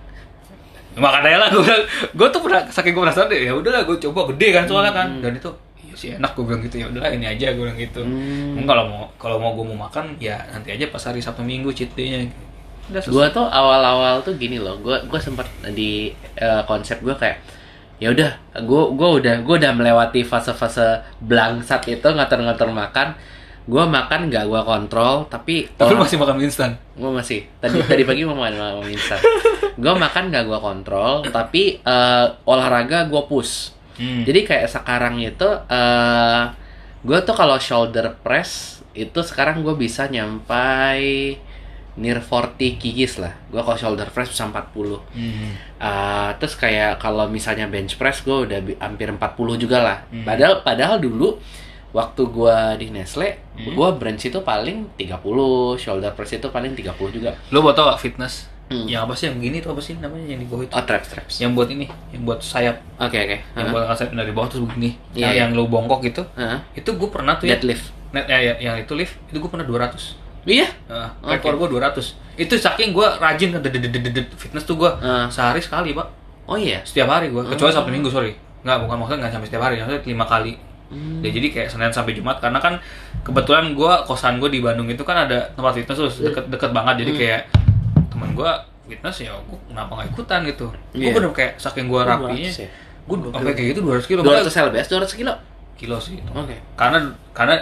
Makan 0.96 1.22
aja 1.28 1.38
lah 1.44 1.48
gue 1.52 1.60
bilang. 1.60 1.84
Gue 2.16 2.28
tuh 2.32 2.40
pernah 2.40 2.62
saking 2.66 2.92
gue 2.96 3.02
penasaran 3.04 3.28
deh 3.28 3.40
ya 3.44 3.52
udahlah 3.52 3.82
gue 3.84 3.96
coba 4.00 4.20
gede 4.32 4.48
kan 4.56 4.64
soalnya 4.64 4.92
kan. 4.96 5.08
Dan 5.20 5.36
itu 5.36 5.50
iya 5.84 5.92
sih 5.92 6.08
enak 6.16 6.32
gue 6.32 6.44
bilang 6.48 6.64
gitu. 6.64 6.80
Ya 6.80 6.88
udahlah 6.88 7.12
ini 7.12 7.28
aja 7.28 7.52
gue 7.52 7.60
bilang 7.60 7.76
gitu. 7.76 8.00
Hmm. 8.00 8.64
Kalau 8.64 8.84
mau 8.88 9.04
kalau 9.20 9.36
mau 9.36 9.52
gue 9.52 9.64
mau 9.68 9.84
makan 9.84 10.16
ya 10.16 10.40
nanti 10.48 10.72
aja 10.72 10.88
pas 10.88 11.04
hari 11.04 11.20
sabtu 11.20 11.44
minggu 11.44 11.68
cheat 11.70 11.92
day-nya 11.92 12.24
Gua 13.10 13.26
tuh 13.30 13.46
awal-awal 13.46 14.22
tuh 14.22 14.34
gini 14.38 14.58
loh. 14.62 14.78
Gua 14.78 15.02
gua 15.06 15.18
sempat 15.18 15.46
di 15.74 16.14
eh, 16.38 16.62
konsep 16.66 17.02
gua 17.02 17.18
kayak 17.18 17.38
ya 17.96 18.12
udah 18.12 18.30
gua 18.68 18.92
gua 18.92 19.08
udah 19.18 19.40
gua 19.40 19.56
udah 19.56 19.72
melewati 19.72 20.20
fase-fase 20.20 21.00
blangsat 21.24 21.88
itu 21.88 22.04
ngatur-ngatur 22.04 22.68
makan 22.68 23.16
gua 23.64 23.88
makan 23.88 24.28
nggak 24.28 24.44
gua 24.46 24.60
kontrol 24.62 25.24
tapi 25.32 25.64
tapi 25.74 25.96
lu 25.96 26.04
masih 26.04 26.20
makan 26.20 26.36
mie 26.36 26.46
instan 26.46 26.76
Gue 26.96 27.12
masih. 27.12 27.44
Tadi 27.60 27.76
tadi 27.84 28.02
pagi 28.08 28.24
mau 28.24 28.32
makan 28.36 28.80
mau 28.80 28.84
instan. 28.88 29.20
Gue 29.76 29.92
makan 29.92 30.32
gak 30.32 30.48
gue 30.48 30.56
kontrol, 30.56 31.20
tapi 31.28 31.76
eh, 31.84 32.26
olahraga 32.48 33.04
gue 33.04 33.22
push. 33.28 33.76
hmm. 34.00 34.24
Jadi 34.24 34.40
kayak 34.48 34.72
sekarang 34.72 35.20
itu 35.20 35.44
eh 35.68 36.42
gue 37.04 37.18
tuh 37.22 37.36
kalau 37.36 37.60
shoulder 37.60 38.16
press 38.24 38.80
itu 38.96 39.20
sekarang 39.20 39.60
gue 39.60 39.76
bisa 39.76 40.08
nyampai 40.08 41.36
near 41.96 42.20
40 42.20 42.56
kgs 42.76 43.12
lah. 43.18 43.32
Gue 43.48 43.58
kalau 43.58 43.74
shoulder 43.74 44.08
press 44.08 44.28
bisa 44.28 44.44
40. 44.44 45.00
Hmm. 45.10 45.52
Eh, 45.76 46.30
terus 46.36 46.54
kayak 46.54 46.96
kalau 46.96 47.24
misalnya 47.26 47.66
bench 47.66 47.96
press 47.96 48.20
gue 48.20 48.36
udah 48.44 48.58
hampir 48.78 49.08
40 49.08 49.18
juga 49.56 49.78
lah. 49.80 49.98
Hmm. 50.08 50.22
Padahal 50.22 50.60
padahal 50.60 50.96
dulu 50.98 51.36
waktu 51.88 52.22
gua 52.28 52.76
di 52.76 52.92
Nestle, 52.92 53.40
Hmm. 53.56 53.72
gua 53.72 53.88
bench 53.90 54.28
itu 54.28 54.36
paling 54.38 54.92
30, 54.94 55.16
shoulder 55.76 56.12
press 56.12 56.36
itu 56.36 56.44
paling 56.46 56.76
30 56.76 57.08
juga. 57.10 57.32
lu 57.48 57.60
mau 57.60 57.72
tau 57.72 57.88
gak 57.88 57.96
fitness 57.98 58.52
Hmm. 58.66 58.82
yang 58.84 59.06
apa 59.06 59.14
sih 59.14 59.30
yang 59.30 59.38
gini 59.38 59.62
tuh 59.62 59.70
apa 59.70 59.78
sih 59.78 59.94
namanya 59.94 60.26
yang 60.26 60.42
di 60.42 60.44
bawah 60.44 60.66
itu 60.66 60.74
Oh, 60.74 60.82
traps 60.82 61.08
traps. 61.08 61.34
yang 61.38 61.54
buat 61.54 61.70
ini 61.70 61.86
yang 62.10 62.26
buat 62.26 62.42
sayap 62.42 62.82
Oke 62.98 63.14
oke. 63.16 63.38
yang 63.54 63.70
buat 63.70 63.86
sayap 63.94 64.10
dari 64.10 64.34
bawah 64.34 64.50
terus 64.50 64.66
begini 64.66 64.98
Iya, 65.14 65.22
yang, 65.22 65.30
iya. 65.30 65.40
yang 65.46 65.50
lu 65.54 65.70
bongkok 65.70 66.02
gitu 66.02 66.26
Heeh. 66.34 66.58
itu 66.74 66.90
gue 66.90 67.08
pernah 67.08 67.38
tuh 67.38 67.46
ya 67.46 67.54
Deadlift. 67.54 67.94
net 68.10 68.26
ya, 68.26 68.36
ya, 68.36 68.54
yang 68.60 68.76
itu 68.76 68.92
lift 68.92 69.14
itu 69.24 69.38
gue 69.38 69.46
pernah 69.46 69.62
200 69.62 70.18
Iya. 70.46 70.66
Nah, 70.86 71.10
Oke. 71.20 71.42
rekor 71.42 71.58
gue 71.58 71.68
200 71.74 72.14
itu 72.36 72.54
saking 72.54 72.90
gue 72.92 73.08
rajin 73.16 73.50
fitness 74.32 74.62
tuh 74.62 74.76
gue 74.76 74.90
Ah. 74.96 75.26
sehari 75.26 75.58
sekali 75.58 75.90
pak 75.90 76.06
Oh 76.46 76.54
iya. 76.54 76.78
setiap 76.80 77.10
hari 77.10 77.28
gue 77.28 77.42
kecuali 77.44 77.72
sabtu 77.72 77.90
minggu 77.90 78.06
sorry 78.06 78.30
nggak 78.62 78.78
bukan 78.80 78.96
maksudnya 78.96 79.18
nggak 79.20 79.32
sampai 79.32 79.46
setiap 79.46 79.62
hari 79.62 79.74
maksudnya 79.76 80.02
lima 80.06 80.24
kali 80.24 80.54
Hmm. 80.86 81.18
Ya, 81.18 81.34
jadi 81.34 81.50
kayak 81.50 81.66
senin 81.66 81.90
sampai 81.90 82.14
jumat 82.14 82.38
karena 82.38 82.62
kan 82.62 82.78
kebetulan 83.20 83.74
gue 83.74 83.92
kosan 84.06 84.38
gue 84.38 84.46
di 84.46 84.62
Bandung 84.62 84.86
itu 84.86 85.02
kan 85.02 85.26
ada 85.26 85.50
tempat 85.50 85.74
fitness 85.74 85.98
tuh 85.98 86.06
deket 86.22 86.46
deket 86.46 86.70
banget 86.70 87.02
jadi 87.02 87.10
Hmm. 87.10 87.18
kayak 87.18 87.40
teman 88.06 88.30
gue 88.32 88.50
fitness 88.86 89.16
ya 89.18 89.34
gue 89.34 89.58
kenapa 89.66 89.90
nggak 89.92 90.08
ikutan 90.14 90.46
gitu 90.46 90.70
gue 90.94 91.02
Iya. 91.02 91.10
bener 91.12 91.34
kayak 91.34 91.58
saking 91.58 91.90
gue 91.90 91.98
rapinya 91.98 92.38
200 92.38 92.62
ya? 92.62 92.68
gue 93.02 93.16
sampai 93.18 93.52
kayak 93.52 93.68
gitu 93.68 93.80
200 93.82 94.06
kilo 94.06 94.20
200 94.22 94.46
lbs 94.46 94.86
200 94.86 95.10
kilo. 95.16 95.34
kilo 95.74 95.96
sih. 95.98 96.22
Oke. 96.24 96.54
karena 96.72 96.98
karena 97.32 97.54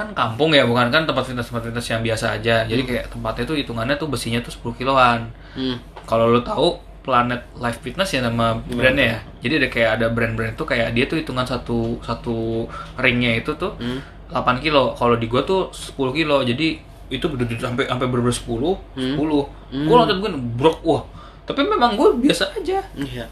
kan 0.00 0.08
kampung 0.10 0.50
ya 0.50 0.64
bukan? 0.64 0.88
Kan 0.88 1.04
tempat 1.04 1.22
fitness 1.22 1.46
tempat 1.46 1.62
fitness 1.62 1.86
yang 1.86 2.00
biasa 2.00 2.26
aja. 2.34 2.64
Jadi 2.64 2.82
kayak 2.82 3.04
tempatnya 3.08 3.44
tuh 3.44 3.54
hitungannya 3.54 3.94
tuh 3.94 4.08
besinya 4.08 4.40
tuh 4.40 4.48
10 4.50 4.72
kiloan. 4.74 5.28
Hmm. 5.50 5.76
kalau 6.02 6.26
lo 6.26 6.40
tahu 6.40 6.74
Planet 7.00 7.42
Life 7.54 7.80
Fitness 7.80 8.10
ya 8.10 8.20
nama 8.20 8.54
brandnya 8.60 9.06
ya? 9.06 9.18
jadi 9.40 9.52
ada 9.56 9.68
kayak 9.68 9.90
ada 9.94 10.06
brand-brand 10.08 10.52
tuh 10.52 10.64
kayak 10.64 10.90
dia 10.90 11.04
tuh 11.04 11.16
hitungan 11.16 11.42
satu 11.42 11.96
satu 12.00 12.66
ringnya 12.96 13.36
itu 13.36 13.52
tuh 13.54 13.72
Hmm. 13.76 14.00
8 14.28 14.58
kilo. 14.58 14.94
Kalau 14.94 15.14
di 15.14 15.26
gua 15.26 15.42
tuh 15.42 15.68
10 15.70 15.96
kilo. 16.12 16.40
Jadi 16.40 16.78
itu 17.08 17.26
bener 17.26 17.50
sampai 17.52 17.84
sampai 17.84 18.06
bener 18.06 18.26
10 18.26 18.78
10 18.94 19.18
Hmm. 19.18 19.86
gua 19.86 19.96
loncat 19.98 20.16
gue 20.16 20.30
brok 20.54 20.78
wah. 20.82 21.02
Tapi 21.42 21.60
memang 21.62 21.94
gue 21.94 22.08
biasa 22.20 22.54
aja. 22.54 22.78
Iya. 22.94 23.26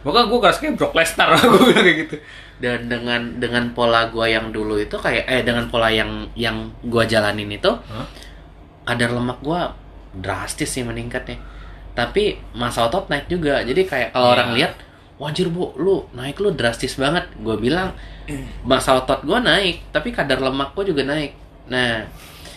makanya 0.00 0.28
gue 0.28 0.38
keras 0.38 0.58
kayak 0.58 0.76
Brock 0.76 0.92
Lesnar. 0.92 1.32
Gue 1.42 1.64
bilang 1.64 1.80
kayak 1.80 1.98
gitu 2.04 2.16
Dan 2.64 2.88
dengan 2.88 3.20
dengan 3.36 3.64
pola 3.76 4.08
gua 4.08 4.24
yang 4.24 4.48
dulu 4.48 4.80
itu 4.80 4.96
kayak 4.96 5.28
eh 5.28 5.42
dengan 5.44 5.68
pola 5.68 5.92
yang 5.92 6.24
yang 6.32 6.72
gua 6.88 7.04
jalanin 7.04 7.52
itu 7.52 7.68
Hah? 7.68 8.08
kadar 8.88 9.12
lemak 9.12 9.44
gua 9.44 9.76
drastis 10.16 10.72
sih 10.72 10.80
meningkatnya. 10.80 11.36
Tapi 11.92 12.40
masa 12.56 12.88
otot 12.88 13.06
naik 13.12 13.28
juga. 13.28 13.60
Jadi 13.60 13.84
kayak 13.84 14.08
kalau 14.10 14.30
Iya. 14.30 14.34
orang 14.34 14.50
lihat, 14.56 14.72
wajir 15.14 15.46
bu, 15.46 15.76
lu 15.76 16.08
naik 16.10 16.40
lu 16.40 16.50
drastis 16.50 16.96
banget. 16.96 17.28
Gue 17.38 17.54
bilang 17.54 17.92
masa 18.64 18.96
otot 18.96 19.20
gua 19.22 19.38
naik, 19.38 19.84
tapi 19.92 20.10
kadar 20.10 20.40
lemak 20.40 20.72
gua 20.72 20.82
juga 20.82 21.04
naik. 21.04 21.36
Nah, 21.68 22.02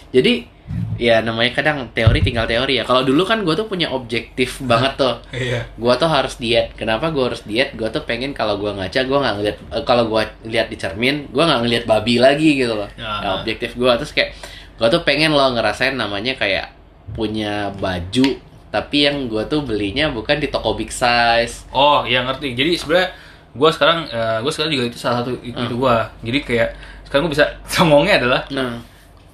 jadi 0.10 0.48
ya 0.98 1.22
namanya 1.22 1.54
kadang 1.54 1.94
teori 1.94 2.20
tinggal 2.26 2.50
teori 2.50 2.82
ya. 2.82 2.84
Kalau 2.84 3.06
dulu 3.06 3.22
kan 3.22 3.46
gue 3.46 3.54
tuh 3.54 3.70
punya 3.70 3.88
objektif 3.94 4.58
banget 4.66 4.98
tuh. 4.98 5.16
Iya. 5.30 5.70
Gue 5.78 5.94
tuh 5.96 6.10
harus 6.10 6.36
diet. 6.42 6.74
Kenapa 6.74 7.14
gue 7.14 7.22
harus 7.22 7.46
diet? 7.46 7.78
Gue 7.78 7.86
tuh 7.88 8.02
pengen 8.02 8.34
kalau 8.34 8.58
gue 8.58 8.70
ngaca 8.74 9.06
gue 9.06 9.18
nggak 9.22 9.34
ngeliat 9.38 9.58
eh, 9.72 9.84
kalau 9.86 10.10
gue 10.10 10.22
lihat 10.50 10.68
di 10.68 10.78
cermin 10.78 11.30
gue 11.30 11.44
nggak 11.44 11.60
ngeliat 11.64 11.84
babi 11.86 12.18
lagi 12.18 12.58
gitu 12.58 12.74
loh. 12.74 12.90
Ya. 12.98 13.22
Nah, 13.22 13.32
objektif 13.40 13.78
gue 13.78 13.92
terus 13.96 14.12
kayak 14.12 14.34
gue 14.78 14.88
tuh 14.90 15.02
pengen 15.06 15.34
loh 15.34 15.54
ngerasain 15.54 15.94
namanya 15.94 16.34
kayak 16.34 16.74
punya 17.14 17.72
baju 17.72 18.36
tapi 18.68 19.08
yang 19.08 19.32
gue 19.32 19.42
tuh 19.48 19.64
belinya 19.64 20.12
bukan 20.12 20.42
di 20.42 20.52
toko 20.52 20.76
big 20.76 20.92
size. 20.92 21.64
Oh, 21.72 22.04
iya 22.04 22.26
ngerti. 22.26 22.52
Jadi 22.52 22.76
sebenarnya 22.76 23.10
gue 23.54 23.70
sekarang 23.72 24.00
gue 24.44 24.52
sekarang 24.52 24.72
juga 24.74 24.86
itu 24.92 24.98
salah 25.00 25.24
satu 25.24 25.40
itu, 25.40 25.56
Hmm. 25.56 25.66
itu 25.70 25.76
gue. 25.78 25.96
Jadi 26.26 26.40
kayak 26.44 26.70
sekarang 27.08 27.30
gue 27.30 27.34
bisa 27.38 27.46
songongnya 27.74 28.18
adalah 28.20 28.42
Nah, 28.52 28.82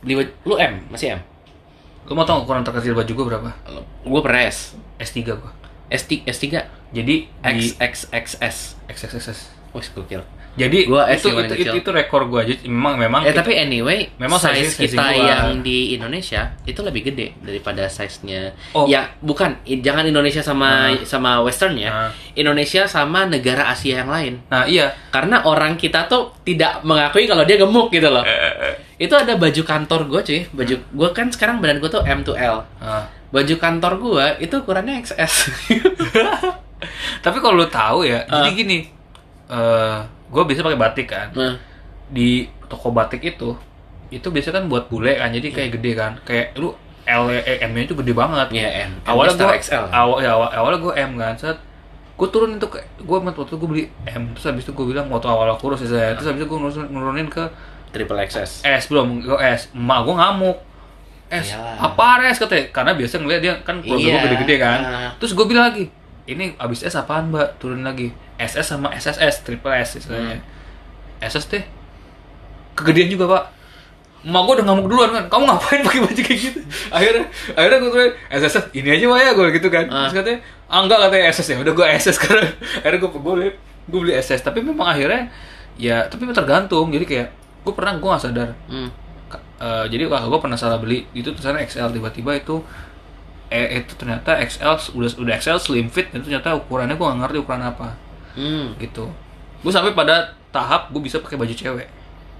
beli 0.04 0.13
baju- 0.20 0.36
lu 0.44 0.56
M 0.56 0.74
masih 0.88 1.16
M. 1.16 1.20
lu 2.04 2.13
mau 2.13 2.28
tau 2.28 2.44
ukuran 2.44 2.62
terkecil 2.62 2.92
baju 2.92 3.08
gue 3.08 3.26
berapa? 3.26 3.50
Gue 4.04 4.22
pernah 4.22 4.44
S. 4.44 4.76
S3 5.00 5.24
gue. 5.24 5.52
S3, 5.88 6.28
S3 6.28 6.44
Jadi 6.94 7.16
di 7.26 7.28
XXXS. 7.42 8.76
XXXS. 8.86 9.39
Wih, 9.72 9.88
gokil. 9.96 10.22
Jadi 10.54 10.86
Gua 10.86 11.10
itu, 11.10 11.34
itu, 11.34 11.56
itu, 11.60 11.74
itu 11.82 11.89
rekor 11.89 12.30
gue 12.30 12.39
aja. 12.39 12.54
Memang 12.63 12.94
memang 12.96 13.26
Eh 13.26 13.34
tapi 13.34 13.58
anyway, 13.58 14.06
Memang 14.16 14.38
size 14.38 14.70
size- 14.70 14.94
kita 14.94 15.02
gua. 15.02 15.26
yang 15.26 15.46
di 15.60 15.98
Indonesia 15.98 16.54
itu 16.62 16.78
lebih 16.80 17.10
gede 17.10 17.34
daripada 17.42 17.89
size-nya. 17.89 18.54
Oh. 18.70 18.86
Ya, 18.86 19.10
bukan 19.18 19.50
jangan 19.66 20.06
Indonesia 20.06 20.39
sama 20.39 20.94
Ah. 20.94 21.02
sama 21.02 21.42
western 21.42 21.74
ya. 21.74 21.89
Ah. 21.89 22.10
Indonesia 22.34 22.86
sama 22.86 23.26
negara 23.26 23.66
Asia 23.66 24.00
yang 24.00 24.10
lain. 24.10 24.46
Nah, 24.46 24.63
iya. 24.63 24.94
Karena 25.10 25.42
orang 25.42 25.74
kita 25.74 26.06
tuh 26.06 26.30
tidak 26.44 26.82
mengakui 26.82 27.26
kalau 27.26 27.42
dia 27.42 27.58
gemuk 27.58 27.89
gitu 27.89 28.08
loh. 28.08 28.22
Eh, 28.22 28.78
Itu 29.00 29.16
ada 29.16 29.34
baju 29.34 29.62
kantor 29.63 30.06
gue 30.06 30.22
cuy. 30.24 30.42
Baju 30.54 30.76
gue 30.78 31.10
kan 31.12 31.28
sekarang 31.28 31.60
badan 31.60 31.78
gue 31.78 31.89
tuh 31.89 32.04
M 32.04 32.22
to 32.22 32.34
L. 32.34 32.62
Nah. 32.78 33.10
Baju 33.28 33.56
kantor 33.58 33.94
gue 33.98 34.26
itu 34.39 34.54
ukurannya 34.56 35.02
XS. 35.02 35.50
Tapi 37.24 37.38
kalau 37.39 37.56
lu 37.56 37.68
tahu 37.68 38.04
ya, 38.04 38.22
Ah. 38.26 38.44
jadi 38.44 38.50
gini. 38.54 38.80
eh 39.46 39.98
gue 40.34 40.43
biasa 40.43 40.62
pakai 40.62 40.80
batik 40.80 41.08
kan. 41.08 41.28
nah, 41.32 41.56
Di 42.10 42.50
toko 42.65 42.89
batik 42.89 43.22
itu 43.22 43.54
itu 44.10 44.28
biasanya 44.28 44.60
kan 44.60 44.65
buat 44.67 44.86
bule 44.88 45.13
kan. 45.13 45.30
Jadi 45.30 45.48
kayak 45.50 45.69
gede 45.74 45.91
kan. 45.93 46.17
Kayak 46.22 46.58
lu 46.58 46.74
L 47.04 47.28
eh, 47.30 47.60
M-nya 47.62 47.84
itu 47.84 47.93
gede 47.93 48.12
banget. 48.12 48.48
ya 48.50 48.88
M. 48.88 48.91
awalnya 49.04 49.36
gue 49.36 49.60
XL. 49.60 49.86
awal 49.91 50.17
ya 50.19 50.32
awal, 50.32 50.50
awalnya 50.50 50.80
gue 50.80 50.93
M 50.96 51.12
kan 51.15 51.36
set 51.36 51.58
gue 52.13 52.28
turun 52.30 52.56
itu 52.56 52.67
gue 52.69 53.17
waktu 53.19 53.41
itu 53.41 53.56
gue 53.58 53.67
beli 53.67 53.84
M 54.06 54.32
terus 54.32 54.46
habis 54.48 54.63
itu 54.63 54.72
gue 54.72 54.86
bilang 54.88 55.10
waktu 55.10 55.28
awal 55.28 55.52
kurus 55.58 55.84
ya 55.84 55.89
saya 55.89 56.10
terus 56.13 56.30
habis 56.30 56.39
itu 56.39 56.48
gue 56.48 56.56
nurunin, 56.56 56.88
nurunin 56.88 57.28
ke 57.28 57.43
Triple 57.91 58.22
XS. 58.24 58.63
S 58.63 58.84
belum 58.88 59.19
gue 59.19 59.36
S 59.36 59.67
emak 59.74 60.00
gue 60.02 60.15
ngamuk 60.15 60.58
S 61.28 61.48
Iyalah. 61.52 61.76
apa 61.84 62.06
S 62.24 62.38
katanya 62.39 62.63
karena 62.72 62.91
biasa 62.93 63.13
ngeliat 63.17 63.41
dia 63.41 63.54
kan 63.62 63.76
keluarga 63.82 64.00
gue 64.00 64.13
Iya. 64.13 64.24
gede-gede 64.24 64.56
kan 64.56 64.80
terus 65.19 65.32
gue 65.34 65.43
bilang 65.43 65.65
lagi 65.67 65.86
ini 66.30 66.56
abis 66.56 66.88
S 66.88 66.96
apaan 66.96 67.30
mbak 67.30 67.60
turun 67.60 67.84
lagi 67.84 68.12
SS 68.40 68.76
sama 68.76 68.96
SSS 68.96 69.44
triple 69.44 69.74
S 69.76 70.00
istilahnya 70.00 70.40
Hmm. 70.40 70.52
SS 71.24 71.46
teh 71.48 71.64
kegedean 72.76 73.08
juga 73.12 73.26
pak 73.30 73.44
Emak 74.24 74.40
gue 74.48 74.54
udah 74.56 74.66
ngamuk 74.72 74.88
duluan 74.88 75.12
kan, 75.12 75.28
kamu 75.28 75.44
ngapain 75.52 75.84
pakai 75.84 76.00
baju 76.00 76.22
kayak 76.24 76.40
gitu? 76.40 76.60
Akhirnya, 76.96 77.28
akhirnya 77.60 77.78
gue 77.84 77.92
tuh 77.92 78.12
SS 78.32 78.72
ini 78.72 78.96
aja 78.96 79.06
pak 79.12 79.20
ya 79.20 79.32
gue 79.36 79.48
gitu 79.60 79.68
kan. 79.68 79.86
Ah. 79.92 80.08
Terus 80.08 80.16
katanya, 80.16 80.40
ah 80.72 80.80
enggak 80.80 81.00
katanya 81.04 81.24
SS 81.28 81.48
ya, 81.52 81.56
udah 81.60 81.74
gue 81.76 81.88
SS 81.92 82.16
sekarang. 82.24 82.48
Akhirnya 82.80 83.00
gue 83.04 83.10
gue 83.12 83.20
beli, 83.20 83.50
gue 83.92 84.00
beli 84.00 84.14
SS. 84.16 84.48
Tapi 84.48 84.64
memang 84.64 84.96
akhirnya 84.96 85.28
ya, 85.76 86.08
tapi 86.08 86.24
tergantung. 86.32 86.88
Jadi 86.96 87.04
kayak 87.04 87.28
gue 87.68 87.74
pernah 87.76 88.00
gue 88.00 88.08
gak 88.16 88.24
sadar. 88.24 88.50
Hmm. 88.72 88.88
Eh, 89.64 89.86
jadi 89.88 90.12
kakak 90.12 90.28
gue 90.28 90.40
pernah 90.44 90.60
salah 90.60 90.80
beli 90.80 91.08
itu 91.16 91.32
tulisannya 91.32 91.64
XL 91.64 91.96
tiba-tiba 91.96 92.36
itu 92.36 92.60
eh 93.54 93.80
itu 93.80 93.94
ternyata 93.94 94.34
XL 94.39 94.74
udah 94.92 95.10
udah 95.16 95.34
XL 95.36 95.58
slim 95.58 95.86
fit 95.88 96.10
itu 96.10 96.24
ternyata 96.24 96.52
ukurannya 96.54 96.92
gue 96.92 97.06
gak 97.06 97.20
ngerti 97.20 97.38
ukuran 97.39 97.63
apa 97.63 97.88
Hmm. 98.34 98.74
gitu 98.76 99.06
gue 99.62 99.70
sampai 99.70 99.94
pada 99.94 100.16
tahap 100.50 100.89
gue 100.89 101.00
bisa 101.00 101.18
pakai 101.20 101.38
baju 101.38 101.54
cewek 101.54 101.86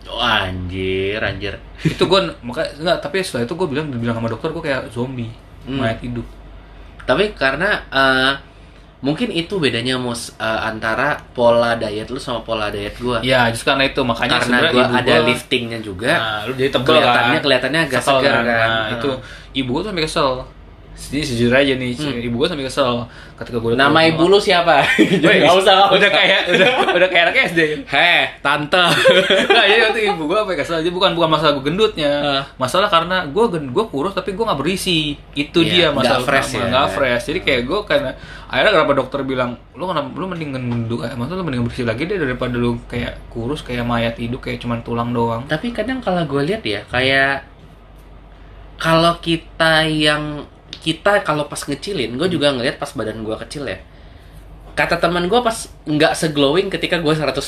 Oh, 0.04 0.20
anjir, 0.20 1.16
anjir. 1.18 1.56
itu 1.82 2.04
gue 2.04 2.20
makanya 2.42 2.76
enggak 2.76 2.98
tapi 3.00 3.22
setelah 3.22 3.46
itu 3.46 3.54
gue 3.54 3.68
bilang 3.68 3.88
bilang 3.90 4.12
sama 4.14 4.28
dokter 4.28 4.50
gue 4.50 4.64
kayak 4.64 4.90
zombie 4.90 5.30
Hmm. 5.64 5.80
mayat 5.80 6.02
hidup 6.02 6.26
Tapi 7.02 7.32
karena 7.32 7.70
eh, 7.86 8.34
mungkin 9.00 9.30
itu 9.30 9.56
bedanya 9.58 9.96
mus 9.96 10.32
eh, 10.34 10.60
antara 10.62 11.16
pola 11.32 11.76
diet 11.76 12.08
lu 12.08 12.18
sama 12.18 12.40
pola 12.42 12.68
diet 12.68 12.96
gua. 12.98 13.20
ya 13.22 13.48
justru 13.48 13.70
karena 13.70 13.84
itu 13.86 14.00
makanya 14.02 14.40
karena 14.40 14.58
gua 14.66 14.84
ada 14.94 15.14
gua- 15.14 15.26
liftingnya 15.26 15.80
juga. 15.80 16.12
nah 16.14 16.40
lu 16.44 16.52
jadi 16.54 16.68
tebel 16.70 16.88
kelihatannya 16.90 17.32
kan 17.34 17.44
kelihatannya 17.44 17.80
agak 17.82 18.00
Kesel 18.02 18.16
segar 18.18 18.34
kan. 18.34 18.44
nah, 18.44 18.64
Hmm. 18.66 18.94
itu 18.94 19.10
ibu 19.56 19.70
gue 19.70 19.82
tuh 19.82 19.90
sampai 19.92 20.04
kesel 20.04 20.32
jadi 20.94 21.26
sejujur 21.26 21.54
aja 21.54 21.74
nih 21.74 21.94
ibu 22.24 22.38
gue 22.38 22.48
sampai 22.48 22.66
kesel 22.66 23.06
ketika 23.34 23.58
gue 23.58 23.74
Nama 23.74 24.00
ibu 24.08 24.24
lu 24.26 24.38
siapa? 24.38 24.86
Weh, 25.26 25.42
Gak 25.42 25.54
usah, 25.58 25.74
nggak 25.74 25.90
udah 25.94 26.10
kayak 26.10 26.40
udah 26.54 26.68
udah 26.96 27.10
kayak 27.10 27.24
anak 27.28 27.36
SD 27.50 27.60
Heh, 27.84 28.24
tante. 28.40 28.78
nah 29.58 29.64
jadi 29.66 29.82
waktu 29.90 30.00
ibu 30.10 30.24
gue 30.26 30.38
apa 30.38 30.54
kesel. 30.54 30.80
Aja 30.80 30.90
bukan 30.90 31.14
bukan 31.14 31.30
masalah 31.30 31.58
gue 31.58 31.66
gendutnya. 31.66 32.12
Ah. 32.22 32.42
masalah 32.56 32.88
karena 32.88 33.26
gue 33.26 33.46
gen 33.52 33.70
gue 33.70 33.86
kurus 33.90 34.14
tapi 34.14 34.32
gue 34.32 34.46
nggak 34.46 34.60
berisi. 34.62 35.18
Itu 35.34 35.60
Iya, 35.62 35.70
dia 35.70 35.88
masalah 35.92 36.22
nggak 36.22 36.28
fresh 36.30 36.50
ya. 36.54 36.66
nggak 36.70 36.88
fresh. 36.94 37.24
Jadi 37.30 37.40
kayak 37.42 37.62
gue 37.66 37.80
karena 37.84 38.12
akhirnya 38.48 38.72
kenapa 38.78 38.94
dokter 38.94 39.20
bilang 39.26 39.52
lu 39.74 39.84
kenapa 39.86 40.08
lu 40.14 40.26
mendingan 40.30 40.62
gendut 40.62 41.02
kayak 41.02 41.18
maksudnya 41.18 41.42
lu 41.42 41.46
mendingan 41.46 41.66
berisi 41.68 41.84
lagi 41.84 42.04
deh 42.06 42.18
daripada 42.18 42.56
lu 42.56 42.78
kayak 42.86 43.14
kurus 43.28 43.66
kayak 43.66 43.82
mayat 43.84 44.14
hidup 44.16 44.40
kayak 44.40 44.62
cuman 44.62 44.80
tulang 44.82 45.10
doang. 45.10 45.42
Tapi 45.50 45.74
kadang 45.74 46.00
kalau 46.00 46.22
gue 46.24 46.42
lihat 46.48 46.62
ya, 46.62 46.86
kayak 46.88 47.50
kalau 48.78 49.18
kita 49.18 49.88
yang 49.88 50.46
kita 50.84 51.24
kalau 51.24 51.48
pas 51.48 51.64
ngecilin, 51.64 52.20
gue 52.20 52.28
juga 52.28 52.52
ngeliat 52.52 52.76
pas 52.76 52.92
badan 52.92 53.24
gue 53.24 53.36
kecil 53.48 53.64
ya. 53.64 53.80
Kata 54.76 55.00
teman 55.00 55.32
gue 55.32 55.40
pas 55.40 55.56
nggak 55.88 56.14
seglowing 56.14 56.68
ketika 56.68 57.00
gue 57.00 57.14
109. 57.16 57.40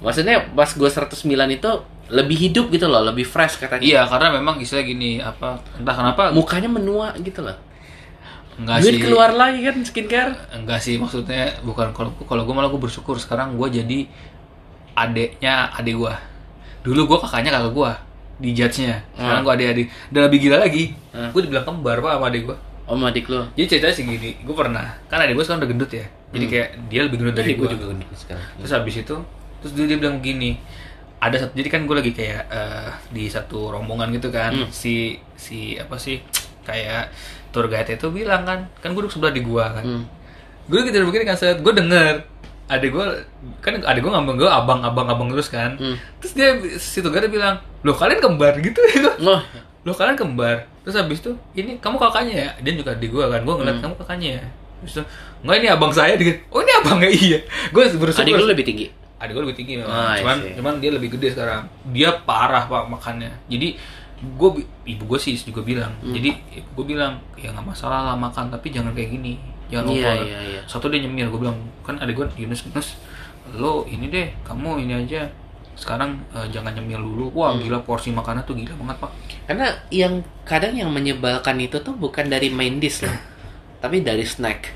Maksudnya 0.00 0.48
pas 0.54 0.70
gue 0.70 0.86
109 0.88 1.26
itu 1.50 1.70
lebih 2.10 2.36
hidup 2.38 2.70
gitu 2.74 2.86
loh, 2.90 3.02
lebih 3.06 3.22
fresh 3.22 3.58
katanya. 3.62 3.82
iya 3.82 4.02
karena 4.02 4.34
memang 4.34 4.58
istilah 4.58 4.82
gini 4.82 5.22
apa 5.22 5.62
entah 5.78 5.94
kenapa 5.94 6.22
Mukanya 6.34 6.66
menua 6.66 7.14
gitu 7.22 7.42
loh. 7.46 7.54
enggak 8.58 8.82
Duit 8.82 8.98
sih 8.98 9.02
keluar 9.06 9.30
lagi 9.30 9.62
kan 9.62 9.78
skincare. 9.86 10.34
enggak 10.50 10.82
sih 10.82 10.98
maksudnya 10.98 11.54
bukan 11.62 11.94
kalau 11.94 12.10
kalau 12.26 12.42
gue 12.42 12.54
malah 12.54 12.66
gue 12.66 12.82
bersyukur 12.82 13.14
sekarang 13.14 13.54
gue 13.54 13.68
jadi 13.70 13.98
adeknya 14.98 15.70
adik 15.78 15.96
gue 16.02 16.14
dulu 16.82 17.14
gue 17.14 17.18
kakaknya 17.22 17.54
kakak 17.54 17.72
gue 17.72 17.92
di 18.40 18.50
judge-nya 18.50 19.04
sekarang 19.12 19.36
Hmm. 19.36 19.46
gue 19.46 19.52
adik-adik 19.54 19.86
dan 20.08 20.20
lebih 20.24 20.38
gila 20.40 20.56
lagi 20.58 20.84
Hmm. 21.10 21.30
gue 21.30 21.40
dibilang 21.40 21.62
kembar 21.62 21.96
pak 21.98 22.12
sama 22.12 22.26
adik 22.26 22.44
gue 22.44 22.58
Om 22.86 23.06
adik 23.06 23.26
lo. 23.26 23.46
jadi 23.52 23.66
ceritanya 23.68 23.94
sih 23.94 24.04
gini 24.04 24.30
gue 24.36 24.54
pernah 24.56 24.98
kan 25.06 25.20
adik 25.20 25.34
gue 25.34 25.44
sekarang 25.44 25.60
udah 25.60 25.70
gendut 25.70 25.90
ya 25.92 26.04
jadi 26.28 26.42
Hmm. 26.42 26.52
kayak 26.52 26.68
dia 26.88 27.00
lebih 27.02 27.16
gendut 27.18 27.36
dari 27.36 27.52
gue 27.52 27.68
juga 27.68 27.84
gendut 27.86 28.08
sekarang. 28.12 28.42
terus 28.56 28.72
habis 28.72 28.96
itu 28.96 29.14
terus 29.60 29.72
dia, 29.72 29.84
dia 29.84 29.96
bilang 29.96 30.18
gini 30.18 30.56
ada 31.18 31.36
satu 31.36 31.52
jadi 31.52 31.68
kan 31.68 31.84
gue 31.84 31.92
lagi 31.94 32.10
kayak 32.10 32.42
eh, 32.48 32.88
di 33.10 33.24
satu 33.26 33.70
rombongan 33.70 34.08
gitu 34.10 34.28
kan 34.28 34.50
Hmm. 34.50 34.68
si 34.70 35.14
si 35.36 35.76
apa 35.76 35.94
sih 35.94 36.18
kayak 36.62 37.12
tour 37.50 37.66
guide 37.66 37.92
itu 37.92 38.08
bilang 38.08 38.42
kan 38.42 38.64
kan 38.74 38.90
gue 38.90 39.00
duduk 39.00 39.12
sebelah 39.12 39.30
di 39.30 39.42
gua 39.42 39.68
kan 39.70 39.84
Hmm. 39.84 40.04
gue 40.64 40.80
gitu 40.80 41.02
begini 41.02 41.24
kan 41.24 41.34
set 41.34 41.58
gue 41.58 41.72
denger 41.72 42.29
adik 42.70 42.90
gue 42.90 43.06
kan 43.58 43.74
adik 43.76 44.00
gue 44.00 44.08
ngambang 44.08 44.36
gue 44.36 44.46
abang 44.46 44.80
abang 44.80 45.04
abang 45.04 45.28
terus 45.28 45.50
kan. 45.50 45.74
Hmm. 45.74 45.98
terus 46.18 46.32
dia 46.32 46.54
situ 46.76 47.04
gak 47.04 47.26
bilang 47.26 47.58
loh 47.82 47.92
kalian 47.92 48.22
kembar? 48.22 48.54
Gitu 48.56 48.78
Oh, 49.20 49.42
loh. 49.82 49.92
Kalian 49.92 50.14
kembar? 50.14 50.70
Terus 50.80 50.94
habis 50.94 51.18
itu 51.18 51.34
ini 51.52 51.76
kamu 51.76 51.98
kakaknya 51.98 52.34
ya? 52.36 52.50
Dia 52.62 52.72
juga 52.74 52.94
adik 52.94 53.10
gue 53.10 53.24
kan 53.24 53.40
gue 53.40 53.54
ngeliat 53.54 53.76
Hmm. 53.76 53.84
kamu 53.84 53.94
kakaknya 53.98 54.28
ya? 54.38 54.44
Terus 54.80 54.92
itu 54.92 55.02
enggak 55.42 55.56
ini 55.58 55.68
abang 55.68 55.92
saya. 55.92 56.14
Dia 56.14 56.32
oh 56.46 56.60
ini 56.60 56.72
abangnya? 56.78 57.10
Iya. 57.20 57.38
Gue 57.68 57.82
bersyukur 57.90 58.22
adik 58.22 58.32
lu 58.34 58.46
lebih 58.46 58.64
tinggi. 58.64 58.86
adik 59.18 59.32
gue 59.34 59.42
lebih 59.44 59.58
tinggi 59.58 59.72
memang. 59.76 59.92
I 59.92 60.20
cuman 60.20 60.36
see. 60.38 60.54
cuman 60.56 60.72
dia 60.78 60.90
lebih 60.94 61.08
gede 61.12 61.28
sekarang. 61.34 61.62
Dia 61.90 62.08
parah 62.18 62.64
pak 62.64 62.88
makannya. 62.88 63.28
Jadi 63.46 63.76
gue 64.20 64.50
ibu 64.86 65.02
gue 65.06 65.18
sih 65.18 65.32
juga 65.34 65.60
bilang. 65.60 65.92
Hmm. 66.00 66.12
jadi 66.12 66.32
gue 66.54 66.84
bilang 66.86 67.20
ya 67.34 67.50
nggak 67.50 67.66
masalah 67.66 68.04
lah 68.04 68.16
makan 68.16 68.48
tapi 68.48 68.68
jangan 68.68 68.92
kayak 68.92 69.10
gini 69.10 69.40
jangan 69.70 69.86
Iya, 69.86 70.04
over 70.04 70.16
iya, 70.20 70.38
iya. 70.50 70.60
satu 70.64 70.86
dia 70.86 71.00
nyemil 71.00 71.26
gue 71.28 71.40
bilang 71.40 71.56
kan 71.80 71.96
adik 71.96 72.14
gue 72.14 72.26
Yunus 72.36 72.62
Yunus 72.64 72.88
lo 73.52 73.82
ini 73.84 74.06
deh 74.06 74.28
kamu 74.42 74.80
ini 74.80 74.94
aja 75.00 75.26
sekarang 75.72 76.20
eh, 76.30 76.46
jangan 76.48 76.70
nyemil 76.72 77.00
dulu 77.00 77.24
wah 77.32 77.50
Hmm. 77.50 77.62
gila 77.62 77.78
porsi 77.80 78.10
makanan 78.10 78.42
tuh 78.42 78.52
gila 78.52 78.74
banget 78.76 78.96
pak 78.98 79.10
Karena 79.46 79.66
yang 79.88 80.14
kadang 80.44 80.70
yang 80.72 80.86
menyebalkan 80.88 81.56
itu 81.56 81.74
tuh 81.76 81.90
bukan 81.92 82.26
dari 82.26 82.46
main 82.48 82.76
dish 82.76 83.00
loh, 83.00 83.10
tapi 83.78 83.98
dari 84.00 84.22
snack. 84.22 84.70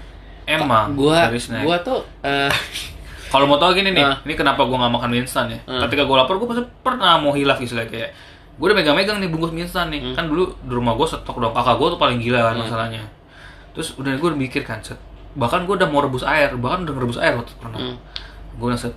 emang 0.45 0.93
gua 0.93 1.27
dari 1.27 1.39
snack. 1.39 1.63
gua 1.63 1.77
tuh 1.81 2.03
eh, 2.21 2.51
Kalau 3.27 3.45
mau 3.45 3.55
tau 3.57 3.71
gini 3.71 3.91
nih, 3.91 3.99
Ah. 4.01 4.23
ini 4.23 4.33
kenapa 4.33 4.63
gue 4.63 4.73
gak 4.73 4.93
makan 4.93 5.11
mie 5.11 5.19
instan 5.21 5.47
ya? 5.49 5.59
Ah. 5.65 5.83
Ketika 5.85 6.03
gue 6.05 6.15
lapar, 6.15 6.35
gue 6.37 6.47
pasti 6.47 6.63
pernah 6.81 7.19
mau 7.19 7.31
hilaf 7.31 7.59
istilahnya 7.59 7.87
kayak 7.89 8.11
gue 8.55 8.63
udah 8.65 8.77
megang-megang 8.77 9.19
nih 9.19 9.27
bungkus 9.27 9.51
mie 9.51 9.63
instan 9.63 9.91
nih. 9.91 9.99
Hmm. 10.01 10.15
Kan 10.15 10.25
dulu 10.27 10.55
di 10.55 10.71
rumah 10.71 10.95
gue 10.95 11.03
stok 11.03 11.35
dong, 11.35 11.51
kakak 11.51 11.75
gue 11.75 11.89
tuh 11.89 11.99
paling 11.99 12.19
gila 12.19 12.41
kan 12.41 12.55
Hmm. 12.55 12.63
masalahnya. 12.63 13.03
Terus 13.75 13.89
udah 13.95 14.15
gue 14.15 14.31
mikir 14.33 14.63
kan, 14.63 14.79
set. 14.81 14.97
bahkan 15.35 15.67
gue 15.67 15.75
udah 15.75 15.87
mau 15.87 15.99
rebus 15.99 16.23
air, 16.23 16.55
bahkan 16.55 16.87
udah 16.87 16.95
ngerebus 16.95 17.19
air 17.19 17.35
waktu 17.35 17.51
itu 17.51 17.59
pernah. 17.59 17.79
Hmm. 17.81 17.99
Gue 18.55 18.65
bilang 18.65 18.79
set, 18.79 18.95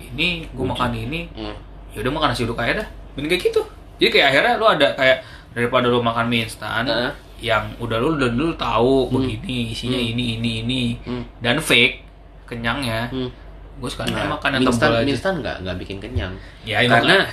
ini 0.00 0.46
gue 0.46 0.62
makan 0.64 0.90
ini, 0.92 1.26
hmm. 1.28 1.54
ya 1.90 1.98
udah 2.00 2.12
makan 2.12 2.28
nasi 2.30 2.42
uduk 2.42 2.54
aja 2.56 2.78
dah. 2.78 2.88
Mending 3.12 3.28
kayak 3.28 3.42
gitu. 3.44 3.60
Jadi 3.98 4.08
kayak 4.08 4.26
akhirnya 4.30 4.52
lu 4.56 4.66
ada 4.66 4.88
kayak 4.92 5.18
daripada 5.50 5.86
lu 5.86 5.98
makan 5.98 6.26
mie 6.26 6.42
instan 6.42 6.86
Heeh. 6.86 7.10
yang 7.42 7.66
udah 7.76 7.98
lu 7.98 8.14
udah 8.14 8.30
dulu 8.30 8.54
tahu 8.54 9.10
begini 9.10 9.70
isinya 9.70 9.94
Hmm. 9.96 10.10
ini 10.10 10.24
ini 10.38 10.50
ini 10.62 10.82
Hmm. 11.02 11.22
dan 11.38 11.58
fake 11.58 12.00
kenyangnya 12.46 13.10
Hmm. 13.10 13.28
gue 13.74 13.90
sekarang 13.90 14.14
Nah, 14.14 14.32
makan 14.32 14.48
yang 14.52 14.62
mie 14.62 14.70
instan, 14.70 14.86
tebal 14.86 14.96
mie 14.96 15.02
aja 15.02 15.12
instan 15.12 15.32
nggak 15.38 15.56
nggak 15.60 15.76
bikin 15.76 15.96
kenyang. 15.98 16.32
ya 16.62 16.78
Karena. 16.84 17.26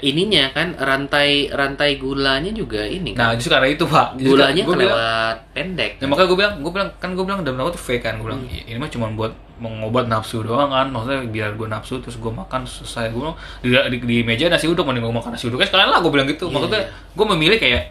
Ininya 0.00 0.44
kan 0.50 0.72
rantai 0.74 1.48
rantai 1.48 1.96
gulanya 1.96 2.50
juga 2.50 2.82
ini 2.82 3.12
nah 3.12 3.30
kan. 3.30 3.34
justru 3.34 3.50
karena 3.50 3.68
itu 3.68 3.84
pak 3.84 4.06
Justru 4.14 4.30
gulanya 4.30 4.62
gua 4.62 4.70
bilang, 4.70 4.80
kelewat 4.88 5.36
pendek. 5.50 5.90
Ya 5.96 6.06
makanya 6.06 6.26
gue 6.26 6.38
bilang, 6.38 6.54
gue 6.58 6.72
bilang 6.72 6.90
kan 6.96 7.10
gue 7.12 7.24
bilang 7.24 7.40
dalam 7.42 7.58
aku 7.58 7.70
tuh 7.72 7.82
fake 7.84 8.02
kan, 8.02 8.14
gue 8.14 8.24
bilang 8.24 8.40
Hmm. 8.40 8.52
"Ya, 8.52 8.62
ini 8.64 8.78
mah 8.78 8.88
cuma 8.88 9.06
buat 9.10 9.30
mengobat 9.58 10.06
nafsu 10.06 10.38
doang 10.40 10.68
kan, 10.68 10.86
maksudnya 10.86 11.26
biar 11.26 11.50
gue 11.52 11.66
nafsu 11.66 11.98
terus 11.98 12.14
gue 12.14 12.30
makan 12.30 12.62
selesai 12.62 13.10
gue 13.10 13.26
di, 13.60 13.68
di, 13.74 13.98
di 14.00 14.16
meja 14.22 14.46
nasi 14.46 14.64
uduk 14.64 14.82
mending 14.82 15.02
gue 15.02 15.10
makan 15.12 15.34
nasi 15.34 15.46
uduk 15.46 15.58
sekalian 15.60 15.88
lah 15.88 15.98
gue 15.98 16.08
bilang 16.08 16.26
gitu, 16.26 16.46
Iya, 16.46 16.52
maksudnya 16.52 16.80
iya. 16.80 16.90
gue 17.12 17.26
memilih 17.28 17.58
kayak 17.58 17.84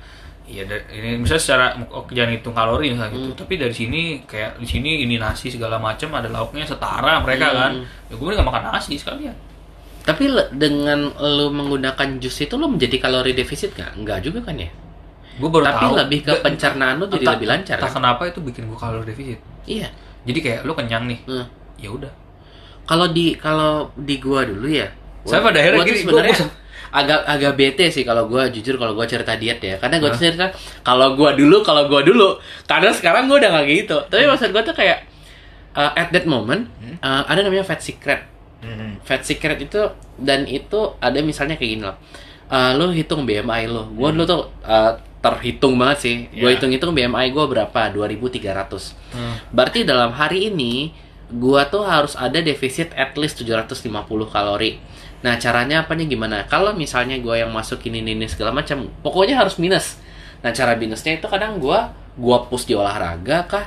Iya, 0.48 0.64
da- 0.64 0.88
ini 0.90 1.20
misalnya 1.20 1.44
secara 1.44 1.66
oh, 1.92 2.08
jangan 2.08 2.32
hitung 2.32 2.56
kalori 2.56 2.88
misalnya 2.88 3.12
Hmm. 3.12 3.20
gitu, 3.22 3.32
tapi 3.36 3.54
dari 3.58 3.76
sini 3.76 4.02
kayak 4.24 4.56
di 4.56 4.64
sini 4.66 5.04
ini 5.04 5.16
nasi 5.18 5.52
segala 5.52 5.76
macam 5.76 6.08
ada 6.14 6.32
lauknya 6.32 6.64
setara 6.64 7.20
mereka 7.20 7.46
Hmm. 7.46 7.58
kan, 7.58 7.72
ya 8.08 8.16
gue 8.16 8.28
nggak 8.32 8.48
makan 8.48 8.64
nasi 8.72 8.96
sekalian. 8.96 9.36
Tapi 10.08 10.24
le- 10.26 10.50
dengan 10.50 11.12
lu 11.12 11.52
menggunakan 11.52 12.08
jus 12.18 12.40
itu 12.40 12.56
lu 12.56 12.66
menjadi 12.66 12.96
kalori 12.98 13.32
defisit 13.32 13.76
nggak? 13.76 13.92
Nggak 13.98 14.20
juga 14.24 14.40
kan 14.42 14.56
ya? 14.56 14.72
Gue 15.36 15.50
baru 15.52 15.68
Tapi 15.68 15.84
tahu. 15.84 15.94
lebih 16.00 16.20
ke 16.24 16.34
pencernaan 16.40 16.96
lu 16.96 17.06
jadi 17.06 17.20
entah- 17.20 17.36
lebih 17.36 17.48
lancar, 17.48 17.76
Entah 17.76 17.86
kan? 17.86 17.98
kenapa 18.00 18.22
itu 18.26 18.40
bikin 18.40 18.64
gue 18.66 18.78
kalori 18.78 19.06
defisit. 19.06 19.40
Iya. 19.66 19.92
Jadi 20.24 20.40
kayak 20.40 20.60
lu 20.64 20.74
kenyang 20.74 21.06
nih, 21.06 21.20
Nah, 21.26 21.46
ya 21.76 21.90
udah. 21.90 22.12
Kalau 22.84 23.08
di 23.10 23.36
kalau 23.36 23.92
di 23.94 24.16
gua 24.18 24.42
dulu 24.42 24.66
ya. 24.66 24.88
Saya 25.22 25.40
pada 25.42 25.60
akhirnya 25.60 25.84
gini, 25.84 26.00
sebenarnya 26.00 26.36
gua- 26.38 26.56
agak 27.00 27.20
agak 27.28 27.54
bete 27.54 27.86
sih 27.90 28.02
kalau 28.02 28.24
gua 28.26 28.48
jujur 28.48 28.76
kalau 28.76 28.92
gua 28.94 29.04
cerita 29.04 29.36
diet 29.36 29.60
ya. 29.60 29.76
Karena 29.76 30.00
gua 30.00 30.08
Hah? 30.08 30.16
cerita 30.18 30.46
kalau 30.82 31.14
gua 31.14 31.32
dulu 31.34 31.60
kalau 31.62 31.84
gua 31.86 32.00
dulu 32.00 32.40
karena 32.64 32.90
sekarang 32.90 33.28
gua 33.28 33.38
udah 33.38 33.52
nggak 33.54 33.66
gitu. 33.68 33.98
Tapi 34.06 34.24
maksud 34.26 34.50
gua 34.50 34.64
tuh 34.64 34.72
kayak 34.74 35.04
uh, 35.74 35.92
at 35.94 36.08
that 36.10 36.24
moment 36.24 36.72
Hmm. 36.78 36.96
uh, 36.98 37.24
ada 37.24 37.44
namanya 37.44 37.62
fat 37.62 37.78
secret. 37.78 38.24
Hmm. 38.58 38.98
Fat 39.06 39.22
secret 39.22 39.62
itu 39.62 39.82
dan 40.18 40.50
itu 40.50 40.98
ada 40.98 41.22
misalnya 41.22 41.56
kayak 41.56 41.72
gini 41.78 41.84
loh. 41.86 41.98
Uh, 42.48 42.72
lu 42.80 42.90
hitung 42.96 43.28
BMI 43.28 43.68
lo. 43.68 43.92
Gua 43.94 44.10
dulu 44.10 44.24
tuh 44.24 44.42
uh, 44.64 44.96
terhitung 45.20 45.76
banget 45.76 45.98
sih. 46.00 46.16
Gua 46.34 46.50
Ya. 46.50 46.58
hitung-hitung 46.58 46.96
BMI 46.96 47.30
gua 47.30 47.46
berapa? 47.46 47.92
2300. 47.92 48.96
Hmm. 49.14 49.36
Berarti 49.52 49.84
dalam 49.84 50.16
hari 50.16 50.50
ini 50.50 50.96
gua 51.28 51.68
tuh 51.68 51.84
harus 51.84 52.16
ada 52.16 52.40
defisit 52.40 52.96
at 52.96 53.14
least 53.20 53.38
750 53.44 53.84
kalori. 54.32 54.80
Nah, 55.18 55.36
caranya 55.42 55.84
apanya 55.84 56.06
gimana? 56.08 56.46
Kalau 56.48 56.72
misalnya 56.78 57.18
gua 57.20 57.36
yang 57.42 57.52
masukin 57.52 57.94
ini, 58.00 58.14
ini 58.16 58.30
segala 58.30 58.54
macam, 58.56 58.88
pokoknya 59.04 59.36
harus 59.36 59.58
minus. 59.60 59.98
Nah, 60.46 60.54
cara 60.54 60.78
minusnya 60.78 61.18
itu 61.18 61.26
kadang 61.28 61.58
gua 61.60 61.92
gua 62.16 62.46
push 62.48 62.66
di 62.66 62.74
olahraga 62.74 63.44
kah? 63.46 63.66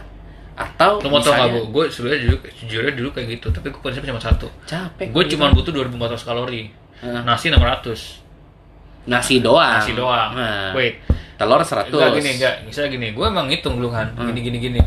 Atau 0.61 1.01
Lo 1.01 1.09
mau 1.09 1.19
tau 1.19 1.33
gak? 1.33 1.73
Gue 1.73 1.85
sebenarnya 1.89 2.21
dulu, 2.23 2.37
sejujurnya 2.45 2.93
dulu 2.93 3.09
kayak 3.11 3.27
gitu, 3.33 3.49
tapi 3.49 3.73
gue 3.73 3.81
prinsipnya 3.81 4.13
cuma 4.13 4.21
satu. 4.21 4.45
capek. 4.69 5.09
Gue 5.09 5.25
cuma 5.27 5.49
butuh 5.51 5.73
2400 5.73 6.21
kalori. 6.21 6.69
Heeh. 7.01 7.23
Nasi 7.25 7.49
600. 7.49 8.21
nasi 9.01 9.41
doang. 9.41 9.81
Nasi 9.81 9.97
doang. 9.97 10.37
Nah, 10.37 10.77
Wait, 10.77 11.01
telur 11.35 11.65
100. 11.65 11.89
enggak 11.89 12.13
gini, 12.21 12.31
enggak. 12.37 12.55
Misalnya 12.69 12.91
gini, 12.93 13.07
gue 13.11 13.25
emang 13.25 13.49
ngitung 13.49 13.81
dulu 13.81 13.89
kan, 13.89 14.13
Hmm. 14.13 14.29
gini 14.29 14.41
gini 14.45 14.59
gini. 14.61 14.81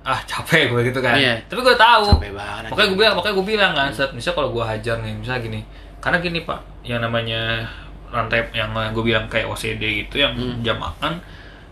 Ah 0.00 0.20
capek 0.22 0.68
gue 0.68 0.80
gitu 0.86 1.00
kan. 1.00 1.16
Iya. 1.16 1.40
Tapi 1.48 1.60
gue 1.60 1.72
tahu. 1.74 2.04
Capek 2.20 2.32
banget. 2.32 2.68
Makanya 2.68 2.88
gue 2.88 2.98
bilang, 3.00 3.14
makanya 3.16 3.34
gue 3.34 3.46
bilang 3.48 3.72
kan, 3.72 3.88
saat 3.88 4.12
misalnya 4.12 4.36
kalau 4.36 4.50
gue 4.52 4.60
hajar 4.62 4.96
nih, 5.00 5.12
misalnya 5.14 5.40
gini, 5.40 5.60
karena 5.98 6.18
gini 6.20 6.38
pak, 6.44 6.60
yang 6.84 7.00
namanya 7.00 7.64
rantai 8.12 8.44
yang 8.52 8.68
gue 8.92 9.00
bilang 9.02 9.24
kayak 9.26 9.48
OCD 9.48 10.04
gitu, 10.04 10.20
yang 10.20 10.36
Hmm. 10.36 10.60
jam 10.60 10.76
makan 10.76 11.16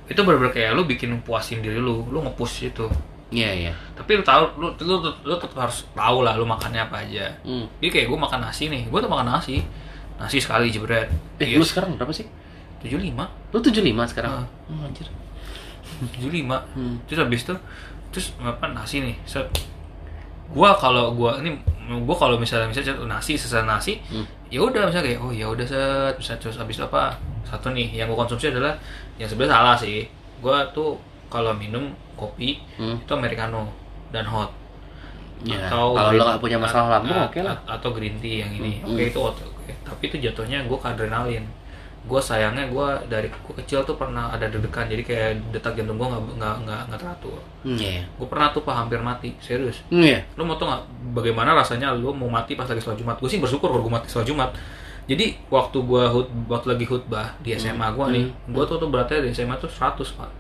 itu 0.09 0.17
bener-bener 0.25 0.53
kayak 0.55 0.73
lu 0.73 0.85
bikin 0.85 1.21
puasin 1.21 1.61
diri 1.61 1.77
lu, 1.77 2.09
lu 2.09 2.25
nge-push 2.25 2.65
itu. 2.67 2.89
Iya, 3.29 3.51
iya. 3.53 3.73
Tapi 3.93 4.17
lu 4.17 4.25
tahu, 4.25 4.57
lu 4.57 4.73
lu, 4.81 4.95
lu, 5.05 5.11
lu 5.23 5.35
tetap 5.37 5.59
harus 5.59 5.85
tahu 5.93 6.25
lah 6.25 6.33
lu 6.35 6.49
makannya 6.49 6.81
apa 6.81 7.05
aja. 7.05 7.29
Hmm. 7.45 7.69
Jadi 7.77 7.89
kayak 7.93 8.07
gue 8.09 8.19
makan 8.19 8.41
nasi 8.41 8.73
nih, 8.73 8.89
gue 8.89 8.99
tuh 8.99 9.11
makan 9.11 9.29
nasi, 9.29 9.61
nasi 10.17 10.41
sekali 10.41 10.73
jebret. 10.73 11.13
Eh, 11.37 11.45
Iya, 11.45 11.61
lu 11.61 11.65
sekarang 11.65 11.93
berapa 11.95 12.09
sih? 12.11 12.25
tujuh 12.79 12.95
lima, 12.97 13.27
Lu 13.51 13.59
75 13.59 14.07
sekarang. 14.07 14.33
Ah. 14.39 14.47
Oh, 14.71 14.87
anjir. 14.87 15.05
tujuh 16.15 16.31
lima. 16.31 16.63
Hmm. 16.73 16.95
Terus 17.05 17.19
habis 17.21 17.43
itu, 17.43 17.55
terus 18.09 18.27
apa 18.39 18.71
nasi 18.71 19.03
nih, 19.03 19.17
set. 19.27 19.45
Gua 20.49 20.73
kalau 20.73 21.13
gua 21.13 21.37
ini, 21.43 21.59
gua 22.07 22.17
kalau 22.17 22.39
misalnya 22.41 22.71
misalnya 22.71 22.97
nasi 23.05 23.37
sisa 23.37 23.61
nasi, 23.61 23.99
Hmm. 24.09 24.25
ya 24.49 24.63
udah 24.63 24.89
misalnya 24.89 25.11
kayak 25.11 25.21
oh 25.21 25.29
ya 25.29 25.45
udah 25.45 25.67
set, 25.67 26.15
bisa 26.17 26.33
terus 26.41 26.57
habis 26.57 26.79
apa? 26.79 27.13
Satu 27.45 27.69
nih 27.69 27.93
yang 27.93 28.09
gua 28.09 28.25
konsumsi 28.25 28.49
adalah 28.49 28.73
yang 29.19 29.29
sebenarnya 29.29 29.53
salah 29.53 29.77
sih. 29.77 30.07
Gua 30.41 30.63
tuh 30.71 30.97
kalau 31.29 31.53
minum 31.53 31.89
kopi 32.15 32.59
Hmm. 32.75 32.99
itu 32.99 33.11
americano 33.11 33.69
dan 34.09 34.25
hot. 34.25 34.51
Ya, 35.41 35.55
atau 35.65 35.93
kalau 35.93 36.11
green- 36.11 36.19
lo 36.19 36.25
gak 36.27 36.41
punya 36.41 36.59
masalah 36.59 36.89
lambung, 36.99 37.15
oke 37.23 37.41
lah. 37.41 37.57
atau 37.65 37.89
green 37.91 38.19
tea 38.19 38.43
yang 38.43 38.51
ini 38.53 38.81
Hmm. 38.81 38.91
oke 38.91 39.03
itu 39.05 39.21
oke 39.21 39.43
oke. 39.45 39.73
tapi 39.85 40.03
itu 40.05 40.17
jatuhnya 40.21 40.59
gue 40.61 40.75
ke 40.75 40.89
adrenalin 40.89 41.47
gue 42.01 42.21
sayangnya 42.21 42.67
gue 42.67 42.87
dari 43.07 43.29
gue 43.29 43.55
kecil 43.57 43.85
tuh 43.85 43.95
pernah 43.95 44.29
ada 44.29 44.45
deg-degan 44.45 44.89
jadi 44.89 44.99
kayak 45.01 45.31
detak 45.53 45.77
jantung 45.77 45.95
gue 45.95 46.09
nggak 46.09 46.23
nggak 46.59 46.81
nggak 46.87 46.99
teratur 46.99 47.39
Hmm, 47.61 47.77
Iya. 47.77 48.03
gue 48.09 48.27
pernah 48.27 48.49
tuh 48.49 48.63
pak 48.63 48.75
hampir 48.77 48.99
mati 48.99 49.31
serius 49.39 49.85
Hmm, 49.87 50.01
Iya. 50.01 50.25
lu 50.33 50.43
mau 50.43 50.57
tau 50.57 50.67
nggak 50.67 50.83
bagaimana 51.13 51.53
rasanya 51.53 51.93
lu 51.93 52.11
mau 52.11 52.27
mati 52.27 52.55
pas 52.55 52.65
lagi 52.65 52.81
sholat 52.81 52.97
jumat 52.97 53.17
gue 53.17 53.29
sih 53.29 53.39
bersyukur 53.39 53.69
kalau 53.69 53.81
gue 53.81 53.93
mati 53.93 54.09
sholat 54.09 54.27
jumat 54.27 54.51
jadi 55.05 55.27
waktu 55.49 55.79
gue 55.79 56.03
hut 56.09 56.27
waktu 56.47 56.67
lagi 56.69 56.85
khutbah 56.85 57.37
di 57.39 57.53
SMA 57.53 57.87
gue 57.89 58.07
nih 58.11 58.25
Hmm. 58.27 58.51
gue 58.51 58.65
tuh 58.65 58.77
tuh 58.77 58.89
beratnya 58.89 59.21
di 59.21 59.31
SMA 59.31 59.55
tuh 59.57 59.69
100 59.69 60.11
pak 60.11 60.31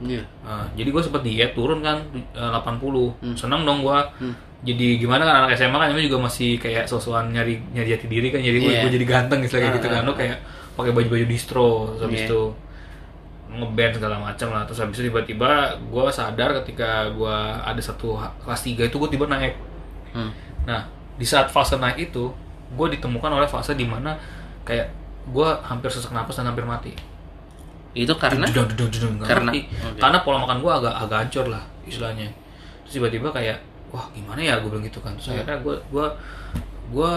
Iya. 0.00 0.24
Nah, 0.40 0.64
jadi 0.72 0.88
gue 0.88 1.02
sempet 1.02 1.22
diet 1.22 1.52
turun 1.52 1.80
kan 1.80 2.00
eh, 2.32 2.50
80 2.50 3.12
Hmm. 3.20 3.36
seneng 3.36 3.62
dong 3.62 3.80
gue 3.80 3.98
Hmm. 4.18 4.34
jadi 4.60 4.96
gimana 4.96 5.22
kan 5.22 5.36
anak 5.44 5.54
SMA 5.54 5.76
kan 5.76 5.92
juga 5.92 6.18
masih 6.18 6.56
kayak 6.56 6.84
sosokan 6.84 7.28
nyari 7.30 7.60
nyari 7.70 7.88
jati 7.90 8.06
diri 8.06 8.28
kan 8.28 8.40
jadi 8.40 8.58
gue 8.58 8.72
Iya. 8.74 8.88
jadi 8.88 9.04
ganteng 9.04 9.40
gitu 9.40 9.56
kayak 9.56 9.76
gitu 9.76 9.86
Ah, 9.86 9.92
kan 9.94 10.02
ah, 10.02 10.06
lo 10.06 10.12
kayak 10.12 10.36
pakai 10.72 10.90
baju 10.90 11.08
baju 11.10 11.26
distro 11.26 11.68
terus 11.90 12.00
habis 12.02 12.20
Iya. 12.20 12.28
itu 12.28 12.42
ngeband 13.50 13.92
segala 13.92 14.16
macam 14.16 14.48
lah 14.48 14.62
terus 14.62 14.78
habis 14.78 14.94
itu 14.94 15.10
tiba-tiba 15.10 15.50
gue 15.82 16.04
sadar 16.08 16.54
ketika 16.62 17.10
gue 17.10 17.36
ada 17.58 17.78
satu 17.78 18.14
kelas 18.38 18.62
3 18.62 18.86
itu 18.86 18.96
gue 18.96 19.10
tiba 19.10 19.26
naik 19.26 19.58
Hmm. 20.10 20.30
nah 20.64 20.86
di 21.14 21.24
saat 21.24 21.46
fase 21.48 21.74
naik 21.76 22.08
itu 22.08 22.30
gue 22.70 22.86
ditemukan 22.90 23.30
oleh 23.32 23.46
fase 23.46 23.74
di 23.74 23.82
mana 23.82 24.14
kayak 24.62 24.86
gue 25.26 25.48
hampir 25.62 25.86
sesak 25.86 26.10
napas 26.10 26.34
dan 26.34 26.46
hampir 26.46 26.62
mati 26.62 26.94
Itu 27.92 28.14
karena 28.14 28.46
jedang, 28.46 28.70
jedang, 28.86 29.12
nggak 29.16 29.26
Karena- 29.26 29.50
ngerti. 29.50 29.60
oke. 29.82 29.98
karena 29.98 30.18
pola 30.20 30.38
makan 30.40 30.58
gue 30.58 30.72
agak 30.72 30.94
agak 30.96 31.18
hancur 31.20 31.46
lah 31.46 31.62
istilahnya 31.82 32.28
terus 32.82 32.92
tiba-tiba 32.96 33.28
kayak 33.28 33.58
wah 33.88 34.06
gimana 34.10 34.38
ya 34.40 34.54
gue 34.58 34.68
bilang 34.68 34.84
gitu 34.84 34.98
kan 34.98 35.10
terus 35.14 35.26
Hmm. 35.28 35.34
akhirnya 35.36 35.58
gue 35.60 35.74
gue 35.90 36.06
gue 36.90 37.12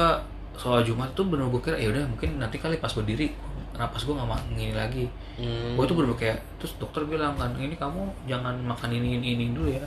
soal 0.54 0.82
Jumat 0.82 1.10
tuh 1.12 1.26
bener 1.26 1.46
gue 1.46 1.60
kira 1.60 1.76
ya 1.76 1.90
udah 1.90 2.06
mungkin 2.08 2.38
nanti 2.38 2.58
kali 2.58 2.78
pas 2.78 2.90
berdiri 2.90 3.34
napas 3.74 4.02
gue 4.04 4.14
nggak 4.14 4.30
ngini 4.52 4.74
lagi 4.74 5.06
Hmm. 5.34 5.74
gue 5.74 5.84
tuh 5.84 5.96
bener 5.96 6.14
kayak 6.16 6.38
terus 6.58 6.78
dokter 6.78 7.02
bilang 7.04 7.34
kan 7.34 7.54
ini 7.56 7.74
kamu 7.74 8.02
jangan 8.24 8.54
makan 8.60 8.90
ini 8.92 9.18
ini, 9.18 9.28
ini 9.32 9.46
dulu 9.50 9.66
ya 9.68 9.82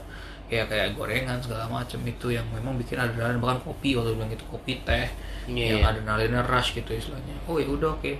kayak 0.47 0.67
kayak 0.69 0.89
gorengan 0.93 1.39
segala 1.39 1.67
macam 1.67 1.99
itu 2.01 2.27
yang 2.29 2.47
memang 2.49 2.75
bikin 2.77 2.95
adrenalin 2.97 3.39
bahkan 3.39 3.59
kopi 3.61 3.95
waktu 3.95 4.15
bilang 4.15 4.27
gitu 4.29 4.47
kopi 4.49 4.79
teh 4.81 5.07
Iya, 5.47 5.67
yang 5.69 5.79
iya. 5.79 5.87
adrenalinnya 5.89 6.43
rush 6.45 6.75
gitu 6.75 6.91
istilahnya 6.93 7.35
oh 7.45 7.57
ya 7.57 7.67
udah 7.69 7.91
oke 7.93 8.13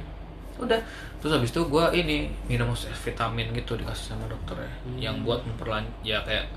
udah 0.57 0.81
terus 1.19 1.33
habis 1.33 1.51
itu 1.51 1.61
gue 1.63 1.85
ini 1.95 2.17
minum 2.47 2.73
vitamin 2.75 3.53
gitu 3.53 3.75
dikasih 3.75 4.15
sama 4.15 4.25
dokter 4.25 4.57
ya 4.59 4.71
Hmm. 4.85 4.97
yang 4.97 5.17
buat 5.21 5.43
memperlanjut 5.43 5.93
ya 6.03 6.23
kayak 6.23 6.49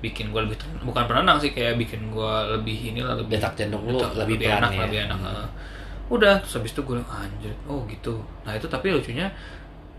bikin 0.00 0.30
gue 0.30 0.40
lebih 0.40 0.56
ten- 0.56 0.82
bukan 0.82 1.04
penenang 1.04 1.38
sih 1.38 1.50
kayak 1.50 1.76
bikin 1.76 2.08
gue 2.08 2.32
lebih 2.50 2.92
inilah 2.92 3.14
lebih 3.16 3.36
Detak 3.36 3.54
jantung 3.54 3.84
lu 3.84 3.98
lebih 4.14 4.36
pelan 4.38 4.58
enak 4.60 4.70
ya. 4.70 4.82
lebih 4.84 4.98
enak 5.06 5.18
heeh. 5.20 5.48
udah 6.06 6.34
terus 6.38 6.54
habis 6.58 6.70
itu 6.70 6.80
gue 6.80 6.94
bilang 6.94 7.10
anjir 7.10 7.54
oh 7.64 7.82
gitu 7.84 8.14
nah 8.42 8.52
itu 8.52 8.66
tapi 8.66 8.90
lucunya 8.90 9.30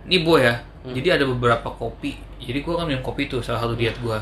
ini 0.04 0.22
bu 0.22 0.38
ya 0.38 0.56
Hmm. 0.86 0.94
jadi 0.94 1.18
ada 1.18 1.26
beberapa 1.26 1.66
kopi 1.68 2.14
jadi 2.38 2.62
gue 2.62 2.74
kan 2.74 2.86
minum 2.86 3.02
kopi 3.02 3.26
tuh 3.26 3.42
salah 3.42 3.58
satu 3.60 3.74
diet 3.74 3.98
gue 3.98 4.20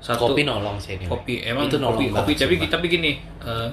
satu 0.00 0.32
kopi 0.32 0.42
nolong 0.42 0.80
sih 0.80 0.96
ini. 0.96 1.04
kopi 1.04 1.44
emang 1.44 1.68
itu 1.68 1.76
nolong 1.76 2.00
kopi 2.00 2.04
kopi 2.08 2.32
tapi 2.34 2.54
tapi 2.66 2.86
gini 2.88 3.12
eh, 3.44 3.68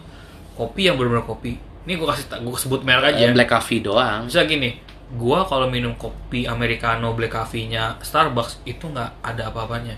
kopi 0.53 0.82
yang 0.84 0.99
benar-benar 0.99 1.24
kopi 1.24 1.55
ini 1.88 1.96
gue 1.96 2.04
kasih 2.06 2.28
gue 2.38 2.52
sebut 2.54 2.84
merek 2.84 3.16
Eh, 3.16 3.24
aja 3.24 3.32
black 3.32 3.48
coffee 3.50 3.80
doang. 3.80 4.28
bisa 4.28 4.44
gini 4.44 4.76
gua 5.10 5.48
kalau 5.48 5.72
minum 5.72 5.96
kopi 5.96 6.44
americano 6.44 7.16
black 7.16 7.32
coffee-nya 7.32 7.96
Starbucks 7.98 8.60
itu 8.64 8.84
nggak 8.86 9.24
ada 9.24 9.48
apa-apanya. 9.48 9.96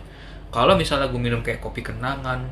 Kalau 0.50 0.74
misalnya 0.74 1.10
gue 1.10 1.18
minum 1.18 1.42
kayak 1.42 1.58
kopi 1.60 1.82
kenangan 1.82 2.46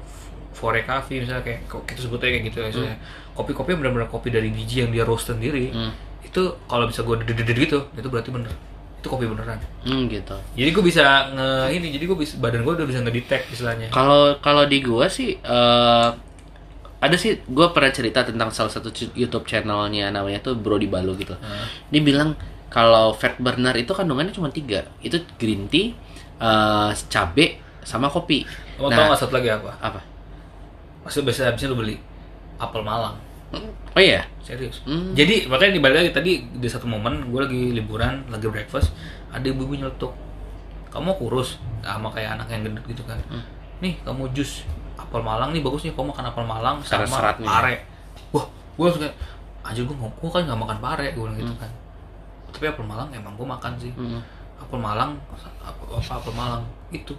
fore 0.52 0.82
coffee 0.82 1.22
misalnya 1.22 1.46
kayak 1.46 1.60
kita 1.86 2.02
sebutnya 2.02 2.34
kayak 2.34 2.44
gitu 2.46 2.58
ya 2.58 2.68
misalnya. 2.68 2.98
Kopi-kopi 3.32 3.72
yang 3.72 3.80
benar-benar 3.80 4.10
kopi 4.10 4.30
dari 4.30 4.50
biji 4.50 4.82
yang 4.82 4.90
dia 4.90 5.02
roast 5.02 5.30
sendiri 5.30 5.70
Hmm. 5.70 5.94
itu 6.20 6.42
kalau 6.66 6.86
bisa 6.86 7.02
gue 7.02 7.14
dededed 7.22 7.54
gitu 7.56 7.86
itu 7.94 8.08
berarti 8.08 8.30
bener. 8.30 8.50
Itu 8.98 9.08
kopi 9.08 9.30
beneran. 9.30 9.62
Hmm, 9.86 10.10
gitu. 10.10 10.34
jadi 10.52 10.70
gue 10.74 10.82
bisa 10.84 11.06
nge 11.30 11.50
ini 11.72 11.94
jadi 11.94 12.04
gue 12.04 12.18
bisa 12.18 12.34
badan 12.38 12.66
gue 12.66 12.74
udah 12.74 12.86
bisa 12.86 13.00
ngedetect 13.00 13.54
istilahnya. 13.54 13.88
Kalau 13.90 14.34
kalau 14.38 14.66
di 14.66 14.82
gua 14.82 15.06
sih 15.08 15.38
eh 15.38 16.10
ada 16.98 17.14
sih 17.14 17.38
gua 17.46 17.70
pernah 17.72 17.94
cerita 17.94 18.26
tentang 18.26 18.50
salah 18.50 18.74
satu 18.74 18.90
YouTube 19.14 19.46
channelnya 19.46 20.10
namanya 20.10 20.42
tuh 20.42 20.58
Bro 20.58 20.82
di 20.82 20.90
Balu 20.90 21.14
gitu. 21.18 21.38
Nah, 21.38 21.66
Dia 21.94 22.02
bilang 22.02 22.34
kalau 22.68 23.14
fat 23.14 23.38
burner 23.38 23.78
itu 23.78 23.94
kandungannya 23.94 24.34
cuma 24.34 24.50
tiga. 24.50 24.84
Itu 25.00 25.22
green 25.38 25.70
tea, 25.70 25.94
eh, 26.42 26.90
cabe, 27.08 27.62
sama 27.86 28.10
kopi. 28.10 28.44
Kamu 28.76 28.90
Nah. 28.90 28.98
tau 28.98 29.04
nggak 29.14 29.20
satu 29.22 29.34
lagi 29.38 29.50
apa? 29.54 29.72
Apa? 29.80 30.00
Maksudnya 31.06 31.26
biasanya 31.32 31.48
habisnya 31.54 31.70
lu 31.72 31.78
beli 31.80 31.96
apel 32.60 32.82
Malang. 32.84 33.16
Oh 33.96 34.02
iya. 34.04 34.28
Serius. 34.44 34.84
Hmm. 34.84 35.16
Jadi 35.16 35.48
makanya 35.48 35.80
dibalik 35.80 35.98
lagi 36.04 36.12
tadi 36.12 36.32
di 36.52 36.68
satu 36.68 36.84
momen 36.84 37.32
gue 37.32 37.40
lagi 37.40 37.62
liburan, 37.72 38.28
lagi 38.28 38.48
breakfast, 38.52 38.92
ada 39.32 39.46
ibu-ibu 39.48 39.80
nyeletuk. 39.80 40.12
Kamu 40.92 41.16
kurus 41.16 41.56
sama 41.80 42.12
kayak 42.12 42.36
anak 42.42 42.48
yang 42.52 42.68
gendut 42.68 42.84
gitu 42.92 43.04
kan. 43.08 43.16
Hmm. 43.32 43.44
Nih 43.80 43.96
kamu 44.04 44.34
jus 44.36 44.68
apel 45.08 45.22
Malang 45.22 45.50
nih 45.50 45.64
bagus 45.64 45.82
nih 45.82 45.92
kamu 45.92 46.12
makan 46.12 46.26
apel 46.28 46.44
Malang 46.44 46.76
sama 46.84 47.08
seratnya. 47.08 47.48
pare. 47.48 47.76
Wah, 48.30 48.46
gue 48.46 48.84
langsung 48.84 49.02
kayak 49.02 49.16
anjir 49.64 49.84
gue 49.84 49.96
gue 49.96 50.30
kan 50.30 50.42
nggak 50.44 50.60
makan 50.60 50.78
pare 50.78 51.06
gue 51.12 51.26
gitu 51.40 51.54
kan. 51.56 51.72
Tapi 52.52 52.66
apel 52.68 52.84
Malang 52.84 53.08
emang 53.10 53.34
gue 53.34 53.48
makan 53.48 53.72
sih. 53.78 53.92
Hmm. 53.96 54.20
Apel 54.58 54.78
Malang 54.78 55.16
apa, 55.32 55.48
apa 55.96 56.14
apel 56.14 56.34
Malang 56.34 56.64
itu. 56.90 57.16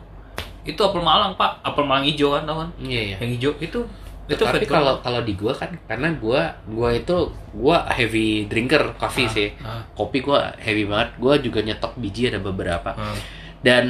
Itu 0.62 0.80
apel 0.82 1.00
Malang, 1.00 1.32
Pak. 1.32 1.64
Apel 1.64 1.80
Malang 1.82 2.04
hijau 2.04 2.36
kan, 2.36 2.44
tau 2.44 2.60
kan? 2.60 2.68
Iya 2.76 3.00
iya. 3.00 3.16
Yang 3.24 3.30
hijau 3.40 3.52
itu 3.58 3.80
itu 4.28 4.44
Tapi 4.44 4.68
kalau 4.68 5.00
kalau 5.00 5.24
di 5.24 5.32
gua 5.32 5.56
kan 5.56 5.72
karena 5.88 6.12
gua 6.12 6.52
gua 6.68 6.92
itu 6.92 7.16
gua 7.56 7.88
heavy 7.88 8.44
drinker 8.44 8.92
coffee 9.00 9.24
Ah, 9.24 9.32
sih. 9.32 9.48
ah. 9.64 9.80
Kopi 9.96 10.20
gua 10.20 10.52
heavy 10.60 10.84
banget. 10.84 11.16
Gua 11.16 11.40
juga 11.40 11.64
nyetok 11.64 11.96
biji 11.96 12.28
ada 12.28 12.36
beberapa. 12.36 12.92
Hmm. 12.92 13.16
Dan 13.64 13.84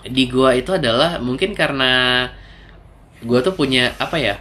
di 0.00 0.24
gua 0.28 0.56
itu 0.56 0.72
adalah 0.72 1.20
mungkin 1.20 1.52
karena 1.52 2.24
gua 3.24 3.40
tuh 3.40 3.52
punya 3.52 3.92
apa 3.96 4.14
ya? 4.14 4.36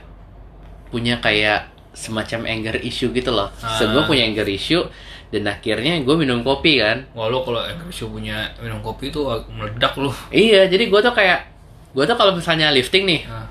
Punya 0.87 1.17
kayak 1.17 1.71
semacam 1.91 2.45
anger 2.45 2.75
issue 2.79 3.09
gitu 3.09 3.29
loh. 3.29 3.49
So, 3.77 3.85
Ah. 3.85 3.89
gua 3.89 4.03
punya 4.03 4.23
anger 4.23 4.45
issue 4.45 4.81
dan 5.29 5.47
akhirnya 5.47 5.97
gue 5.97 6.15
minum 6.15 6.41
kopi 6.41 6.77
kan. 6.77 7.09
Wah 7.11 7.25
lo 7.25 7.41
kalau 7.41 7.57
Engrisho 7.59 8.05
punya 8.07 8.45
minum 8.59 8.77
kopi 8.79 9.09
itu 9.09 9.21
meledak 9.49 9.93
lu. 9.95 10.09
Iya, 10.29 10.67
jadi 10.67 10.85
gua 10.87 11.01
tuh 11.01 11.09
kayak 11.11 11.49
gua 11.89 12.03
tuh 12.03 12.13
kalau 12.13 12.33
misalnya 12.33 12.69
lifting 12.69 13.03
nih, 13.03 13.25
Nah, 13.25 13.49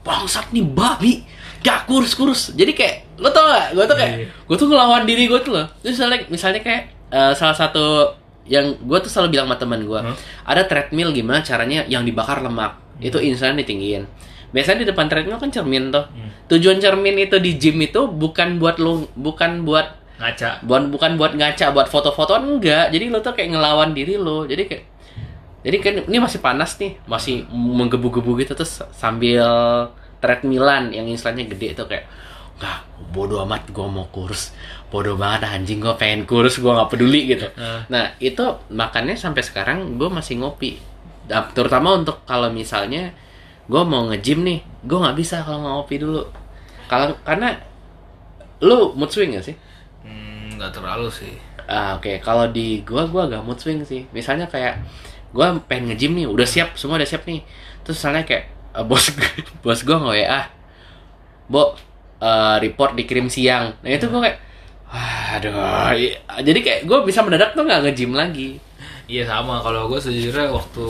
bangsat 0.00 0.52
nih 0.52 0.64
babi 0.66 1.24
gak 1.60 1.88
kurus-kurus 1.88 2.52
jadi 2.52 2.76
kayak 2.76 2.96
lo 3.16 3.32
tau 3.32 3.48
gak 3.48 3.72
gue 3.72 3.84
tuh 3.86 3.96
kayak 3.96 4.12
Iya. 4.14 4.28
gue 4.28 4.56
tuh 4.58 4.68
ngelawan 4.68 5.08
diri 5.08 5.24
gue 5.24 5.40
tuh 5.40 5.56
loh 5.56 5.64
terus 5.80 5.96
misalnya 5.96 6.20
misalnya 6.28 6.60
kayak 6.60 6.82
eh, 7.08 7.32
salah 7.32 7.56
satu 7.56 8.12
yang 8.44 8.76
gue 8.78 8.98
tuh 9.00 9.08
selalu 9.08 9.32
bilang 9.32 9.48
sama 9.48 9.56
teman 9.56 9.80
gue 9.80 9.96
Hmm. 9.96 10.12
ada 10.44 10.60
treadmill 10.62 11.08
gimana 11.10 11.40
caranya 11.40 11.88
yang 11.88 12.04
dibakar 12.04 12.44
lemak 12.44 12.76
itu 13.00 13.16
insulin 13.16 13.56
ditinggiin 13.56 14.04
biasanya 14.54 14.78
di 14.80 14.88
depan 14.88 15.06
treadmill 15.06 15.36
kan 15.36 15.50
cermin 15.50 15.90
tuh 15.90 16.06
Hmm. 16.06 16.30
tujuan 16.46 16.78
cermin 16.78 17.18
itu 17.18 17.36
di 17.36 17.52
gym 17.54 17.82
itu 17.82 18.06
bukan 18.06 18.56
buat 18.56 18.78
lo 18.78 19.10
bukan 19.12 19.66
buat 19.66 19.98
ngaca. 20.14 20.62
bukan 20.62 20.88
bukan 20.88 21.10
buat 21.14 21.34
ngaca 21.34 21.66
buat 21.70 21.90
foto-fotoan 21.90 22.46
enggak 22.48 22.88
jadi 22.88 23.10
lo 23.10 23.18
tuh 23.18 23.34
kayak 23.34 23.50
ngelawan 23.50 23.90
diri 23.90 24.14
lo 24.14 24.46
jadi 24.46 24.62
kayak 24.64 24.84
jadi 25.60 25.76
kan 25.78 25.94
ini 26.06 26.18
masih 26.18 26.38
panas 26.38 26.76
nih 26.76 27.02
masih 27.04 27.42
menggebu-gebu 27.48 28.38
gitu 28.38 28.54
terus 28.54 28.78
sambil 28.92 29.42
treadmillan 30.18 30.90
yang 30.90 31.04
istilahnya 31.06 31.44
gede 31.46 31.74
itu 31.74 31.84
kayak 31.84 32.06
nggak 32.54 32.78
bodoh 33.10 33.42
amat 33.42 33.66
gue 33.66 33.82
mau 33.82 34.06
kurus 34.06 34.54
bodoh 34.86 35.16
banget 35.16 35.50
anjing 35.50 35.82
gue 35.82 35.90
pengen 35.94 36.22
kurus 36.22 36.56
gue 36.56 36.68
nggak 36.68 36.86
peduli 36.86 37.20
gitu 37.28 37.50
Nah. 37.52 37.82
nah 37.88 38.04
itu 38.18 38.40
makannya 38.70 39.16
sampai 39.16 39.42
sekarang 39.42 39.98
gue 39.98 40.06
masih 40.06 40.38
ngopi 40.38 40.78
terutama 41.50 41.96
untuk 41.96 42.22
kalau 42.22 42.48
misalnya 42.48 43.10
gue 43.64 43.82
mau 43.84 44.08
nge-gym 44.12 44.44
nih 44.44 44.58
gue 44.84 44.98
nggak 45.00 45.16
bisa 45.16 45.40
kalau 45.40 45.64
nggak 45.64 45.74
ngopi 45.80 45.96
dulu 46.00 46.22
kalau 46.84 47.16
karena 47.24 47.48
lu 48.60 48.92
mood 48.94 49.10
swing 49.10 49.34
gak 49.36 49.46
sih 49.46 49.56
Hmm, 50.04 50.60
nggak 50.60 50.68
terlalu 50.76 51.08
sih. 51.08 51.32
Ah, 51.64 51.96
oke. 51.96 52.20
Kalau 52.20 52.44
di 52.52 52.84
gua 52.84 53.08
gua 53.08 53.24
agak 53.24 53.40
mood 53.40 53.56
swing 53.56 53.80
sih. 53.88 54.04
Misalnya 54.12 54.44
kayak 54.52 54.84
gua 55.32 55.56
pengen 55.64 55.96
nge-gym 55.96 56.12
nih, 56.12 56.26
udah 56.28 56.44
siap, 56.44 56.76
semua 56.76 57.00
udah 57.00 57.08
siap 57.08 57.24
nih. 57.24 57.40
Terus 57.80 57.96
misalnya 58.04 58.28
kayak 58.28 58.44
eh, 58.76 58.84
bos 58.84 59.08
bos 59.64 59.80
gua 59.80 59.96
nge 60.04 60.12
WA. 60.28 60.40
Bo, 61.48 61.72
eh, 62.20 62.56
report 62.60 62.92
dikirim 63.00 63.32
siang. 63.32 63.80
Nah, 63.80 63.88
itu 63.88 64.06
gua 64.12 64.28
kayak 64.28 64.38
aduh. 65.40 65.96
Jadi 66.44 66.58
kayak 66.60 66.80
gua 66.84 67.00
bisa 67.02 67.24
mendadak 67.24 67.56
tuh 67.56 67.64
nggak 67.64 67.80
nge-gym 67.88 68.12
lagi. 68.12 68.60
Iya 69.08 69.24
sama. 69.28 69.60
Kalau 69.60 69.88
gue 69.92 70.00
sejujurnya 70.00 70.48
waktu 70.48 70.86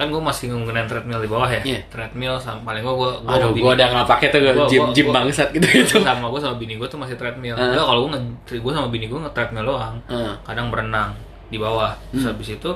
kan 0.00 0.08
gue 0.08 0.16
masih 0.18 0.48
menggunakan 0.48 0.88
treadmill 0.88 1.20
di 1.20 1.28
bawah 1.28 1.44
ya. 1.46 1.60
Iya. 1.60 1.80
Treadmill 1.86 2.34
sama 2.36 2.64
paling 2.64 2.80
gue 2.80 2.94
gue 2.96 3.10
Aduh, 3.28 3.52
gua 3.52 3.72
udah 3.74 3.88
nggak 3.92 4.08
pakai 4.08 4.26
tuh 4.28 4.40
Gua- 4.40 4.64
gym 4.64 4.80
gua- 4.80 4.94
gym 4.96 5.06
gua- 5.06 5.16
bangsat 5.20 5.48
gitu 5.52 5.66
gitu. 5.68 6.00
sama 6.00 6.26
gue 6.26 6.40
sama 6.40 6.56
bini 6.56 6.74
gue 6.74 6.88
tuh 6.88 6.96
masih 6.96 7.14
treadmill. 7.14 7.52
Enggak 7.52 7.84
kalau 7.84 8.00
gue 8.02 8.16
gue 8.56 8.72
sama 8.72 8.88
bini 8.88 9.06
gue 9.06 9.18
nge 9.18 9.30
treadmill 9.30 9.66
doang. 9.66 10.00
Ah. 10.06 10.40
Kadang 10.42 10.68
berenang 10.68 11.12
di 11.46 11.56
bawah. 11.56 11.92
Terus 12.10 12.24
Hmm. 12.24 12.32
habis 12.32 12.48
itu 12.50 12.70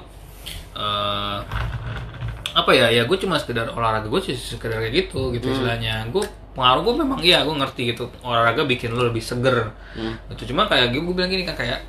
eh 0.74 1.38
apa 2.52 2.70
ya 2.70 2.86
ya 2.88 3.02
gue 3.02 3.16
cuma 3.16 3.34
sekedar 3.34 3.66
olahraga 3.68 4.06
gue 4.06 4.20
sih 4.20 4.34
sekedar 4.34 4.78
kayak 4.78 4.94
gitu 4.94 5.32
gitu 5.32 5.48
Hmm. 5.48 5.54
istilahnya 5.56 6.06
gue 6.06 6.22
pengaruh 6.52 6.82
gue 6.82 6.94
memang 6.96 7.18
iya 7.20 7.42
gue 7.42 7.50
ngerti 7.52 7.82
gitu 7.88 8.06
olahraga 8.20 8.62
bikin 8.62 8.92
lo 8.92 9.02
lebih 9.04 9.18
seger 9.18 9.74
Hmm. 9.90 10.14
itu 10.28 10.46
cuma 10.46 10.68
kayak 10.68 10.90
gue 10.90 11.02
bilang 11.02 11.26
gini 11.26 11.42
kan 11.42 11.56
kayak 11.56 11.82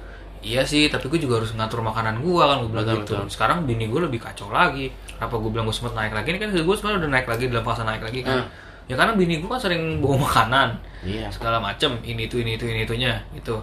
iya 0.45 0.61
sih 0.61 0.85
tapi 0.87 1.09
gue 1.09 1.17
juga 1.17 1.41
harus 1.41 1.51
ngatur 1.51 1.81
makanan 1.81 2.21
gue 2.21 2.37
kan 2.39 2.61
gue 2.61 2.69
bilang 2.69 2.85
Betul, 2.85 3.01
gitu 3.01 3.13
betul. 3.17 3.27
sekarang 3.27 3.57
bini 3.63 3.85
gue 3.85 3.97
lebih 3.99 4.21
kacau 4.21 4.47
lagi 4.49 4.93
apa 5.17 5.33
gue 5.33 5.49
bilang 5.49 5.65
gue 5.65 5.73
sempet 5.73 5.91
naik 5.91 6.13
lagi 6.13 6.27
ini 6.29 6.39
kan 6.39 6.49
gue 6.53 6.61
sebenarnya 6.71 6.99
udah 7.01 7.11
naik 7.11 7.25
lagi 7.25 7.43
dalam 7.49 7.63
fase 7.63 7.81
naik 7.81 7.99
lagi 7.99 8.21
kan 8.21 8.37
Hmm. 8.37 8.47
ya 8.85 8.93
karena 8.93 9.13
bini 9.13 9.41
gue 9.41 9.49
kan 9.49 9.57
sering 9.57 9.97
bawa 9.97 10.21
makanan 10.21 10.69
Iya. 11.01 11.25
segala 11.27 11.57
macem 11.57 11.97
ini 12.03 12.29
itu 12.29 12.37
ini 12.37 12.53
itu 12.53 12.63
ini 12.63 12.85
itunya 12.85 13.17
gitu 13.33 13.57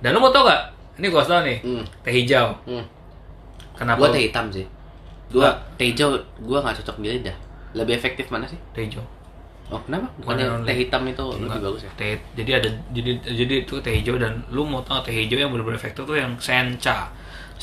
dan 0.00 0.10
lo 0.10 0.18
mau 0.18 0.28
tau 0.28 0.42
gak 0.42 0.62
ini 0.96 1.06
gue 1.06 1.22
tau 1.22 1.40
nih 1.40 1.58
Hmm. 1.62 1.84
teh 2.02 2.10
hijau 2.12 2.50
Hmm. 2.64 2.82
kenapa 3.72 4.02
lo- 4.02 4.10
teh 4.10 4.22
hitam 4.24 4.46
sih. 4.48 4.66
Gua 5.30 5.50
teh 5.74 5.86
hijau 5.88 6.14
gua 6.40 6.58
nggak 6.60 6.78
cocok 6.78 6.98
di 7.00 7.08
lidah. 7.12 7.34
Lebih 7.72 7.94
efektif 7.96 8.26
mana 8.28 8.44
sih? 8.44 8.58
teh 8.70 8.82
hijau 8.82 9.02
Oh, 9.72 9.80
kenapa? 9.80 10.06
Bukannya 10.20 10.60
teh 10.62 10.76
hitam 10.76 11.02
itu 11.08 11.24
lebih 11.24 11.48
Enggak. 11.48 11.62
bagus 11.64 11.82
ya? 11.88 11.92
Teh, 11.96 12.12
jadi 12.36 12.50
ada 12.60 12.68
jadi 12.92 13.10
jadi 13.24 13.54
itu 13.64 13.74
teh 13.80 13.92
hijau 13.96 14.20
dan 14.20 14.44
lu 14.52 14.62
mau 14.68 14.84
tau 14.84 15.00
teh 15.00 15.10
hijau 15.10 15.40
yang 15.40 15.48
benar-benar 15.48 15.80
efektif 15.80 16.04
tuh 16.04 16.16
yang 16.20 16.36
sencha 16.36 17.08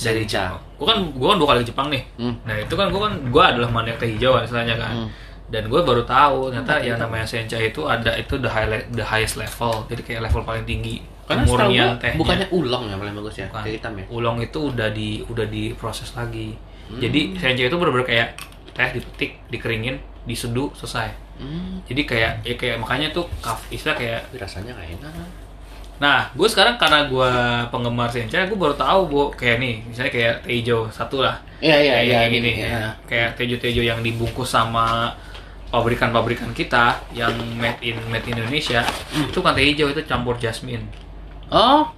dari 0.02 0.26
Sencha. 0.26 0.49
Jepang. 0.49 0.60
Gua 0.82 0.86
kan 0.89 0.99
gua 1.14 1.28
kan 1.30 1.38
dua 1.38 1.47
kali 1.54 1.60
ke 1.62 1.68
Jepang 1.70 1.88
nih. 1.93 2.04
Hmm. 2.18 2.34
Nah, 2.41 2.56
itu 2.58 2.74
kan 2.74 2.88
gua 2.89 3.02
kan 3.06 3.14
gua 3.30 3.43
adalah 3.54 3.70
maniak 3.70 4.02
teh 4.02 4.10
hijau 4.18 4.34
kan 4.34 4.43
istilahnya 4.47 4.76
kan. 4.82 4.93
Hmm. 5.06 5.10
Dan 5.52 5.68
gua 5.68 5.84
baru 5.84 6.02
tahu 6.08 6.49
ternyata 6.49 6.80
Teh 6.80 6.88
yang 6.89 6.97
namanya 6.97 7.28
sencha 7.28 7.60
itu 7.60 7.84
ada 7.86 8.16
itu 8.16 8.39
the 8.39 8.49
high 8.49 8.66
the 8.95 9.04
highest 9.04 9.36
level. 9.38 9.84
Jadi 9.86 10.02
kayak 10.02 10.22
level 10.32 10.41
paling 10.41 10.64
tinggi 10.66 11.04
Karena 11.28 11.43
gua 11.45 11.58
tehnya. 11.70 12.18
bukannya 12.18 12.47
ulong 12.49 12.84
ya 12.91 12.95
paling 12.97 13.16
bagus 13.20 13.36
ya, 13.39 13.47
Bukan. 13.52 13.62
teh 13.64 13.72
hitam 13.78 13.93
ya. 13.99 14.06
Ulong 14.10 14.38
itu 14.41 14.60
udah 14.74 14.89
di 14.89 15.22
udah 15.28 15.45
diproses 15.45 16.10
lagi. 16.18 16.56
Hmm. 16.89 16.97
Jadi 16.97 17.36
sencha 17.38 17.64
itu 17.68 17.76
benar-benar 17.78 18.08
kayak 18.10 18.28
teh 18.72 18.89
dipetik, 18.95 19.32
dikeringin, 19.52 19.99
diseduh, 20.24 20.72
selesai. 20.72 21.12
Hmm, 21.42 21.82
Jadi 21.89 22.02
kayak 22.10 22.32
ya 22.46 22.54
kayak 22.62 22.78
makanya 22.84 23.08
tuh 23.18 23.26
kaf 23.42 23.66
istilah 23.74 23.96
kayak 23.98 24.20
rasanya 24.38 24.72
kayak 24.78 24.92
enak. 25.02 25.14
Nah, 26.04 26.20
gue 26.34 26.48
sekarang 26.50 26.76
karena 26.82 27.00
gue 27.06 27.32
penggemar 27.72 28.10
sencha, 28.10 28.39
gue 28.50 28.58
baru 28.58 28.74
tahu 28.74 29.02
bu 29.12 29.22
kayak 29.39 29.58
nih, 29.64 29.76
misalnya 29.89 30.12
kayak 30.18 30.34
teh 30.46 30.54
hijau 30.58 30.80
satu 30.89 31.22
lah, 31.22 31.38
Iya 31.62 31.78
iya 31.86 31.96
kayak 32.02 32.06
iya 32.10 32.20
gini, 32.34 32.52
iya. 32.58 32.68
ya. 32.74 32.84
kayak 33.10 33.30
tejo-tejo 33.38 33.82
yang 33.86 34.00
dibungkus 34.02 34.50
sama 34.50 35.14
pabrikan-pabrikan 35.74 36.52
kita 36.58 37.06
yang 37.14 37.34
made 37.62 37.78
in 37.86 37.98
made 38.10 38.26
in 38.26 38.38
Indonesia, 38.42 38.82
itu 39.14 39.39
kan 39.46 39.54
teh 39.58 39.66
hijau 39.70 39.88
itu 39.94 40.02
campur 40.10 40.36
jasmine. 40.42 40.86
Oh, 41.52 41.94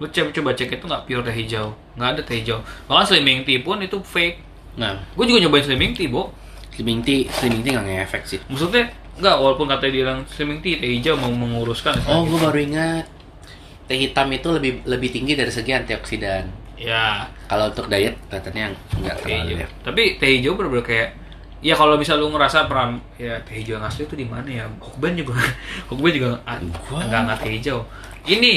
Lu 0.00 0.06
coba 0.12 0.28
coba 0.36 0.50
cek 0.52 0.76
itu 0.76 0.84
nggak 0.84 1.04
pure 1.08 1.22
teh 1.24 1.32
hijau, 1.32 1.66
nggak 1.96 2.08
ada 2.12 2.20
teh 2.28 2.36
hijau. 2.40 2.58
Bahkan 2.88 3.04
slimming 3.08 3.40
tea 3.48 3.64
pun 3.64 3.80
itu 3.80 3.96
fake. 4.04 4.36
nah, 4.76 4.92
Gue 5.16 5.24
juga 5.24 5.40
nyobain 5.48 5.64
slimming 5.64 5.96
tea, 5.96 6.08
bu. 6.12 6.28
Slimming 6.76 7.00
tea, 7.00 7.24
slimming 7.32 7.64
tea 7.64 7.72
nggak 7.72 7.86
ngefek 7.88 8.22
sih. 8.28 8.38
Maksudnya 8.52 8.92
nggak 9.16 9.36
walaupun 9.40 9.64
katanya 9.66 9.92
dia 9.96 10.02
bilang 10.04 10.20
slimming 10.28 10.60
tea 10.60 10.76
teh 10.76 10.92
hijau 10.92 11.16
mau 11.16 11.32
menguruskan. 11.32 11.96
Oh, 12.04 12.28
gue 12.28 12.36
baru 12.36 12.58
ingat 12.60 13.08
teh 13.88 13.96
hitam 13.96 14.28
itu 14.28 14.48
lebih 14.52 14.84
lebih 14.84 15.08
tinggi 15.08 15.32
dari 15.32 15.48
segi 15.48 15.72
antioksidan. 15.72 16.44
Ya, 16.76 17.24
Kalau 17.48 17.72
untuk 17.72 17.88
diet 17.88 18.20
katanya 18.28 18.68
nggak 18.92 19.16
teh 19.24 19.32
terlalu 19.32 19.56
hijau. 19.56 19.62
ya. 19.64 19.68
Tapi 19.80 20.02
teh 20.20 20.28
hijau 20.36 20.52
bener-bener 20.52 20.84
kayak 20.84 21.08
ya 21.64 21.72
kalau 21.72 21.96
bisa 21.96 22.12
lu 22.12 22.28
ngerasa 22.28 22.68
pernah 22.68 23.00
ya 23.16 23.40
teh 23.40 23.56
hijau 23.56 23.80
yang 23.80 23.86
asli 23.88 24.04
itu 24.04 24.12
di 24.12 24.28
mana 24.28 24.44
ya? 24.44 24.68
Hokben 24.76 25.16
juga 25.16 25.40
Hokben 25.88 26.12
juga 26.12 26.36
enggak 26.44 27.20
enggak 27.24 27.38
teh 27.40 27.50
hijau. 27.56 27.80
Ini 28.28 28.52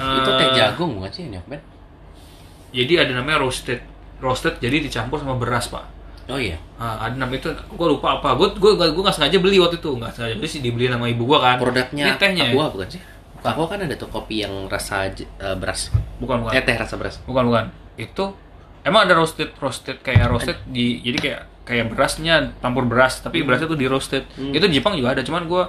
Itu 0.00 0.30
eh, 0.32 0.38
teh 0.40 0.48
jagung 0.56 0.96
bukan 0.96 1.12
sih 1.12 1.28
nyok 1.28 1.44
Ben? 1.44 1.60
Jadi 2.72 2.92
ada 2.96 3.12
namanya 3.12 3.42
roasted. 3.44 3.82
Roasted 4.22 4.56
jadi 4.62 4.80
dicampur 4.80 5.18
sama 5.18 5.34
beras, 5.34 5.66
Pak. 5.68 5.99
Oh 6.30 6.40
iya. 6.40 6.56
Ah, 6.78 7.10
ada 7.10 7.14
namanya 7.18 7.42
itu 7.42 7.50
gue 7.52 7.86
lupa 7.90 8.22
apa. 8.22 8.38
Gue 8.38 8.54
gue 8.54 8.72
gue 8.78 9.02
nggak 9.02 9.16
sengaja 9.16 9.36
beli 9.42 9.58
waktu 9.58 9.82
itu, 9.82 9.90
nggak 9.98 10.12
sengaja 10.14 10.34
beli 10.38 10.48
sih 10.48 10.60
dibeli 10.62 10.86
sama 10.86 11.10
ibu 11.10 11.26
gua 11.26 11.38
kan. 11.42 11.56
Produknya 11.58 12.14
Ini 12.14 12.14
tehnya. 12.16 12.44
ya? 12.48 12.54
Aqua 12.54 12.66
bukan 12.70 12.88
sih? 12.88 13.00
Aqua 13.42 13.66
kan 13.66 13.78
ada 13.82 13.94
tuh 13.98 14.08
kopi 14.08 14.46
yang 14.46 14.70
rasa 14.70 15.10
eh, 15.10 15.56
beras. 15.58 15.90
Bukan 16.22 16.46
bukan. 16.46 16.52
Eh 16.54 16.62
teh 16.62 16.76
rasa 16.78 16.94
beras. 16.94 17.18
Bukan 17.26 17.50
bukan. 17.50 17.74
Itu 17.98 18.32
emang 18.86 19.10
ada 19.10 19.18
roasted 19.18 19.52
roasted 19.60 20.00
kayak 20.00 20.30
roasted 20.30 20.56
di 20.70 21.04
jadi 21.04 21.18
kayak 21.18 21.40
kayak 21.68 21.84
berasnya 21.92 22.50
campur 22.58 22.82
beras 22.88 23.20
tapi 23.20 23.44
berasnya 23.44 23.68
tuh 23.68 23.78
di 23.78 23.86
roasted. 23.90 24.24
Hmm. 24.38 24.54
Itu 24.56 24.66
di 24.70 24.80
Jepang 24.80 24.96
juga 24.96 25.12
ada, 25.18 25.22
cuman 25.26 25.44
gua 25.50 25.68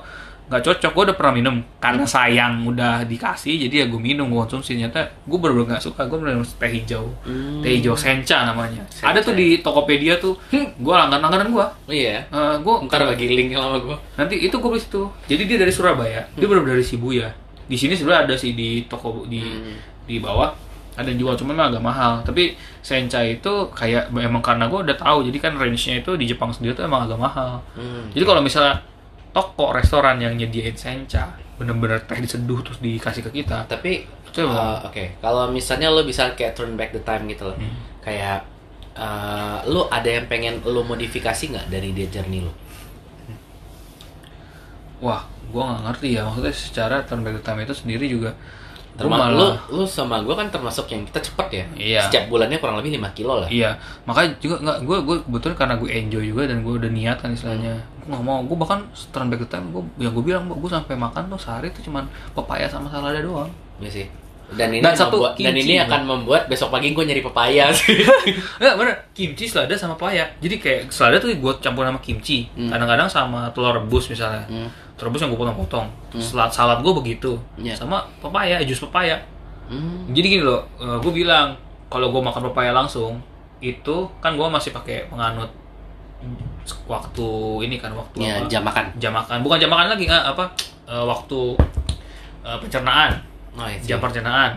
nggak 0.52 0.68
cocok 0.68 0.92
gue 0.92 1.04
udah 1.08 1.16
pernah 1.16 1.34
minum. 1.34 1.56
Karena 1.80 2.04
sayang 2.04 2.68
udah 2.68 3.08
dikasih 3.08 3.56
jadi 3.56 3.76
ya 3.82 3.86
gue 3.88 3.96
minum 3.98 4.28
gue 4.28 4.36
konsumsi. 4.44 4.76
Ternyata 4.76 5.00
gue 5.24 5.38
bener-bener 5.40 5.80
nggak 5.80 5.84
suka 5.88 6.04
gue 6.04 6.20
minum 6.20 6.44
teh 6.44 6.68
hijau. 6.68 7.08
Hmm. 7.24 7.64
teh 7.64 7.72
hijau 7.72 7.96
sencha 7.96 8.44
namanya. 8.44 8.84
Sencha. 8.92 9.16
ada 9.16 9.24
tuh 9.24 9.32
di 9.32 9.64
tokopedia 9.64 10.20
tuh 10.20 10.36
gue 10.52 10.94
langganan 10.94 11.24
langganan 11.24 11.48
gue 11.50 11.66
Oh 11.88 11.94
iya. 11.96 12.28
uh, 12.30 12.60
gue 12.60 12.76
Ntar 12.92 13.08
bagi 13.08 13.32
link 13.32 13.56
sama 13.56 13.80
gue. 13.80 13.96
nanti 14.20 14.36
itu 14.38 14.52
gue 14.52 14.70
beli 14.70 14.84
situ. 14.84 15.08
Jadi 15.32 15.42
dia 15.48 15.58
dari 15.58 15.72
Surabaya 15.72 16.28
dia 16.36 16.46
bener 16.52 16.68
dari 16.68 16.84
Shibuya. 16.84 17.32
Di 17.64 17.80
sini 17.80 17.96
sebenarnya 17.96 18.28
ada 18.28 18.36
sih 18.36 18.52
di 18.52 18.84
toko 18.92 19.24
di 19.24 19.40
Hmm. 19.40 19.80
di 20.04 20.20
bawah. 20.20 20.52
Ada 20.92 21.08
yang 21.08 21.24
jual 21.24 21.40
cuman 21.40 21.72
agak 21.72 21.80
mahal. 21.80 22.20
Tapi 22.28 22.52
sencha 22.84 23.24
itu 23.24 23.48
kayak 23.72 24.12
emang 24.12 24.44
karena 24.44 24.68
gue 24.68 24.76
udah 24.84 24.98
tahu 25.00 25.24
jadi 25.32 25.38
kan 25.40 25.56
range 25.56 25.88
nya 25.88 26.04
itu 26.04 26.12
di 26.20 26.28
Jepang 26.28 26.52
sendiri 26.52 26.76
tuh 26.76 26.84
emang 26.84 27.08
agak 27.08 27.16
mahal. 27.16 27.64
Hmm. 27.72 28.12
jadi 28.12 28.28
kalau 28.28 28.44
misalnya 28.44 28.84
toko 29.32 29.72
restoran 29.76 30.20
yang 30.20 30.36
nyediain 30.36 30.76
sencha 30.76 31.36
bener-bener 31.56 32.02
teh 32.04 32.18
diseduh 32.18 32.60
terus 32.66 32.82
dikasih 32.82 33.22
ke 33.30 33.44
kita 33.44 33.70
Tapi 33.70 34.04
Itu 34.32 34.48
uh, 34.48 34.80
oke, 34.88 35.20
kalau 35.20 35.52
misalnya 35.52 35.92
lo 35.92 36.08
bisa 36.08 36.32
kayak 36.34 36.56
turn 36.56 36.80
back 36.80 36.96
the 36.96 37.04
time 37.04 37.28
gitu 37.28 37.52
loh. 37.52 37.58
Hmm. 37.60 37.76
Kayak 38.00 38.48
uh, 38.96 39.60
lo 39.68 39.92
ada 39.92 40.08
yang 40.08 40.32
pengen 40.32 40.64
lo 40.64 40.88
modifikasi 40.88 41.52
nggak 41.52 41.68
dari 41.68 41.92
dia 41.92 42.08
journey 42.08 42.40
lo? 42.40 42.56
wah 45.02 45.26
gue 45.52 45.60
nggak 45.60 45.82
ngerti 45.90 46.08
ya 46.16 46.22
maksudnya 46.24 46.54
secara 46.54 46.96
turn 47.04 47.26
back 47.26 47.36
the 47.36 47.44
time 47.44 47.60
itu 47.66 47.74
sendiri 47.76 48.06
juga 48.08 48.32
Termasuk 48.92 49.24
lo, 49.34 49.48
malah 49.48 49.56
lo 49.72 49.84
sama 49.88 50.20
gue 50.22 50.36
kan 50.36 50.52
termasuk 50.52 50.84
yang 50.92 51.08
kita 51.08 51.24
cepet 51.24 51.48
ya. 51.48 51.66
Iya. 51.80 52.02
Setiap 52.12 52.28
bulannya 52.28 52.60
kurang 52.60 52.76
lebih 52.84 53.00
5 53.00 53.16
kilo 53.16 53.40
lah. 53.40 53.48
Iya, 53.48 53.80
makanya 54.04 54.36
juga 54.44 54.60
nggak 54.60 54.78
gue 54.84 54.98
gue 55.08 55.18
kebetulan 55.24 55.56
karena 55.56 55.76
gue 55.80 55.90
enjoy 55.96 56.24
juga 56.28 56.44
dan 56.52 56.58
gue 56.60 56.74
udah 56.76 56.92
niat 56.92 57.18
kan 57.24 57.32
istilahnya. 57.32 57.80
Nggak 58.08 58.24
mau, 58.24 58.42
gue 58.42 58.58
bahkan 58.58 58.80
turn 59.10 59.30
back 59.30 59.42
the 59.42 59.50
time 59.50 59.70
gue 59.70 59.84
yang 60.02 60.14
gue 60.14 60.24
bilang 60.24 60.46
gue 60.48 60.70
sampai 60.72 60.98
makan 60.98 61.30
tuh 61.30 61.40
sehari 61.40 61.70
tuh 61.70 61.86
cuman 61.86 62.06
pepaya 62.34 62.66
sama 62.66 62.90
salada 62.90 63.22
doang. 63.22 63.50
Iya 63.78 63.90
sih. 63.90 64.08
Dan 64.52 64.68
ini 64.68 64.84
Dan 64.84 64.92
satu 64.92 65.16
membuat, 65.16 65.40
dan 65.40 65.56
kimchi, 65.56 65.64
ini 65.64 65.76
bro. 65.80 65.86
akan 65.88 66.02
membuat 66.04 66.42
besok 66.52 66.76
pagi 66.76 66.92
gue 66.92 67.04
nyari 67.08 67.24
pepaya 67.24 67.72
sih. 67.80 68.04
Enggak 68.60 68.76
bener, 68.76 68.96
kimchi 69.16 69.48
selada 69.48 69.72
sama 69.80 69.96
pepaya. 69.96 70.28
Jadi 70.44 70.56
kayak 70.60 70.82
selada 70.92 71.24
tuh 71.24 71.32
gue 71.32 71.54
campur 71.64 71.88
sama 71.88 72.04
kimchi. 72.04 72.52
Hmm. 72.60 72.68
Kadang-kadang 72.68 73.08
sama 73.08 73.48
telur 73.56 73.80
rebus 73.80 74.12
misalnya. 74.12 74.44
Hmm. 74.52 74.68
Telur 75.00 75.08
rebus 75.08 75.24
yang 75.24 75.32
gue 75.32 75.40
potong-potong. 75.40 75.88
Salad 76.20 76.52
salad 76.52 76.84
gue 76.84 76.94
begitu. 77.00 77.40
Iya. 77.56 77.80
Sama 77.80 78.04
pepaya, 78.20 78.60
jus 78.68 78.84
pepaya. 78.84 79.24
Hmm. 79.72 80.12
Jadi 80.12 80.28
gini 80.28 80.44
loh, 80.44 80.68
gue 81.00 81.14
bilang 81.16 81.56
kalau 81.88 82.12
gue 82.12 82.20
makan 82.20 82.52
pepaya 82.52 82.76
langsung 82.76 83.24
itu 83.64 84.10
kan 84.20 84.36
gue 84.36 84.48
masih 84.52 84.76
pakai 84.76 85.08
penganut 85.08 85.48
waktu 86.86 87.28
ini 87.66 87.76
kan 87.78 87.92
waktu 87.94 88.18
Ya, 88.22 88.42
apa? 88.42 88.48
jam 88.48 88.64
makan. 88.64 88.86
jam 88.98 89.12
makan. 89.14 89.38
Bukan 89.42 89.58
jam 89.60 89.70
makan 89.72 89.88
lagi 89.92 90.06
nggak 90.08 90.26
apa? 90.36 90.46
Eh, 90.88 91.04
waktu 91.06 91.40
eh, 92.42 92.58
pencernaan. 92.60 93.12
Oh, 93.56 93.68
iya 93.68 93.78
jam 93.84 94.00
pencernaan. 94.00 94.56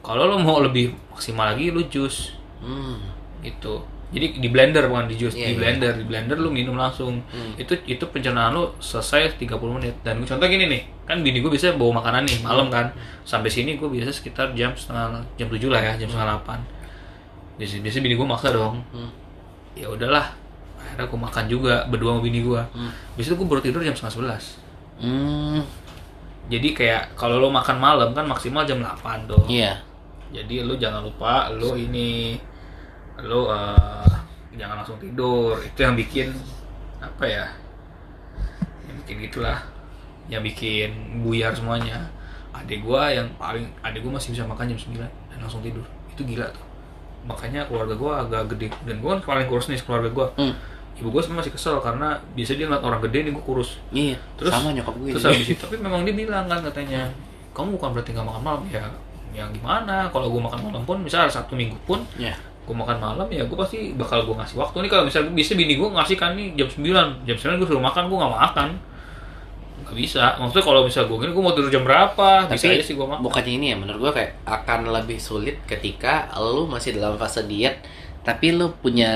Kalau 0.00 0.26
lo 0.26 0.36
mau 0.40 0.58
lebih 0.60 0.90
maksimal 1.12 1.52
lagi 1.54 1.70
lu 1.70 1.84
jus. 1.86 2.34
Hmm. 2.60 3.00
gitu. 3.40 3.80
Jadi 4.10 4.42
di 4.42 4.48
blender 4.52 4.84
bukan 4.90 5.06
di 5.08 5.16
jus. 5.16 5.32
Iya, 5.32 5.48
di 5.48 5.52
iya. 5.54 5.58
blender 5.60 5.92
di 5.96 6.04
blender 6.04 6.36
lu 6.36 6.50
minum 6.50 6.74
langsung. 6.76 7.22
Hmm. 7.30 7.54
itu 7.56 7.72
itu 7.86 8.04
pencernaan 8.10 8.52
lu 8.52 8.68
selesai 8.82 9.38
30 9.38 9.56
menit. 9.76 9.94
Dan 10.04 10.20
contoh 10.24 10.44
gini 10.44 10.66
nih 10.66 10.82
kan 11.08 11.22
bini 11.24 11.42
gue 11.42 11.50
biasanya 11.50 11.74
bawa 11.80 12.02
makanan 12.02 12.22
nih 12.26 12.38
malam 12.42 12.68
kan. 12.68 12.90
Sampai 13.24 13.48
sini 13.48 13.78
gue 13.78 13.86
biasa 13.86 14.10
sekitar 14.12 14.52
jam 14.58 14.72
setengah 14.76 15.22
jam 15.36 15.48
7 15.48 15.56
lah 15.70 15.80
ya 15.80 15.92
jam 15.96 16.08
setengah 16.10 16.28
delapan. 16.36 16.58
Biasanya, 17.60 17.80
biasanya 17.86 18.02
bini 18.08 18.14
gue 18.16 18.28
maksa 18.28 18.48
dong. 18.50 18.76
Hmm. 18.92 19.10
ya 19.78 19.86
udahlah 19.86 20.26
akhirnya 20.80 21.06
gue 21.06 21.20
makan 21.20 21.44
juga 21.46 21.74
berdua 21.86 22.16
sama 22.16 22.22
bini 22.22 22.40
gue 22.40 22.62
Hmm. 22.72 22.90
biasanya 23.14 23.36
gue 23.36 23.46
baru 23.46 23.60
tidur 23.60 23.80
jam 23.80 23.94
setengah 23.94 24.14
sebelas. 24.14 24.44
Hmm. 24.96 25.60
jadi 26.46 26.68
kayak 26.72 27.02
kalau 27.14 27.38
lo 27.38 27.48
makan 27.48 27.78
malam 27.78 28.10
kan 28.10 28.26
maksimal 28.26 28.64
jam 28.64 28.80
8 28.80 29.28
dong. 29.28 29.46
Iya. 29.46 29.80
jadi 30.30 30.62
lu 30.62 30.74
jangan 30.74 31.02
lupa 31.02 31.50
lu 31.50 31.74
ini 31.74 32.38
lu 33.20 33.46
eh, 33.46 34.10
jangan 34.54 34.78
langsung 34.78 34.96
tidur. 34.96 35.58
Itu 35.58 35.80
yang 35.80 35.94
bikin 35.94 36.30
apa 36.98 37.24
ya 37.24 37.46
yang 38.86 38.96
bikin 39.04 39.16
gitulah. 39.26 39.58
Yang 40.30 40.42
bikin 40.54 40.88
buyar 41.22 41.50
semuanya. 41.50 42.06
Adik 42.50 42.82
gua 42.82 43.10
yang 43.10 43.26
paling 43.34 43.66
adik 43.80 44.02
gua 44.02 44.18
masih 44.18 44.34
bisa 44.34 44.46
makan 44.46 44.70
jam 44.70 44.78
9 44.78 45.02
dan 45.02 45.38
langsung 45.38 45.62
tidur. 45.62 45.82
Itu 46.12 46.22
gila 46.22 46.46
tuh 46.50 46.66
makanya 47.22 47.64
keluarga 47.64 47.94
gua 47.94 48.12
agak 48.20 48.48
gede 48.50 48.68
dan 48.82 48.96
gua 48.98 49.16
kan 49.16 49.36
paling 49.36 49.46
kurus 49.46 49.66
nih 49.66 49.78
keluarga 49.78 50.08
gua 50.08 50.26
Hmm. 50.34 50.54
ibu 50.94 51.08
gua 51.08 51.20
sebenarnya 51.20 51.40
masih 51.42 51.52
kesel 51.54 51.76
karena 51.78 52.08
biasa 52.32 52.50
dia 52.52 52.66
ngeliat 52.66 52.82
orang 52.82 53.00
gede 53.02 53.18
nih 53.24 53.32
gua 53.32 53.44
kurus 53.44 53.70
Iya. 53.90 54.16
Terus- 54.34 54.50
sama 54.50 54.70
nyokap 54.70 54.94
gue. 54.94 55.10
Terus 55.10 55.24
habis 55.26 55.46
itu, 55.46 55.60
tapi 55.62 55.76
memang 55.76 56.00
dia 56.02 56.12
bilang 56.12 56.44
kan 56.44 56.60
katanya, 56.60 57.08
kamu 57.50 57.74
bukan 57.74 57.88
berarti 57.92 58.10
nggak 58.10 58.26
makan 58.26 58.42
malam 58.42 58.62
ya, 58.66 58.84
yang 59.32 59.48
gimana? 59.50 60.08
Kalau 60.08 60.26
gue 60.28 60.40
makan 60.40 60.60
malam 60.62 60.82
pun, 60.82 60.98
misalnya 60.98 61.28
satu 61.28 61.54
minggu 61.54 61.76
pun, 61.84 62.00
Iya. 62.16 62.34
gue 62.60 62.76
makan 62.76 62.98
malam 62.98 63.26
ya 63.28 63.42
gue 63.42 63.56
pasti 63.56 63.90
bakal 63.92 64.22
gue 64.22 64.36
ngasih 64.36 64.54
waktu 64.54 64.76
nih 64.80 64.90
kalau 64.90 65.04
misalnya 65.04 65.32
bisa 65.32 65.52
bini 65.54 65.74
gue 65.74 65.88
ngasih 65.88 66.14
kan 66.14 66.32
nih 66.32 66.54
jam 66.54 66.68
9 66.70 66.86
jam 67.24 67.34
9 67.34 67.58
gue 67.58 67.66
suruh 67.66 67.82
makan 67.82 68.06
gue 68.06 68.14
nggak 68.14 68.34
makan 68.38 68.68
nggak 69.90 69.98
bisa 69.98 70.38
maksudnya 70.38 70.62
kalau 70.62 70.80
misalnya 70.80 71.08
gue 71.08 71.18
gini 71.18 71.32
gue 71.32 71.42
mau 71.42 71.50
tidur 71.50 71.66
jam 71.68 71.82
berapa 71.82 72.46
bisa 72.46 72.62
Tapi 72.62 72.78
aja 72.78 72.84
sih 72.84 72.94
gue 72.94 73.02
makan 73.02 73.20
bukannya 73.20 73.52
ini 73.52 73.66
ya 73.68 73.76
menurut 73.76 73.98
gua 74.00 74.12
kayak 74.14 74.38
akan 74.44 74.80
lebih 74.88 75.18
sulit 75.18 75.58
ketika 75.64 76.30
lu 76.38 76.64
masih 76.64 76.94
dalam 76.94 77.16
fase 77.16 77.42
diet 77.44 77.82
tapi 78.20 78.52
lu 78.52 78.70
punya 78.76 79.10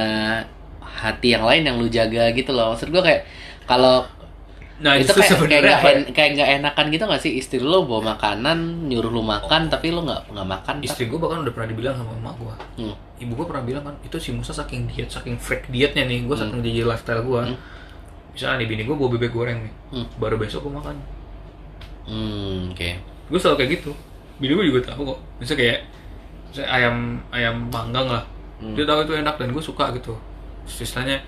hati 0.81 1.31
yang 1.31 1.45
lain 1.45 1.63
yang 1.63 1.77
lu 1.77 1.87
jaga 1.87 2.31
gitu 2.31 2.51
loh. 2.51 2.73
Maksud 2.73 2.89
gua 2.89 3.03
kayak 3.03 3.23
kalau 3.65 4.03
nah 4.75 4.91
itu 4.93 5.07
kayak 5.07 5.39
kayak 5.39 5.63
ya? 5.63 5.79
en- 5.87 6.11
kayak 6.11 6.31
nggak 6.35 6.49
enakan 6.59 6.85
gitu 6.91 7.05
gak 7.05 7.23
sih 7.23 7.33
istri 7.33 7.63
lu 7.63 7.87
bawa 7.87 8.13
makanan 8.13 8.59
nyuruh 8.85 9.07
lu 9.09 9.23
makan 9.23 9.71
tapi 9.71 9.89
lu 9.89 10.03
nggak 10.03 10.35
nggak 10.35 10.49
makan 10.51 10.75
istri 10.83 11.07
gue 11.07 11.15
bahkan 11.15 11.47
udah 11.47 11.55
pernah 11.55 11.71
dibilang 11.71 11.95
sama 11.95 12.11
emak 12.13 12.35
gue 12.35 12.55
Hmm. 12.83 12.95
ibu 13.17 13.33
gue 13.33 13.47
pernah 13.47 13.63
bilang 13.63 13.85
kan 13.85 13.95
itu 14.03 14.19
si 14.19 14.35
Musa 14.35 14.51
saking 14.51 14.91
diet 14.91 15.07
saking 15.07 15.39
freak 15.39 15.71
dietnya 15.71 16.03
nih 16.03 16.27
gue 16.27 16.33
Hmm. 16.33 16.51
saking 16.51 16.59
jadi 16.61 16.81
lifestyle 16.85 17.23
gue 17.23 17.43
Hmm. 17.45 17.57
Misalnya 18.35 18.57
nih 18.61 18.69
bini 18.69 18.83
gue 18.83 18.97
bawa 18.99 19.11
bebek 19.15 19.33
goreng 19.33 19.59
nih. 19.63 19.75
Hmm. 19.95 20.07
baru 20.19 20.37
besok 20.37 20.67
gue 20.67 20.75
makan. 20.75 20.97
Hmm, 22.05 22.75
oke. 22.75 22.91
gue 23.25 23.39
selalu 23.41 23.57
kayak 23.63 23.71
gitu. 23.81 23.91
Bini 24.37 24.53
gue 24.53 24.67
juga 24.69 24.93
tahu 24.93 25.15
kok. 25.15 25.19
Misalnya 25.41 25.61
kayak 25.63 25.79
misalnya 26.51 26.69
ayam 26.71 26.97
ayam 27.31 27.57
panggang 27.71 28.07
lah. 28.11 28.25
Hmm. 28.61 28.75
dia 28.75 28.85
tahu 28.85 29.07
itu 29.07 29.13
enak 29.17 29.35
dan 29.39 29.49
gue 29.55 29.63
suka 29.65 29.95
gitu. 29.97 30.13
Terus 30.69 30.79
istilahnya 30.85 31.23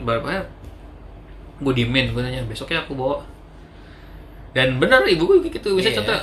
berapa 0.00 0.46
gue 1.60 1.72
diemin. 1.74 2.14
Gue 2.14 2.22
tanya 2.24 2.40
besoknya 2.46 2.86
aku 2.86 2.94
bawa. 2.96 3.20
Dan 4.56 4.78
bener 4.78 5.02
ibu 5.04 5.26
gue 5.28 5.36
kayak 5.44 5.60
gitu. 5.60 5.74
Misalnya 5.76 5.92
Iya. 5.92 6.00
contoh 6.00 6.18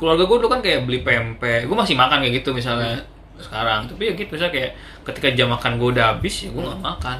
keluarga 0.00 0.24
gue 0.24 0.36
dulu 0.40 0.48
kan 0.48 0.60
kayak 0.64 0.80
beli 0.88 1.02
pempek. 1.04 1.66
Gue 1.68 1.76
masih 1.76 1.98
makan 1.98 2.22
kayak 2.24 2.34
gitu 2.40 2.54
misalnya 2.54 3.02
sekarang. 3.36 3.90
Tapi 3.90 4.02
ya 4.08 4.12
gitu 4.14 4.30
misalnya 4.32 4.54
kayak 4.54 4.70
ketika 5.12 5.28
jam 5.34 5.48
makan 5.52 5.76
gue 5.76 5.88
udah 5.98 6.16
habis 6.16 6.46
ya 6.46 6.48
gue 6.54 6.62
nggak 6.62 6.80
makan. 6.80 7.18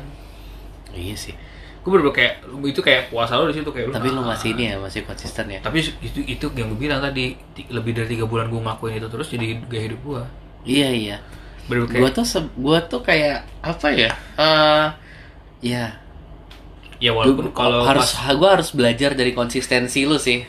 Iya 0.93 1.17
sih. 1.17 1.35
Gue 1.83 1.91
bener 1.91 2.05
kayak 2.09 2.33
itu 2.63 2.79
kayak 2.79 3.11
puasa 3.11 3.35
lo 3.35 3.51
di 3.51 3.59
situ 3.59 3.67
kayak 3.69 3.91
Tapi 3.91 4.09
lu 4.09 4.23
nahan. 4.23 4.31
masih 4.33 4.49
ini 4.55 4.65
ya, 4.71 4.77
masih 4.79 5.03
konsisten 5.03 5.47
ya. 5.47 5.59
tapi 5.59 5.83
itu 5.83 6.21
itu 6.23 6.47
yang 6.55 6.71
gue 6.71 6.81
bilang 6.81 6.99
tadi 6.99 7.35
lebih 7.69 7.91
dari 7.93 8.07
tiga 8.09 8.25
bulan 8.25 8.47
gue 8.47 8.57
ngelakuin 8.57 8.97
itu 8.97 9.09
terus 9.09 9.27
jadi 9.29 9.59
gaya 9.67 9.83
hidup 9.91 10.01
gue 10.01 10.23
Iya 10.63 10.89
iya. 10.89 11.17
bener 11.67 11.87
kayak 11.87 12.11
tuh 12.13 12.23
se- 12.23 12.55
gua 12.55 12.79
tuh 12.83 13.03
kayak 13.03 13.43
apa 13.61 13.91
ya? 13.91 14.11
Eh 14.35 14.87
ya 15.65 15.85
ya 16.99 17.11
walaupun 17.11 17.51
kalau 17.51 17.83
harus 17.83 18.15
gua 18.33 18.55
harus 18.55 18.71
belajar 18.71 19.15
dari 19.15 19.31
konsistensi 19.31 20.03
lu 20.03 20.19
sih. 20.19 20.43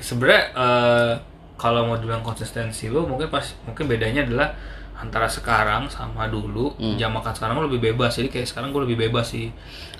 Sebenarnya 0.00 0.42
eh, 0.52 1.12
kalau 1.54 1.86
mau 1.86 1.94
dibilang 1.94 2.22
konsistensi 2.22 2.86
lo 2.86 3.06
mungkin 3.06 3.26
pas 3.26 3.54
mungkin 3.62 3.86
bedanya 3.86 4.22
adalah 4.22 4.50
antara 4.96 5.26
sekarang 5.26 5.86
sama 5.88 6.26
dulu 6.26 6.74
Hmm. 6.74 6.94
jam 6.96 7.10
makan 7.10 7.30
sekarang 7.30 7.54
lo 7.56 7.66
lebih 7.66 7.94
bebas 7.94 8.14
jadi 8.14 8.26
kayak 8.28 8.46
sekarang 8.46 8.70
gue 8.70 8.82
lebih 8.82 8.98
bebas 9.06 9.30
sih 9.30 9.50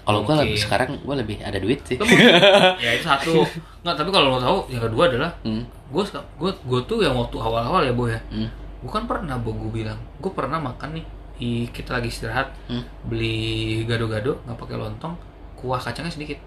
Kalau 0.06 0.22
gua 0.22 0.32
Mungkin. 0.32 0.46
lebih 0.46 0.60
sekarang 0.60 0.90
gua 1.02 1.14
lebih 1.16 1.36
ada 1.40 1.58
duit 1.58 1.82
sih. 1.82 1.98
Ya 2.78 2.90
itu 2.92 3.02
satu 3.02 3.42
nggak 3.82 3.94
tapi 3.96 4.08
kalau 4.08 4.30
lo 4.30 4.38
tahu 4.38 4.58
yang 4.68 4.80
kedua 4.80 5.04
adalah 5.06 5.30
Hmm. 5.42 5.66
gue 5.86 6.02
gue 6.36 6.50
gue 6.52 6.80
tuh 6.84 6.98
yang 7.00 7.12
waktu 7.12 7.36
awal-awal 7.36 7.78
ya 7.80 7.90
boy 7.90 8.08
ya 8.08 8.20
Hmm. 8.28 8.46
gue 8.76 8.90
kan 8.92 9.02
pernah 9.04 9.34
bo 9.34 9.50
gue 9.50 9.70
bilang 9.76 9.98
gue 10.16 10.30
pernah 10.30 10.58
makan 10.58 10.94
nih 10.94 11.06
di 11.36 11.50
kita 11.68 11.92
lagi 11.92 12.08
istirahat 12.08 12.50
Hmm. 12.64 12.86
beli 13.04 13.82
gado-gado 13.82 14.38
nggak 14.42 14.54
pakai 14.56 14.76
lontong 14.76 15.14
kuah 15.54 15.78
kacangnya 15.78 16.08
sedikit 16.08 16.38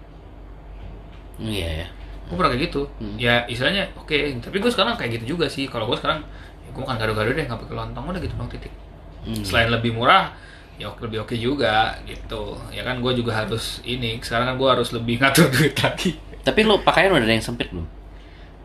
Iya 1.38 1.68
ya. 1.78 1.88
gue 2.22 2.34
pernah 2.34 2.48
kayak 2.48 2.64
gitu 2.64 2.82
Hmm. 2.96 3.16
ya 3.16 3.42
istilahnya 3.44 3.90
oke 3.94 4.14
tapi 4.38 4.56
gue 4.56 4.70
sekarang 4.70 4.94
kayak 4.94 5.18
gitu 5.18 5.34
juga 5.34 5.44
sih 5.46 5.66
kalau 5.66 5.84
gue 5.84 5.96
sekarang 5.96 6.22
ya 6.60 6.70
gue 6.70 6.80
makan 6.80 6.96
gado-gado 6.96 7.28
deh 7.28 7.42
nggak 7.42 7.58
pakai 7.58 7.74
lontong 7.76 8.04
udah 8.06 8.20
gitu 8.20 8.34
dong 8.34 8.48
titik 8.48 8.72
Hmm. 9.20 9.42
selain 9.42 9.68
lebih 9.68 9.92
murah 9.92 10.32
ya 10.80 10.88
lebih 10.96 11.20
oke 11.20 11.36
juga 11.36 11.92
gitu 12.02 12.56
ya 12.70 12.80
kan 12.80 12.96
gue 12.98 13.12
juga 13.14 13.36
harus 13.36 13.84
ini 13.84 14.16
sekarang 14.18 14.48
kan 14.48 14.56
gue 14.56 14.68
harus 14.70 14.88
lebih 14.90 15.20
ngatur 15.20 15.46
duit 15.54 15.76
lagi 15.76 16.16
Tapi 16.40 16.64
lu 16.64 16.80
pakaian 16.80 17.12
udah 17.12 17.20
ada 17.20 17.30
yang 17.30 17.44
sempit 17.44 17.68
belum? 17.68 17.84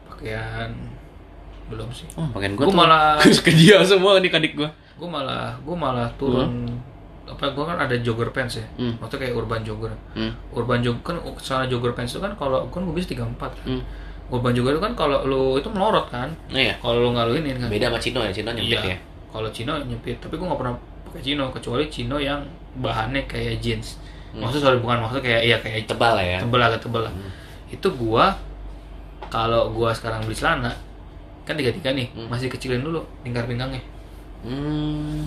pakaian 0.07 0.71
belum 1.65 1.89
sih 1.91 2.07
Oh, 2.15 2.23
pakaian 2.31 2.53
gue 2.53 2.63
gua 2.63 2.71
malah 2.77 3.19
ke 3.45 3.51
dia 3.51 3.83
semua 3.83 4.15
nih 4.17 4.29
adik 4.29 4.55
gua. 4.55 4.69
gue 4.95 5.03
malah 5.05 5.59
gue 5.59 5.75
malah 5.75 6.07
turun 6.15 6.71
apa 7.25 7.51
gue 7.51 7.63
kan 7.63 7.75
ada 7.75 7.95
jogger 7.97 8.29
pants 8.29 8.55
ya 8.55 8.65
Hmm. 8.75 8.95
maksudnya 8.95 9.27
kayak 9.27 9.35
urban 9.35 9.59
jogger 9.59 9.91
Hmm. 10.13 10.31
urban 10.51 10.79
jogger 10.79 11.03
kan 11.03 11.15
celana 11.35 11.65
jogger 11.65 11.91
pants 11.91 12.13
itu 12.13 12.21
kan 12.21 12.31
kalau 12.33 12.69
kan 12.69 12.79
gue 12.79 12.93
bisa 12.93 13.11
34 13.11 13.27
kan 13.59 13.65
Hmm. 13.67 13.83
urban 14.29 14.53
jogger 14.53 14.71
itu 14.71 14.81
kan 14.81 14.93
kalau 14.93 15.25
lu 15.25 15.43
itu 15.55 15.67
melorot 15.67 16.07
kan 16.07 16.31
Iya. 16.47 16.79
kalau 16.79 17.01
lu 17.01 17.09
nggak 17.11 17.25
lu 17.27 17.33
ini 17.35 17.49
kan 17.55 17.67
Beda 17.67 17.89
sama 17.89 17.99
Cino 17.99 18.19
ya, 18.21 18.31
Cino 18.31 18.49
nyempit 18.49 18.79
Iya. 18.79 18.87
ya. 18.87 18.97
Kalau 19.27 19.49
Cino 19.51 19.73
nyempit, 19.75 20.15
tapi 20.17 20.33
gue 20.33 20.47
nggak 20.47 20.55
pernah 20.55 20.73
pakai 21.15 21.55
kecuali 21.55 21.83
Cino 21.87 22.19
yang 22.19 22.43
bahannya 22.75 23.23
kayak 23.25 23.63
jeans. 23.63 23.97
Maksudnya 24.35 24.67
sorry 24.67 24.79
bukan 24.83 24.99
maksudnya 24.99 25.23
kayak 25.23 25.41
iya 25.47 25.57
kayak 25.63 25.87
Tebal 25.87 26.11
lah 26.19 26.25
ya. 26.27 26.39
tebel 26.43 26.59
agak 26.59 26.81
tebel 26.83 27.01
lah. 27.07 27.13
Itu 27.71 27.87
gua 27.95 28.35
kalau 29.31 29.71
gua 29.71 29.95
sekarang 29.95 30.27
beli 30.27 30.35
celana 30.35 30.75
kan 31.45 31.55
tiga 31.55 31.71
tiga 31.71 31.93
nih 31.93 32.09
masih 32.27 32.49
kecilin 32.49 32.83
dulu 32.83 32.99
lingkar 33.23 33.47
pinggangnya. 33.47 33.79
Hmm. 34.43 35.23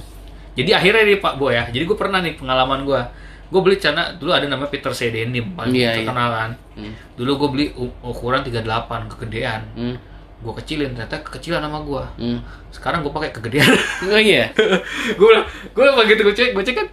Jadi 0.59 0.71
akhirnya 0.75 1.03
nih 1.07 1.19
Pak 1.23 1.35
Bo 1.39 1.49
ya. 1.49 1.71
Jadi 1.71 1.87
gue 1.87 1.95
pernah 1.95 2.19
nih 2.19 2.35
pengalaman 2.35 2.83
gua. 2.83 3.07
Gue 3.49 3.61
beli 3.63 3.79
celana 3.79 4.13
dulu 4.19 4.35
ada 4.35 4.45
namanya 4.51 4.69
Peter 4.69 4.91
C. 4.91 5.09
Denim 5.15 5.55
paling 5.55 5.71
Iya, 5.73 6.03
terkenal 6.03 6.29
kan. 6.35 6.51
Hmm. 6.75 6.93
Dulu 7.15 7.31
gue 7.39 7.49
beli 7.55 7.67
ukuran 8.03 8.43
38 8.43 9.07
kegedean. 9.15 9.63
Hmm. 9.79 9.97
Gue 10.39 10.55
kecilin 10.55 10.95
ternyata 10.95 11.19
kekecilan 11.21 11.59
sama 11.61 11.83
gua. 11.83 12.07
Hmm. 12.15 12.39
Sekarang 12.71 13.03
gue 13.03 13.11
pakai 13.11 13.31
kegedean. 13.35 13.67
Oh 14.15 14.21
iya. 14.21 14.51
gue 15.19 15.27
bilang 15.27 15.47
gue 15.75 15.85
begitu 15.99 16.21
gue 16.23 16.35
cek 16.35 16.51
gue 16.55 16.65
cek 16.65 16.77
kan 16.77 16.89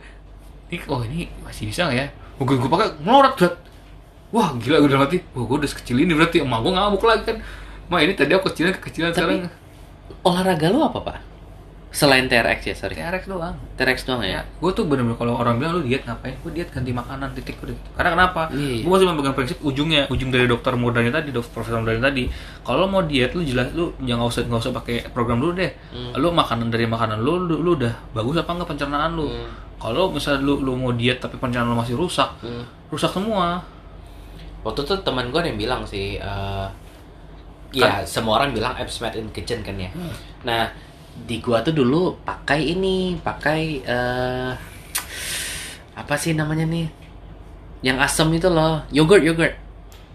ini 0.65 0.81
oh 0.89 1.01
ini 1.05 1.29
masih 1.45 1.69
bisa 1.69 1.85
nggak 1.85 1.97
ya 1.97 2.07
gue 2.35 2.55
gue 2.57 2.69
pakai 2.69 2.97
melorot 2.99 3.37
berat 3.37 3.53
wah 4.33 4.49
gila 4.57 4.81
gue 4.81 4.89
udah 4.89 4.99
mati 4.99 5.17
wah 5.31 5.45
gue 5.45 5.57
udah 5.61 5.69
sekecil 5.69 6.01
ini 6.01 6.11
berarti 6.11 6.41
emak 6.41 6.59
gue 6.59 6.71
ngamuk 6.73 7.03
lagi 7.05 7.23
kan 7.23 7.37
Ma 7.85 8.01
ini 8.01 8.17
tadi 8.17 8.33
aku 8.33 8.49
kecilan 8.49 8.73
kekecilan 8.81 9.13
Tapi- 9.13 9.45
sekarang 9.45 9.63
Olahraga 10.25 10.73
lu 10.73 10.81
apa, 10.81 10.99
Pak? 11.05 11.17
Selain 11.95 12.27
TRX 12.27 12.59
ya, 12.61 12.75
sorry. 12.75 12.93
TRX 12.93 13.23
doang 13.25 13.55
TRX 13.73 14.03
doang 14.03 14.19
ya. 14.19 14.29
ya 14.29 14.41
gue 14.43 14.71
tuh 14.71 14.83
bener-bener 14.83 15.15
kalau 15.15 15.33
orang 15.33 15.55
bilang 15.55 15.79
lu 15.79 15.87
diet 15.87 16.03
ngapain 16.03 16.35
gue 16.35 16.51
diet 16.51 16.67
ganti 16.67 16.91
makanan 16.91 17.31
titik 17.31 17.55
udah 17.57 17.71
gitu. 17.71 17.89
karena 17.93 18.09
kenapa 18.11 18.41
Iya. 18.51 18.83
gue 18.83 18.91
masih 18.91 19.07
memegang 19.07 19.31
prinsip 19.31 19.57
ujungnya 19.61 20.03
ujung 20.05 20.27
dari 20.27 20.43
dokter 20.43 20.75
mudanya 20.75 21.07
tadi 21.13 21.31
dokter 21.31 21.51
profesor 21.53 21.79
mudanya 21.79 22.03
tadi 22.05 22.27
kalau 22.61 22.85
mau 22.85 22.99
diet 23.01 23.31
lu 23.31 23.41
jelas 23.41 23.71
lu 23.71 23.95
jangan 23.99 24.27
usah 24.27 24.43
nggak 24.43 24.59
usah 24.59 24.73
pakai 24.75 24.95
program 25.09 25.39
dulu 25.39 25.55
deh 25.55 25.71
lu 26.13 26.27
makanan 26.29 26.67
dari 26.67 26.83
makanan 26.83 27.17
lu, 27.17 27.39
lu 27.39 27.55
lu 27.57 27.71
udah 27.73 27.95
bagus 28.11 28.35
apa 28.37 28.51
enggak 28.51 28.69
pencernaan 28.69 29.11
lu 29.13 29.31
kalau 29.75 30.11
misalnya 30.11 30.41
lu 30.41 30.59
lu 30.59 30.75
mau 30.75 30.91
diet 30.91 31.17
tapi 31.17 31.35
pencernaan 31.35 31.71
lu 31.71 31.77
masih 31.77 31.95
rusak 31.95 32.27
Hmm. 32.39 32.67
rusak 32.87 33.09
semua 33.09 33.63
Waktu 34.61 34.81
itu 34.81 34.95
teman 34.99 35.29
gue 35.29 35.37
yang 35.39 35.55
bilang 35.55 35.85
sih, 35.85 36.17
eh 36.17 36.67
ya 37.69 38.01
semua 38.03 38.39
orang 38.39 38.49
bilang 38.49 38.73
apps 38.73 38.97
made 38.97 39.13
in 39.13 39.29
kitchen 39.29 39.61
kan 39.61 39.75
ya. 39.75 39.93
Nah 40.41 40.65
di 41.15 41.39
gua 41.39 41.63
tuh 41.63 41.71
dulu 41.71 42.19
pakai 42.27 42.75
ini, 42.75 43.15
pakai 43.15 43.59
eh 43.81 44.51
apa 45.95 46.13
sih 46.19 46.35
namanya 46.35 46.67
nih? 46.67 46.91
Yang 47.79 47.97
asam 48.03 48.27
itu 48.35 48.51
loh, 48.51 48.83
yogurt 48.91 49.23
yogurt, 49.23 49.55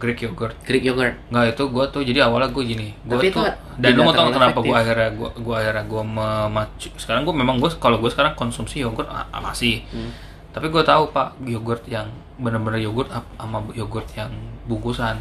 Greek 0.00 0.20
yogurt 0.24 0.56
Greek 0.64 0.84
yogurt. 0.84 1.14
Nggak 1.28 1.54
itu 1.56 1.64
gue 1.68 1.84
tuh 1.92 2.02
jadi 2.02 2.18
awalnya 2.24 2.48
gue 2.50 2.64
gini 2.64 2.88
gue 3.04 3.16
Tapi 3.20 3.26
tuh 3.30 3.44
itu 3.44 3.78
dan 3.80 3.90
lu 3.94 4.02
mau 4.08 4.12
tau 4.16 4.32
kenapa 4.32 4.58
gue 4.58 4.72
efektif. 4.72 4.80
akhirnya 4.80 5.10
gue 5.12 5.30
gue 5.44 5.54
akhirnya 5.54 5.84
gue 5.84 6.02
memacu 6.02 6.88
sekarang 6.96 7.22
gue 7.28 7.34
memang 7.36 7.56
gue 7.60 7.70
kalau 7.76 7.96
gue 8.00 8.10
sekarang 8.10 8.32
konsumsi 8.32 8.80
yogurt 8.80 9.06
ah, 9.12 9.28
ah, 9.28 9.40
masih 9.44 9.84
Hmm. 9.92 10.10
tapi 10.56 10.72
gue 10.72 10.82
tahu 10.82 11.12
pak 11.12 11.36
yogurt 11.44 11.84
yang 11.86 12.08
bener-bener 12.40 12.80
yogurt 12.80 13.12
sama 13.12 13.60
yogurt 13.76 14.08
yang 14.16 14.32
bungkusan 14.64 15.20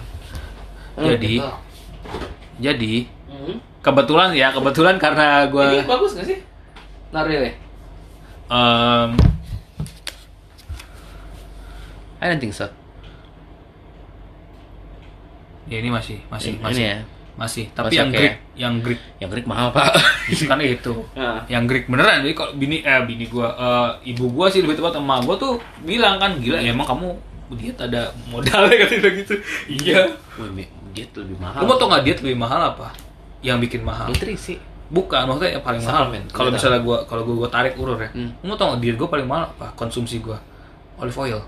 jadi 0.98 1.44
gitu. 1.44 1.52
jadi 2.58 2.94
Hmm. 3.40 3.56
kebetulan 3.80 4.30
ya 4.32 4.52
kebetulan 4.52 4.96
karena 4.96 5.48
gue 5.48 5.64
Ini 5.74 5.88
bagus 5.88 6.12
gak 6.14 6.28
sih? 6.28 6.40
Not 7.10 7.24
really. 7.24 7.56
em, 8.46 9.16
I 12.18 12.26
don't 12.28 12.38
think 12.38 12.52
so. 12.52 12.68
ya 15.66 15.78
ini 15.78 15.88
masih 15.88 16.18
masih 16.28 16.52
Ini 16.52 16.62
masih 16.62 16.84
ya. 16.84 16.98
masih 17.36 17.66
tapi 17.72 17.88
Masih 17.88 17.96
yang 17.96 18.10
oke 18.10 18.18
Greek 18.18 18.28
ya? 18.28 18.36
yang 18.58 18.74
Greek 18.82 19.00
Yang 19.16 19.30
Greek 19.32 19.46
mahal 19.48 19.68
pak. 19.70 19.86
kan 20.50 20.60
itu 20.60 20.94
Ah. 21.14 21.40
yang 21.46 21.64
Greek 21.64 21.86
beneran 21.86 22.20
jadi 22.20 22.34
kalau 22.34 22.52
bini 22.54 22.82
eh 22.82 23.00
bini 23.02 23.26
gua 23.26 23.48
eh, 23.54 23.90
ibu 24.10 24.28
gua 24.28 24.50
sih 24.50 24.60
lebih 24.60 24.76
tepat 24.76 24.98
emak 24.98 25.24
gua 25.24 25.38
tuh 25.38 25.56
bilang 25.80 26.18
kan 26.18 26.36
gila 26.36 26.58
ya 26.58 26.74
emang 26.74 26.84
kamu 26.84 27.08
diet 27.52 27.78
ada 27.78 28.12
modalnya 28.28 28.76
kan 28.82 28.90
gitu 28.92 29.36
iya 29.70 30.06
tuh 31.08 31.24
lebih 31.24 31.38
mahal. 31.40 31.62
lu 31.62 31.66
mau 31.66 31.78
tau 31.78 31.88
nggak 31.88 32.04
diet 32.04 32.20
lebih 32.20 32.36
mahal 32.36 32.60
apa 32.68 32.92
yang 33.42 33.58
bikin 33.58 33.82
mahal 33.82 34.08
Nutrisi. 34.08 34.60
bukan 34.88 35.24
maksudnya 35.24 35.52
yang 35.54 35.62
paling 35.62 35.80
mahal 35.80 36.04
Suplemen. 36.06 36.24
kalau 36.28 36.48
Nggak 36.48 36.56
misalnya 36.58 36.82
gua 36.82 36.98
kalau 37.04 37.22
gua 37.24 37.48
tarik 37.48 37.74
urur 37.76 37.98
ya 37.98 38.10
Hmm. 38.10 38.30
mau 38.42 38.54
tau 38.54 38.72
nggak 38.72 38.82
diet 38.82 38.96
gua 38.96 39.08
paling 39.08 39.26
mahal 39.26 39.44
apa 39.48 39.68
konsumsi 39.74 40.20
gua 40.20 40.38
olive 40.98 41.16
oil 41.18 41.40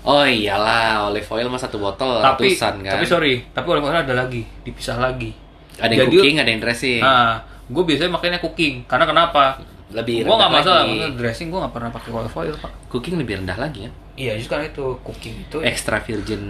Oh 0.00 0.24
iyalah, 0.24 1.04
olive 1.06 1.28
oil 1.28 1.44
mah 1.46 1.56
satu 1.56 1.76
botol 1.76 2.18
tapi 2.18 2.50
ratusan 2.50 2.80
kan. 2.80 2.90
tapi 2.90 3.04
sorry 3.04 3.44
tapi 3.46 3.66
olive 3.68 3.84
oil 3.84 3.96
ada 3.98 4.14
lagi 4.14 4.42
dipisah 4.60 4.96
lagi 4.96 5.28
ada 5.76 5.88
yang 5.88 6.04
Jadi- 6.06 6.16
cooking, 6.16 6.36
ada 6.36 6.48
yang 6.48 6.58
dressing. 6.58 7.00
nah 7.00 7.36
gue 7.66 7.82
biasanya 7.82 8.10
makanya 8.10 8.38
cooking 8.38 8.82
karena 8.84 9.04
kenapa 9.04 9.60
lebih 9.90 10.24
gua 10.24 10.36
nggak 10.38 10.52
masalah 10.54 10.82
maksudnya 10.82 11.10
dressing 11.14 11.48
gua 11.48 11.58
nggak 11.62 11.74
pernah 11.74 11.90
pakai 11.90 12.08
olive 12.10 12.34
oil 12.34 12.54
pak 12.56 12.72
Cooking 12.88 13.14
lebih 13.16 13.38
rendah 13.38 13.54
lagi 13.56 13.86
kan. 13.86 13.92
Iya, 14.20 14.36
justru 14.36 14.52
karena 14.52 14.68
itu 14.68 14.86
cooking 15.00 15.34
itu 15.48 15.56
Extra 15.64 15.96
virgin 16.04 16.42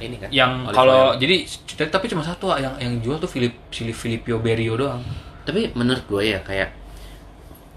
ini 0.00 0.16
kan. 0.16 0.28
yang 0.32 0.64
kalau 0.72 1.12
jadi 1.20 1.44
tapi 1.92 2.08
cuma 2.08 2.24
satu 2.24 2.48
ah, 2.48 2.56
yang 2.56 2.74
yang 2.80 2.92
jual 3.04 3.20
tuh 3.20 3.28
Philip 3.28 3.52
Filipio 3.68 4.40
Berio 4.40 4.80
doang. 4.80 5.04
Tapi 5.44 5.76
menurut 5.76 6.08
gue 6.08 6.32
ya 6.32 6.40
kayak 6.40 6.72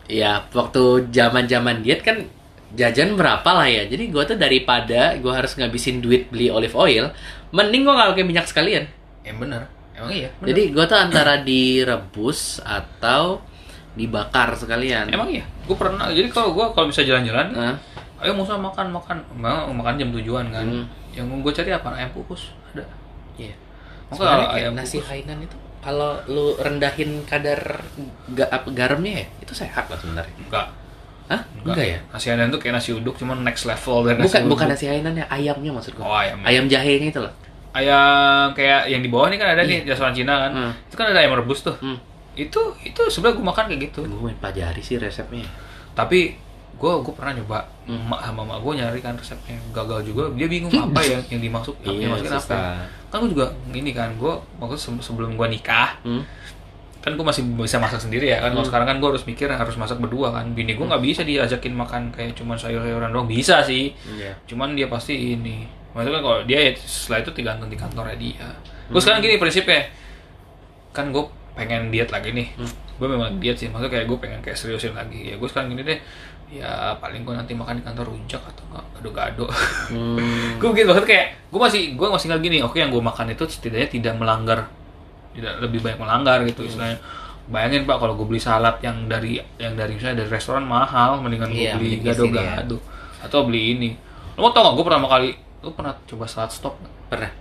ya 0.07 0.47
waktu 0.55 1.11
zaman-zaman 1.11 1.83
diet 1.83 2.07
kan 2.07 2.23
jajan 2.71 3.19
berapa 3.19 3.47
lah 3.51 3.67
ya. 3.67 3.83
Jadi 3.91 4.07
gue 4.07 4.23
tuh 4.23 4.39
daripada 4.39 5.19
gue 5.19 5.33
harus 5.35 5.51
ngabisin 5.59 5.99
duit 5.99 6.31
beli 6.31 6.47
olive 6.47 6.75
oil, 6.79 7.11
mending 7.51 7.83
gue 7.83 7.93
nggak 7.93 8.09
pakai 8.15 8.23
minyak 8.23 8.47
sekalian. 8.47 8.87
Yang 9.27 9.37
bener. 9.43 9.61
Emang 9.91 10.11
iya. 10.15 10.29
Bener. 10.39 10.47
Jadi 10.55 10.63
gue 10.71 10.85
tuh 10.87 10.99
antara 11.03 11.33
direbus 11.43 12.63
atau 12.63 13.43
dibakar 13.97 14.55
sekalian. 14.55 15.11
emang 15.11 15.27
iya. 15.27 15.43
Gue 15.67 15.75
pernah. 15.75 16.07
Jadi 16.07 16.31
kalau 16.31 16.55
gue 16.55 16.65
kalau 16.71 16.87
bisa 16.87 17.03
jalan-jalan? 17.03 17.51
Ayo 18.17 18.31
musa 18.33 18.57
makan 18.57 18.87
makan 18.89 19.17
Memang 19.33 19.73
makan 19.73 19.93
jam 19.95 20.09
tujuan 20.11 20.49
kan. 20.49 20.65
Hmm. 20.65 20.85
Yang 21.13 21.25
gue 21.41 21.53
cari 21.53 21.69
apa? 21.71 21.89
Ayam 21.93 22.09
kukus 22.11 22.53
ada. 22.71 22.85
Iya. 23.37 23.53
Maka 24.07 24.15
Sebenarnya 24.15 24.33
kalau 24.33 24.45
kayak 24.47 24.63
ayam 24.63 24.73
nasi 24.73 24.95
kukus- 24.97 25.09
Hainan 25.09 25.37
itu 25.41 25.57
kalau 25.77 26.11
lu 26.27 26.45
rendahin 26.57 27.11
kadar 27.23 27.59
ga, 28.33 28.45
apa, 28.49 28.67
garamnya 28.73 29.23
ya, 29.23 29.25
itu 29.39 29.53
sehat 29.53 29.87
lah 29.87 29.95
sebenarnya. 29.95 30.35
Enggak. 30.41 30.67
Hah? 31.27 31.41
Enggak, 31.63 31.85
ya? 31.85 31.99
Nasi 32.09 32.25
Hainan 32.27 32.47
tuh 32.49 32.59
kayak 32.59 32.75
nasi 32.75 32.89
uduk, 32.91 33.15
cuman 33.15 33.39
next 33.41 33.63
level 33.63 34.03
dari 34.03 34.17
nasi 34.17 34.25
Bukan 34.27 34.41
uduk. 34.43 34.51
bukan 34.57 34.67
nasi 34.67 34.85
Hainan 34.89 35.13
ya, 35.15 35.25
ayamnya 35.27 35.71
maksud 35.71 35.93
gua. 35.95 36.03
Oh, 36.03 36.17
ayam. 36.17 36.39
Ayam 36.43 36.65
jahenya 36.67 37.07
itu 37.07 37.19
loh. 37.21 37.31
Ayam 37.71 38.51
kayak 38.51 38.89
yang 38.89 38.99
di 38.99 39.09
bawah 39.11 39.29
nih 39.29 39.37
kan 39.37 39.47
ada 39.53 39.61
nih 39.61 39.85
restoran 39.85 40.11
Cina 40.11 40.49
kan. 40.49 40.51
Hmm. 40.51 40.71
Itu 40.89 40.95
kan 40.97 41.13
ada 41.13 41.19
ayam 41.21 41.37
rebus 41.37 41.61
tuh. 41.61 41.77
Hmm. 41.77 41.99
Itu 42.33 42.73
itu 42.81 43.01
sebenarnya 43.07 43.37
gue 43.37 43.45
makan 43.45 43.63
kayak 43.69 43.81
gitu. 43.91 43.99
Gue 44.07 44.21
main 44.27 44.37
pelajari 44.37 44.81
sih 44.81 44.97
resepnya. 44.97 45.45
tapi 45.93 46.37
gue 46.73 46.93
gue 47.01 47.13
pernah 47.13 47.33
nyoba 47.33 47.65
emak 47.87 48.19
sama 48.21 48.43
emak 48.43 48.59
gue 48.59 48.73
nyari 48.75 48.99
kan 48.99 49.13
resepnya. 49.13 49.55
Gagal 49.71 50.03
juga. 50.03 50.27
Dia 50.31 50.45
bingung 50.45 50.69
apa 50.85 50.99
yang 50.99 51.23
yang 51.29 51.41
dimaksud 51.41 51.73
apa 51.77 51.87
yang 51.89 52.11
dimasukin 52.13 52.33
apa. 52.33 52.61
kan 53.07 53.17
gue 53.19 53.31
juga 53.31 53.47
ini 53.69 53.91
kan 53.91 54.11
gue 54.13 54.29
waktu 54.57 54.75
se- 54.75 54.99
sebelum 55.01 55.33
gue 55.33 55.47
nikah 55.49 55.95
Hmm. 56.01 56.19
kan 56.97 57.15
gue 57.15 57.23
masih 57.23 57.39
bisa 57.55 57.77
masak 57.77 57.97
sendiri 57.97 58.27
ya 58.27 58.37
kan. 58.37 58.51
Kalau 58.51 58.63
sekarang 58.63 58.83
kan 58.85 58.97
gue 58.97 59.07
harus 59.07 59.23
mikir 59.23 59.47
harus 59.47 59.75
masak 59.75 59.95
berdua 59.97 60.29
kan. 60.29 60.51
Bini 60.51 60.73
gue 60.73 60.83
nggak 60.83 60.99
bisa 61.01 61.21
diajakin 61.21 61.71
makan 61.73 62.11
kayak 62.11 62.33
cuman 62.33 62.55
sayur-sayuran 62.55 63.09
doang. 63.09 63.25
Bisa 63.25 63.63
sih. 63.63 63.95
Iya. 64.05 64.35
cuman 64.45 64.73
dia 64.73 64.85
pasti 64.85 65.15
ini. 65.33 65.63
Maksudnya 65.89 66.13
kan 66.13 66.23
kalau 66.23 66.39
dia 66.43 66.59
ya 66.61 66.71
setelah 66.75 67.19
itu 67.21 67.31
tergantung 67.33 67.67
di 67.67 67.75
kantornya 67.75 68.13
dia. 68.15 68.47
Gue 68.85 68.99
sekarang 68.99 69.19
gini 69.19 69.35
prinsipnya. 69.35 69.87
Kan 70.91 71.09
gue 71.09 71.23
pengen 71.53 71.89
diet 71.89 72.07
lagi 72.07 72.29
nih. 72.31 72.47
Gue 72.97 73.07
memang 73.07 73.37
diet 73.37 73.55
sih. 73.55 73.65
Maksudnya 73.65 73.93
kayak 73.93 74.05
gue 74.05 74.17
pengen 74.17 74.39
kayak 74.41 74.57
seriusin 74.57 74.91
lagi. 74.91 75.31
Ya 75.31 75.35
gue 75.35 75.47
sekarang 75.47 75.71
gini 75.71 75.83
deh 75.83 75.99
ya 76.47 76.95
paling 76.95 77.21
gue 77.21 77.33
nanti 77.33 77.51
makan 77.51 77.75
di 77.75 77.83
kantor 77.83 78.07
rujak 78.07 78.39
atau 78.41 78.63
enggak 78.65 78.85
gado-gado 78.93 79.45
Hmm. 79.87 80.55
gue 80.59 80.69
gitu 80.73 80.87
maksudnya 80.87 81.03
kayak 81.05 81.27
gue 81.45 81.59
masih 81.59 81.81
gue 81.93 82.07
masih 82.07 82.25
nggak 82.27 82.41
gini 82.41 82.57
oke 82.61 82.75
yang 82.75 82.87
gue 82.87 82.99
makan 82.99 83.27
itu 83.29 83.43
setidaknya 83.45 83.89
tidak 83.89 84.13
melanggar 84.15 84.59
tidak 85.31 85.53
lebih 85.59 85.79
banyak 85.81 85.99
melanggar 85.99 86.39
gitu 86.43 86.63
istilahnya 86.63 86.97
bayangin 87.47 87.83
pak 87.83 87.97
kalau 87.97 88.15
gue 88.15 88.25
beli 88.25 88.39
salad 88.39 88.79
yang 88.79 89.05
dari 89.05 89.39
yang 89.55 89.73
dari 89.73 89.93
misalnya 89.93 90.21
dari 90.21 90.29
restoran 90.29 90.63
mahal 90.63 91.19
mendingan 91.19 91.47
gue 91.47 91.61
Iya, 91.61 91.75
beli 91.75 91.89
sini 91.95 92.05
gado-gado 92.05 92.77
atau 93.19 93.39
beli 93.43 93.61
ini 93.73 93.89
lo 94.33 94.39
mau 94.39 94.51
tau 94.51 94.67
gak 94.67 94.73
gue 94.73 94.85
pertama 94.85 95.07
kali 95.07 95.29
lo 95.59 95.69
pernah 95.71 95.93
coba 96.01 96.25
salad 96.25 96.49
stop 96.49 96.75
nggak? 96.77 96.93
Pernah. 97.07 97.31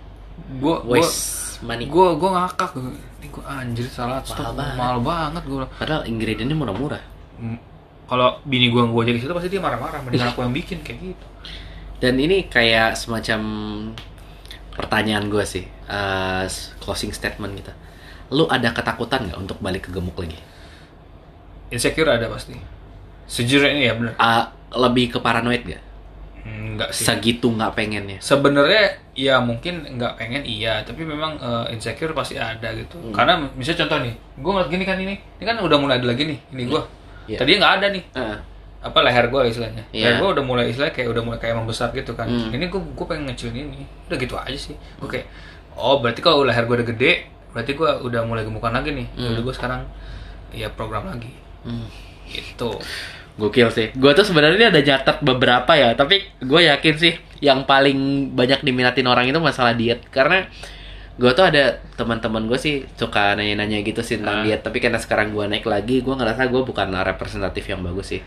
gue 0.53 0.75
gue 0.85 0.99
money. 1.61 1.85
gue 1.85 2.07
gue 2.13 2.29
ngakak 2.29 2.71
ini 3.17 3.27
gue 3.27 3.43
anjir 3.45 3.87
salad 3.87 4.23
stop 4.23 4.51
Mahal 4.51 4.53
banget. 4.53 4.75
mahal 4.75 4.97
banget 5.01 5.43
gue 5.43 5.57
Padahal 5.75 6.01
ingredientnya 6.03 6.55
murah-murah. 6.55 7.03
Kalau 8.07 8.39
bini 8.43 8.71
gue 8.71 8.81
gue 8.81 9.03
jadi 9.03 9.17
situ 9.19 9.33
pasti 9.35 9.49
dia 9.51 9.61
marah-marah 9.61 9.99
mendingan 10.01 10.31
aku 10.31 10.41
yang 10.47 10.55
bikin 10.55 10.79
kayak 10.81 10.99
gitu 11.13 11.27
Dan 11.97 12.21
ini 12.21 12.45
kayak 12.45 12.93
semacam 12.93 13.41
pertanyaan 14.77 15.25
gue 15.33 15.41
sih, 15.41 15.65
eh, 15.89 16.45
closing 16.77 17.09
statement 17.09 17.57
kita. 17.57 17.73
Lu 18.29 18.45
ada 18.45 18.69
ketakutan 18.69 19.25
nggak 19.27 19.39
untuk 19.39 19.57
balik 19.57 19.89
ke 19.89 19.91
gemuk 19.95 20.13
lagi? 20.19 20.37
insecure 21.67 22.07
ada 22.07 22.31
pasti 22.31 22.55
sejujurnya 23.27 23.71
ini 23.75 23.83
ya 23.91 23.93
bener 23.99 24.13
Ah, 24.15 24.55
lebih 24.71 25.11
ke 25.11 25.19
paranoid 25.19 25.63
gak? 25.67 25.83
Enggak 26.47 26.89
sih. 26.95 27.03
Segitu 27.03 27.51
nggak 27.51 27.75
pengennya. 27.75 28.23
Sebenarnya 28.23 29.03
ya 29.11 29.43
mungkin 29.43 29.83
nggak 29.83 30.15
pengen 30.15 30.47
iya, 30.47 30.79
tapi 30.87 31.03
memang 31.03 31.35
eh, 31.35 31.75
insecure 31.75 32.15
pasti 32.15 32.39
ada 32.39 32.71
gitu. 32.71 32.95
Hmm. 33.03 33.11
Karena 33.11 33.33
misalnya 33.51 33.83
contoh 33.83 33.97
nih, 34.07 34.13
gue 34.15 34.51
ngeliat 34.55 34.69
gini 34.71 34.83
kan 34.87 34.97
ini, 34.99 35.15
ini 35.19 35.43
kan 35.43 35.59
udah 35.59 35.75
mulai 35.75 35.99
ada 35.99 36.07
lagi 36.07 36.23
nih, 36.23 36.39
ini 36.55 36.63
gue. 36.71 36.81
Iya. 37.27 37.37
Tadinya 37.43 37.59
nggak 37.63 37.73
ada 37.77 37.87
nih, 37.91 38.03
Heeh. 38.15 38.37
apa 38.87 38.99
leher 39.03 39.25
gue 39.27 39.41
istilahnya. 39.51 39.83
Iya. 39.91 40.03
Leher 40.07 40.15
gue 40.23 40.29
udah 40.39 40.43
mulai 40.47 40.65
istilahnya 40.71 40.95
kayak 40.95 41.09
udah 41.11 41.23
mulai 41.27 41.39
kayak 41.43 41.55
membesar 41.59 41.91
gitu 41.91 42.15
kan. 42.15 42.27
Hmm. 42.27 42.55
Ini 42.55 42.65
gue 42.71 42.81
gue 42.81 43.05
pengen 43.05 43.27
ngecilin 43.27 43.67
ini, 43.67 43.83
udah 44.07 44.17
gitu 44.17 44.35
aja 44.39 44.57
sih. 44.57 44.75
Gue 44.97 45.09
kayak, 45.11 45.27
oh 45.75 45.99
berarti 45.99 46.19
kalau 46.23 46.47
leher 46.47 46.63
gue 46.63 46.75
udah 46.79 46.87
gede, 46.87 47.11
berarti 47.51 47.71
gue 47.75 47.89
udah 48.07 48.21
mulai 48.23 48.43
gemukan 48.47 48.71
lagi 48.71 48.89
nih. 48.95 49.07
Hmm. 49.13 49.35
Udah 49.35 49.43
gue 49.43 49.55
sekarang 49.55 49.81
ya 50.55 50.71
program 50.71 51.11
lagi. 51.11 51.31
Hmm. 51.67 51.87
Gitu. 52.27 52.71
Gokil 53.37 53.69
sih. 53.69 53.87
Gue 53.93 54.17
tuh 54.17 54.25
sebenarnya 54.25 54.73
ada 54.73 54.81
nyatet 54.81 55.21
beberapa 55.21 55.71
ya, 55.77 55.93
tapi 55.93 56.25
gue 56.41 56.61
yakin 56.65 56.95
sih 56.97 57.13
yang 57.37 57.69
paling 57.69 58.33
banyak 58.33 58.65
diminatin 58.65 59.05
orang 59.05 59.29
itu 59.29 59.37
masalah 59.37 59.77
diet 59.77 60.01
karena 60.09 60.49
gue 61.17 61.31
tuh 61.33 61.43
ada 61.43 61.63
teman-teman 61.93 62.45
gue 62.45 62.55
sih 62.55 62.75
suka 62.93 63.33
nanya-nanya 63.33 63.81
gitu 63.81 63.99
sih 63.99 64.17
tentang 64.17 64.41
Ah. 64.41 64.43
diet 64.45 64.61
tapi 64.61 64.77
karena 64.77 64.97
sekarang 64.97 65.33
gue 65.33 65.45
naik 65.45 65.65
lagi 65.65 65.99
gue 65.99 66.13
ngerasa 66.13 66.45
gue 66.45 66.61
bukan 66.61 66.87
representatif 66.95 67.65
yang 67.65 67.81
bagus 67.81 68.13
sih. 68.13 68.21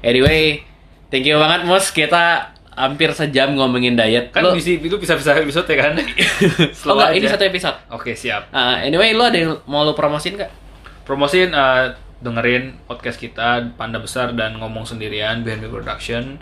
Anyway 0.00 0.62
thank 1.08 1.26
you 1.26 1.34
banget 1.34 1.66
mus 1.66 1.90
kita 1.90 2.54
hampir 2.72 3.10
sejam 3.10 3.52
ngomongin 3.52 3.98
diet. 3.98 4.30
Kan 4.30 4.46
Lo- 4.46 4.54
bisa 4.54 4.70
itu 4.70 4.96
bisa 4.96 5.18
bisa 5.18 5.34
episode 5.34 5.66
ya 5.66 5.76
kan? 5.82 5.98
oh 6.86 6.92
enggak 6.94 7.10
ini 7.12 7.26
satu 7.26 7.44
episode. 7.44 7.78
Oke 7.90 8.14
siap. 8.14 8.48
Ah, 8.48 8.78
anyway 8.78 9.10
lo 9.10 9.26
ada 9.26 9.34
yang 9.36 9.58
mau 9.66 9.82
lo 9.82 9.92
promosin 9.92 10.38
gak 10.38 10.54
promosiin 11.02 11.50
eh, 11.50 11.86
dengerin 12.18 12.78
podcast 12.84 13.16
kita 13.16 13.74
Panda 13.74 13.98
Besar 13.98 14.30
dan 14.32 14.58
ngomong 14.58 14.84
sendirian 14.84 15.42
BNB 15.42 15.66
Production 15.68 16.38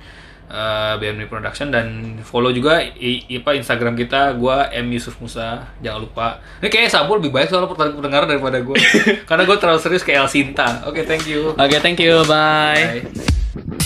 eh 0.47 0.95
BNB 0.97 1.27
Production 1.27 1.69
dan 1.69 1.87
follow 2.23 2.51
juga 2.51 2.79
i, 2.79 3.27
i- 3.27 3.39
apa 3.39 3.53
Instagram 3.53 3.95
kita 3.95 4.31
gua 4.35 4.71
M 4.71 4.87
Yusuf 4.89 5.19
Musa. 5.19 5.67
Jangan 5.79 6.01
lupa. 6.01 6.39
Ini 6.59 6.69
kayaknya 6.69 6.91
Sabu 6.93 7.19
lebih 7.19 7.31
baik 7.31 7.51
soal 7.51 7.67
pendengar 7.67 8.25
daripada 8.25 8.59
gue 8.59 8.77
karena 9.29 9.43
gue 9.43 9.57
terlalu 9.57 9.81
serius 9.81 10.03
kayak 10.03 10.27
El 10.27 10.31
Sinta 10.31 10.87
oke 10.87 11.03
thank 11.03 11.27
you. 11.27 11.51
Oke 11.53 11.79
thank 11.79 11.99
you. 11.99 12.23
Bye. 12.25 13.03
Bye. 13.03 13.86